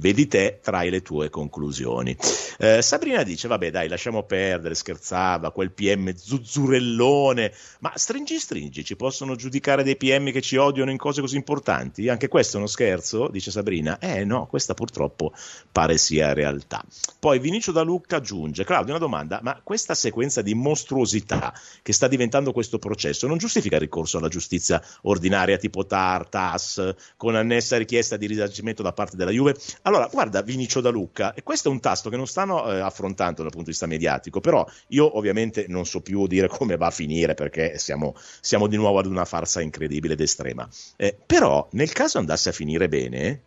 Vedi 0.00 0.26
te, 0.26 0.60
trai 0.62 0.88
le 0.88 1.02
tue 1.02 1.28
conclusioni. 1.28 2.16
Eh, 2.58 2.80
Sabrina 2.80 3.22
dice: 3.22 3.48
Vabbè, 3.48 3.70
dai, 3.70 3.86
lasciamo 3.86 4.22
perdere, 4.22 4.74
scherzava, 4.74 5.50
quel 5.52 5.72
PM 5.72 6.14
zuzzurellone. 6.14 7.52
Ma 7.80 7.92
stringi, 7.94 8.38
stringi, 8.38 8.82
ci 8.82 8.96
possono 8.96 9.36
giudicare 9.36 9.82
dei 9.82 9.96
PM 9.96 10.32
che 10.32 10.40
ci 10.40 10.56
odiano 10.56 10.90
in 10.90 10.96
cose 10.96 11.20
così 11.20 11.36
importanti? 11.36 12.08
Anche 12.08 12.28
questo 12.28 12.56
è 12.56 12.60
uno 12.60 12.66
scherzo? 12.66 13.28
Dice 13.28 13.50
Sabrina. 13.50 13.98
Eh 13.98 14.24
no, 14.24 14.46
questa 14.46 14.72
purtroppo 14.72 15.34
pare 15.70 15.98
sia 15.98 16.32
realtà. 16.32 16.82
Poi 17.18 17.38
Vinicio 17.38 17.70
da 17.70 17.82
Lucca 17.82 18.16
aggiunge: 18.16 18.64
Claudio, 18.64 18.94
una 18.94 18.98
domanda, 18.98 19.40
ma 19.42 19.60
questa 19.62 19.94
sequenza 19.94 20.40
di 20.40 20.54
mostruosità 20.54 21.52
che 21.82 21.92
sta 21.92 22.08
diventando 22.08 22.52
questo 22.52 22.78
processo 22.78 23.26
non 23.26 23.36
giustifica 23.36 23.74
il 23.74 23.82
ricorso 23.82 24.16
alla 24.16 24.28
giustizia 24.28 24.82
ordinaria 25.02 25.58
tipo 25.58 25.84
TAR, 25.84 26.26
TAS, 26.26 26.94
con 27.18 27.34
annessa 27.34 27.76
richiesta 27.76 28.16
di 28.16 28.26
risarcimento 28.26 28.82
da 28.82 28.94
parte 28.94 29.18
della 29.18 29.30
Juve? 29.30 29.56
Allora, 29.90 30.06
guarda 30.06 30.40
Vinicio 30.40 30.80
da 30.80 30.90
Lucca, 30.90 31.34
e 31.34 31.42
questo 31.42 31.68
è 31.68 31.72
un 31.72 31.80
tasto 31.80 32.10
che 32.10 32.16
non 32.16 32.28
stanno 32.28 32.64
eh, 32.70 32.78
affrontando 32.78 33.42
dal 33.42 33.50
punto 33.50 33.64
di 33.64 33.70
vista 33.72 33.86
mediatico, 33.86 34.38
però 34.38 34.64
io 34.88 35.18
ovviamente 35.18 35.64
non 35.66 35.84
so 35.84 36.00
più 36.00 36.28
dire 36.28 36.46
come 36.48 36.76
va 36.76 36.86
a 36.86 36.92
finire 36.92 37.34
perché 37.34 37.76
siamo, 37.76 38.14
siamo 38.40 38.68
di 38.68 38.76
nuovo 38.76 39.00
ad 39.00 39.06
una 39.06 39.24
farsa 39.24 39.60
incredibile 39.60 40.12
ed 40.12 40.20
estrema. 40.20 40.68
Eh, 40.94 41.18
però 41.26 41.68
nel 41.72 41.90
caso 41.92 42.18
andasse 42.18 42.50
a 42.50 42.52
finire 42.52 42.88
bene, 42.88 43.42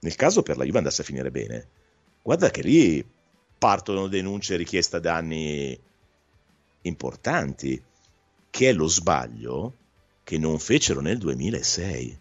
nel 0.00 0.14
caso 0.16 0.40
per 0.40 0.56
la 0.56 0.64
Juve 0.64 0.78
andasse 0.78 1.02
a 1.02 1.04
finire 1.04 1.30
bene, 1.30 1.68
guarda 2.22 2.48
che 2.48 2.62
lì 2.62 3.06
partono 3.58 4.08
denunce 4.08 4.54
e 4.54 4.56
richieste 4.56 4.98
danni 4.98 5.78
importanti, 6.80 7.82
che 8.48 8.68
è 8.70 8.72
lo 8.72 8.86
sbaglio 8.86 9.74
che 10.24 10.38
non 10.38 10.58
fecero 10.58 11.02
nel 11.02 11.18
2006 11.18 12.18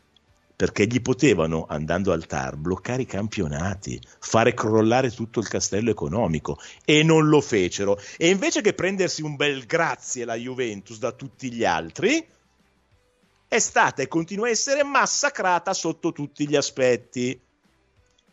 perché 0.59 0.87
gli 0.87 1.01
potevano, 1.01 1.65
andando 1.69 2.11
al 2.11 2.25
TAR, 2.25 2.57
bloccare 2.57 3.03
i 3.03 3.05
campionati, 3.05 3.97
fare 4.19 4.53
crollare 4.53 5.09
tutto 5.09 5.39
il 5.39 5.47
castello 5.47 5.89
economico 5.89 6.59
e 6.83 7.01
non 7.01 7.29
lo 7.29 7.39
fecero. 7.39 7.97
E 8.17 8.27
invece 8.27 8.59
che 8.59 8.73
prendersi 8.73 9.21
un 9.21 9.37
bel 9.37 9.65
grazie 9.65 10.25
la 10.25 10.35
Juventus 10.35 10.99
da 10.99 11.13
tutti 11.13 11.49
gli 11.49 11.63
altri, 11.63 12.27
è 13.47 13.57
stata 13.57 14.01
e 14.01 14.09
continua 14.09 14.47
a 14.47 14.49
essere 14.49 14.83
massacrata 14.83 15.73
sotto 15.73 16.11
tutti 16.11 16.45
gli 16.45 16.57
aspetti. 16.57 17.39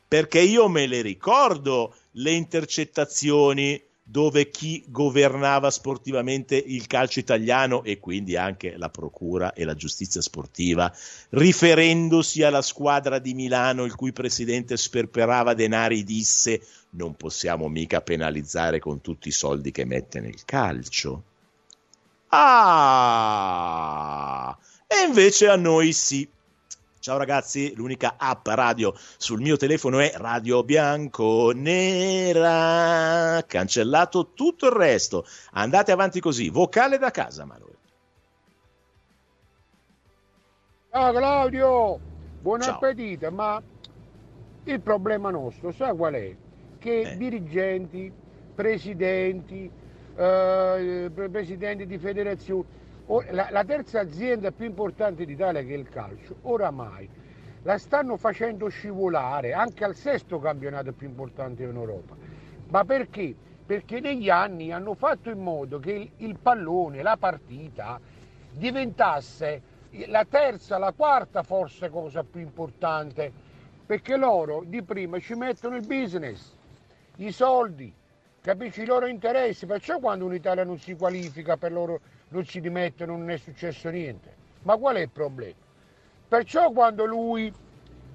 Perché 0.08 0.40
io 0.40 0.68
me 0.68 0.88
le 0.88 1.02
ricordo 1.02 1.94
le 2.14 2.32
intercettazioni 2.32 3.80
dove 4.08 4.50
chi 4.50 4.84
governava 4.86 5.68
sportivamente 5.68 6.54
il 6.54 6.86
calcio 6.86 7.18
italiano 7.18 7.82
e 7.82 7.98
quindi 7.98 8.36
anche 8.36 8.76
la 8.76 8.88
procura 8.88 9.52
e 9.52 9.64
la 9.64 9.74
giustizia 9.74 10.20
sportiva, 10.20 10.94
riferendosi 11.30 12.44
alla 12.44 12.62
squadra 12.62 13.18
di 13.18 13.34
Milano 13.34 13.82
il 13.84 13.96
cui 13.96 14.12
presidente 14.12 14.76
sperperava 14.76 15.54
denari, 15.54 16.04
disse 16.04 16.62
non 16.90 17.16
possiamo 17.16 17.66
mica 17.68 18.00
penalizzare 18.00 18.78
con 18.78 19.00
tutti 19.00 19.26
i 19.26 19.32
soldi 19.32 19.72
che 19.72 19.84
mette 19.84 20.20
nel 20.20 20.44
calcio. 20.44 21.24
Ah! 22.28 23.66
E 24.86 25.04
invece 25.04 25.48
a 25.48 25.56
noi 25.56 25.92
sì. 25.92 26.28
Ciao 27.06 27.18
ragazzi, 27.18 27.72
l'unica 27.76 28.16
app 28.18 28.48
radio 28.48 28.92
sul 29.16 29.40
mio 29.40 29.56
telefono 29.56 30.00
è 30.00 30.10
Radio 30.16 30.64
Bianco 30.64 31.52
Nera. 31.54 33.44
Cancellato 33.46 34.32
tutto 34.34 34.66
il 34.66 34.72
resto. 34.72 35.24
Andate 35.52 35.92
avanti 35.92 36.18
così. 36.18 36.48
Vocale 36.48 36.98
da 36.98 37.12
casa, 37.12 37.44
Manuel. 37.44 37.76
Ciao 40.90 41.12
Claudio, 41.12 42.00
buon 42.40 42.62
Ciao. 42.62 42.74
appetito, 42.74 43.30
ma 43.30 43.62
il 44.64 44.80
problema 44.80 45.30
nostro, 45.30 45.70
sai 45.70 45.94
qual 45.94 46.14
è? 46.14 46.36
che 46.80 47.00
Eh. 47.02 47.16
dirigenti, 47.16 48.12
presidenti, 48.52 49.70
eh, 50.16 51.10
pre- 51.14 51.28
presidenti 51.30 51.86
di 51.86 51.98
federazioni, 51.98 52.64
la, 53.30 53.48
la 53.50 53.64
terza 53.64 54.00
azienda 54.00 54.50
più 54.50 54.66
importante 54.66 55.24
d'Italia 55.24 55.62
che 55.62 55.74
è 55.74 55.76
il 55.76 55.88
calcio, 55.88 56.36
oramai 56.42 57.08
la 57.62 57.78
stanno 57.78 58.16
facendo 58.16 58.68
scivolare 58.68 59.52
anche 59.52 59.84
al 59.84 59.96
sesto 59.96 60.38
campionato 60.38 60.92
più 60.92 61.08
importante 61.08 61.64
in 61.64 61.74
Europa. 61.74 62.14
Ma 62.68 62.84
perché? 62.84 63.34
Perché 63.66 63.98
negli 64.00 64.30
anni 64.30 64.70
hanno 64.70 64.94
fatto 64.94 65.30
in 65.30 65.40
modo 65.40 65.80
che 65.80 65.92
il, 65.92 66.10
il 66.18 66.38
pallone, 66.38 67.02
la 67.02 67.16
partita, 67.16 68.00
diventasse 68.52 69.74
la 70.06 70.24
terza, 70.28 70.78
la 70.78 70.92
quarta 70.92 71.42
forse 71.42 71.90
cosa 71.90 72.22
più 72.22 72.40
importante, 72.40 73.32
perché 73.84 74.16
loro 74.16 74.62
di 74.64 74.82
prima 74.82 75.18
ci 75.18 75.34
mettono 75.34 75.76
il 75.76 75.84
business, 75.84 76.54
i 77.16 77.32
soldi, 77.32 77.92
capisci 78.40 78.82
i 78.82 78.86
loro 78.86 79.06
interessi, 79.06 79.66
perciò 79.66 79.98
quando 79.98 80.24
un'Italia 80.24 80.62
non 80.62 80.78
si 80.78 80.94
qualifica 80.94 81.56
per 81.56 81.72
loro 81.72 82.00
non 82.28 82.44
si 82.44 82.60
dimettono, 82.60 83.16
non 83.16 83.30
è 83.30 83.36
successo 83.36 83.88
niente. 83.90 84.34
Ma 84.62 84.76
qual 84.76 84.96
è 84.96 85.00
il 85.00 85.10
problema? 85.10 85.54
Perciò 86.28 86.70
quando 86.72 87.04
lui 87.04 87.52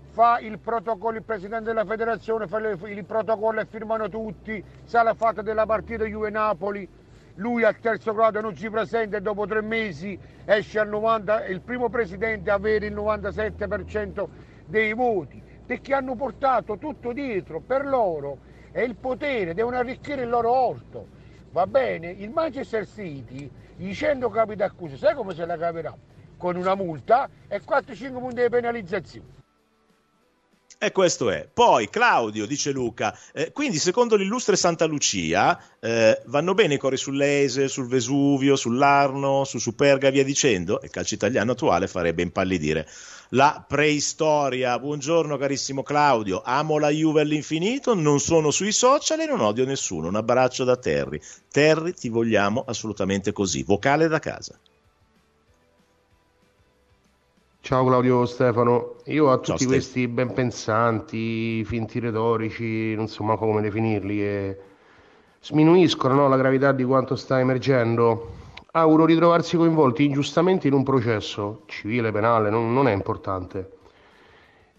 fa 0.10 0.40
il 0.40 0.60
protocollo, 0.60 1.18
il 1.18 1.24
presidente 1.24 1.66
della 1.66 1.86
federazione 1.86 2.48
fa 2.48 2.58
il 2.58 3.06
protocollo 3.06 3.62
e 3.62 3.66
firmano 3.66 4.10
tutti, 4.10 4.62
sa 4.84 5.04
la 5.04 5.14
fatta 5.14 5.42
della 5.42 5.66
partita 5.66 6.04
Juve-Napoli, 6.04 6.88
lui 7.36 7.64
al 7.64 7.80
terzo 7.80 8.14
grado 8.14 8.42
non 8.42 8.56
si 8.58 8.70
presenta 8.70 9.18
e 9.18 9.22
dopo 9.22 9.48
tre 9.48 9.62
mesi 9.62 10.20
esce 10.44 10.80
al 10.80 10.90
90, 10.90 11.46
è 11.46 11.50
il 11.50 11.62
primo 11.62 11.90
presidente 11.90 12.52
a 12.52 12.56
avere 12.56 12.88
il 12.88 12.94
97% 12.94 14.28
dei 14.66 14.94
voti, 14.94 15.42
perché 15.66 15.94
hanno 15.94 16.16
portato 16.16 16.78
tutto 16.78 17.14
dietro, 17.14 17.62
per 17.62 17.86
loro 17.86 18.40
è 18.72 18.82
il 18.82 18.96
potere, 18.96 19.54
devono 19.54 19.78
arricchire 19.78 20.24
il 20.24 20.30
loro 20.30 20.52
orto. 20.52 21.20
Va 21.52 21.68
bene, 21.68 22.10
il 22.10 22.30
Manchester 22.30 22.88
City, 22.88 23.50
i 23.82 23.96
100 23.96 24.30
capi 24.30 24.56
d'accusa, 24.56 24.96
sai 24.96 25.16
come 25.16 25.34
se 25.34 25.46
la 25.46 25.58
caverà? 25.58 25.96
Con 26.38 26.56
una 26.56 26.76
multa 26.76 27.30
e 27.48 27.62
4-5 27.62 28.12
punti 28.20 28.42
di 28.42 28.50
penalizzazione. 28.50 29.28
E 30.84 30.92
questo 30.92 31.30
è. 31.30 31.48
Poi 31.48 31.92
Claudio, 31.92 32.48
dice 32.48 32.72
Luca, 32.72 33.16
eh, 33.34 33.52
quindi 33.52 33.78
secondo 33.78 34.16
l'illustre 34.16 34.56
Santa 34.56 34.86
Lucia 34.86 35.62
eh, 35.80 36.20
vanno 36.26 36.56
bene 36.56 36.74
i 36.74 36.78
cori 36.80 36.98
sull'Ese, 36.98 37.68
sul 37.68 37.86
Vesuvio, 37.86 38.56
sull'Arno, 38.56 39.44
su 39.44 39.60
Superga 39.60 40.08
e 40.08 40.12
via 40.12 40.24
dicendo? 40.24 40.80
Il 40.82 40.90
calcio 40.90 41.14
italiano 41.14 41.52
attuale 41.52 41.86
farebbe 41.86 42.24
impallidire 42.24 42.90
la 43.30 43.64
preistoria. 43.68 44.80
Buongiorno 44.80 45.38
carissimo 45.38 45.84
Claudio, 45.84 46.42
amo 46.44 46.80
la 46.80 46.90
Juve 46.90 47.22
all'infinito, 47.22 47.94
non 47.94 48.20
sono 48.20 48.50
sui 48.50 48.72
social 48.72 49.20
e 49.20 49.28
non 49.28 49.42
odio 49.42 49.66
nessuno. 49.66 50.08
Un 50.08 50.16
abbraccio 50.16 50.64
da 50.64 50.78
Terry. 50.78 51.22
Terry, 51.52 51.94
ti 51.94 52.10
vogliamo 52.10 52.64
assolutamente 52.66 53.32
così. 53.34 53.62
Vocale 53.62 54.08
da 54.08 54.18
casa. 54.18 54.60
Ciao 57.72 57.86
Claudio 57.86 58.26
Stefano, 58.26 58.96
io 59.06 59.32
a 59.32 59.36
Ciao, 59.36 59.54
tutti 59.54 59.64
Ste. 59.64 59.68
questi 59.68 60.08
ben 60.10 60.34
pensanti, 60.34 61.64
finti 61.64 62.00
retorici, 62.00 62.94
non 62.96 63.08
so 63.08 63.24
manco 63.24 63.46
come 63.46 63.62
definirli, 63.62 64.18
che 64.18 64.60
sminuiscono 65.40 66.14
no, 66.14 66.28
la 66.28 66.36
gravità 66.36 66.74
di 66.74 66.84
quanto 66.84 67.16
sta 67.16 67.40
emergendo, 67.40 68.30
auguro 68.72 69.06
di 69.06 69.16
trovarsi 69.16 69.56
coinvolti 69.56 70.04
ingiustamente 70.04 70.68
in 70.68 70.74
un 70.74 70.84
processo 70.84 71.62
civile, 71.68 72.12
penale, 72.12 72.50
non, 72.50 72.74
non 72.74 72.90
è 72.90 72.92
importante, 72.92 73.72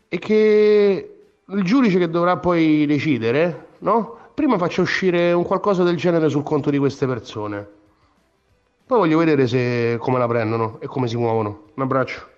e 0.09 0.19
che 0.19 1.15
il 1.47 1.63
giudice 1.65 1.97
che 1.99 2.11
dovrà 2.11 2.37
poi 2.37 2.85
decidere, 2.85 3.69
no? 3.79 4.19
prima 4.35 4.59
faccia 4.59 4.83
uscire 4.83 5.33
un 5.33 5.45
qualcosa 5.45 5.83
del 5.83 5.97
genere 5.97 6.29
sul 6.29 6.43
conto 6.43 6.69
di 6.69 6.77
queste 6.77 7.07
persone. 7.07 7.67
Poi 8.85 8.99
voglio 8.99 9.17
vedere 9.17 9.47
se, 9.47 9.97
come 9.99 10.19
la 10.19 10.29
prendono 10.29 10.77
e 10.79 10.87
come 10.87 11.09
si 11.09 11.17
muovono. 11.17 11.69
Un 11.73 11.83
abbraccio. 11.83 12.32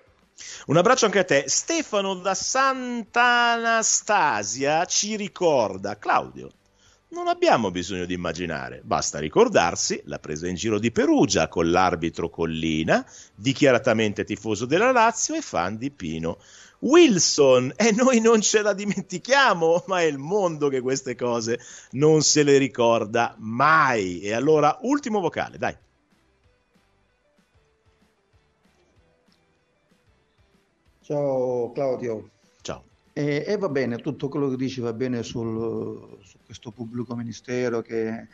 Un 0.67 0.77
abbraccio 0.77 1.05
anche 1.05 1.19
a 1.19 1.23
te. 1.23 1.45
Stefano 1.47 2.15
da 2.15 2.33
Sant'Anastasia 2.33 4.83
ci 4.85 5.15
ricorda, 5.15 5.97
Claudio, 5.97 6.51
non 7.09 7.27
abbiamo 7.27 7.69
bisogno 7.71 8.05
di 8.05 8.15
immaginare, 8.15 8.81
basta 8.83 9.19
ricordarsi 9.19 10.01
la 10.05 10.17
presa 10.19 10.47
in 10.47 10.55
giro 10.55 10.79
di 10.79 10.91
Perugia 10.91 11.47
con 11.47 11.69
l'arbitro 11.69 12.29
Collina, 12.29 13.05
dichiaratamente 13.35 14.25
tifoso 14.25 14.65
della 14.65 14.91
Lazio 14.91 15.35
e 15.35 15.41
fan 15.41 15.77
di 15.77 15.91
Pino. 15.91 16.39
Wilson, 16.79 17.71
e 17.77 17.93
noi 17.93 18.19
non 18.19 18.41
ce 18.41 18.61
la 18.61 18.73
dimentichiamo, 18.73 19.85
ma 19.87 20.01
è 20.01 20.03
il 20.03 20.17
mondo 20.17 20.67
che 20.67 20.81
queste 20.81 21.15
cose 21.15 21.57
non 21.91 22.21
se 22.21 22.43
le 22.43 22.57
ricorda 22.57 23.33
mai. 23.37 24.19
E 24.19 24.33
allora, 24.33 24.77
ultimo 24.81 25.21
vocale, 25.21 25.57
dai. 25.57 25.77
Ciao 31.05 31.71
Claudio. 31.71 32.31
Ciao. 32.63 32.83
E, 33.13 33.43
e 33.45 33.57
va 33.57 33.69
bene, 33.69 33.97
tutto 33.97 34.27
quello 34.27 34.49
che 34.49 34.55
dici 34.55 34.81
va 34.81 34.91
bene 34.91 35.21
sul- 35.21 36.17
su 36.23 36.39
questo 36.43 36.71
pubblico 36.71 37.15
ministero, 37.15 37.81
che, 37.81 38.27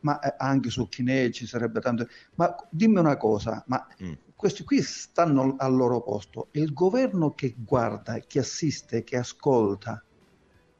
ma 0.00 0.18
eh, 0.20 0.34
anche 0.38 0.70
su 0.70 0.88
Chinè 0.88 1.28
ci 1.30 1.46
sarebbe 1.46 1.80
tanto. 1.80 2.06
Ma 2.36 2.54
dimmi 2.70 2.98
una 2.98 3.18
cosa, 3.18 3.62
ma 3.66 3.86
Mm. 4.02 4.12
questi 4.34 4.64
qui 4.64 4.80
stanno 4.80 5.54
al 5.58 5.74
loro 5.74 6.00
posto, 6.00 6.48
il 6.52 6.72
governo 6.72 7.34
che 7.34 7.54
guarda, 7.58 8.18
che 8.26 8.38
assiste, 8.38 9.04
che 9.04 9.18
ascolta, 9.18 10.02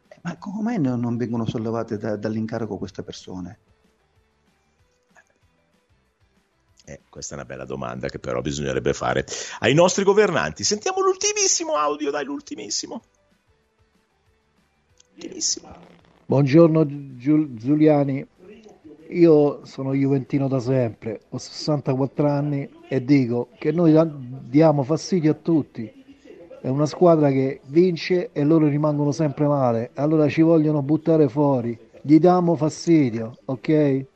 Eh, 0.09 0.18
ma 0.22 0.38
come 0.38 0.78
non 0.78 1.16
vengono 1.18 1.45
sollevate 1.47 1.99
da- 1.99 2.16
dall'incarico 2.16 2.78
queste 2.78 3.03
persone? 3.03 3.63
Eh, 6.87 7.01
questa 7.09 7.35
è 7.35 7.39
una 7.39 7.47
bella 7.47 7.64
domanda 7.64 8.09
che 8.09 8.18
però 8.18 8.43
bisognerebbe 8.43 8.93
fare 8.93 9.24
ai 9.61 9.72
nostri 9.72 10.05
governanti. 10.05 10.64
Sentiamo 10.64 11.01
l'ultimissimo 11.01 11.76
audio, 11.76 12.11
dai, 12.11 12.24
l'ultimissimo. 12.24 13.03
Ultimissimo. 15.14 15.68
Buongiorno 16.26 17.16
Giul- 17.16 17.55
Giuliani, 17.55 18.26
io 19.09 19.64
sono 19.64 19.95
juventino 19.95 20.49
da 20.49 20.59
sempre, 20.59 21.20
ho 21.30 21.39
64 21.39 22.28
anni 22.28 22.68
e 22.89 23.05
dico 23.05 23.49
che 23.59 23.72
noi 23.72 23.95
diamo 24.43 24.82
fastidio 24.82 25.32
a 25.32 25.35
tutti. 25.35 26.03
È 26.61 26.68
una 26.68 26.87
squadra 26.87 27.30
che 27.30 27.61
vince 27.66 28.30
e 28.32 28.43
loro 28.43 28.66
rimangono 28.66 29.12
sempre 29.12 29.47
male, 29.47 29.91
allora 29.95 30.28
ci 30.28 30.43
vogliono 30.43 30.82
buttare 30.82 31.28
fuori. 31.28 31.78
Gli 32.01 32.18
diamo 32.18 32.57
fastidio, 32.57 33.39
ok? 33.45 34.07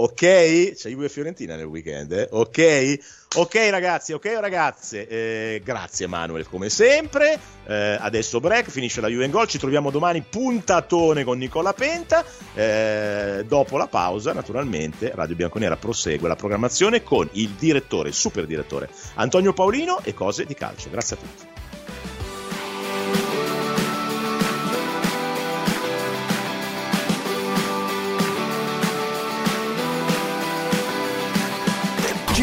Ok? 0.00 0.72
C'è 0.74 0.88
Juve 0.88 1.10
Fiorentina 1.10 1.56
nel 1.56 1.66
weekend, 1.66 2.12
eh? 2.12 2.28
Ok? 2.30 2.98
Ok 3.36 3.54
ragazzi, 3.70 4.12
ok 4.12 4.38
ragazze, 4.40 5.06
eh, 5.06 5.60
grazie 5.62 6.06
Manuel 6.06 6.48
come 6.48 6.68
sempre, 6.70 7.38
Eh, 7.66 7.96
adesso 8.00 8.40
break, 8.40 8.68
finisce 8.70 9.00
la 9.00 9.06
Juve 9.06 9.26
in 9.26 9.30
Gol, 9.30 9.46
ci 9.46 9.58
troviamo 9.58 9.90
domani 9.90 10.22
puntatone 10.28 11.22
con 11.22 11.38
Nicola 11.38 11.72
Penta, 11.74 12.24
Eh, 12.54 13.44
dopo 13.46 13.76
la 13.76 13.86
pausa 13.86 14.32
naturalmente 14.32 15.12
Radio 15.14 15.36
Bianconera 15.36 15.76
prosegue 15.76 16.26
la 16.28 16.34
programmazione 16.34 17.02
con 17.04 17.28
il 17.32 17.50
direttore, 17.50 18.10
super 18.10 18.46
direttore 18.46 18.88
Antonio 19.16 19.52
Paolino 19.52 20.00
e 20.02 20.14
cose 20.14 20.46
di 20.46 20.54
calcio, 20.54 20.88
grazie 20.90 21.16
a 21.16 21.18
tutti. 21.18 21.44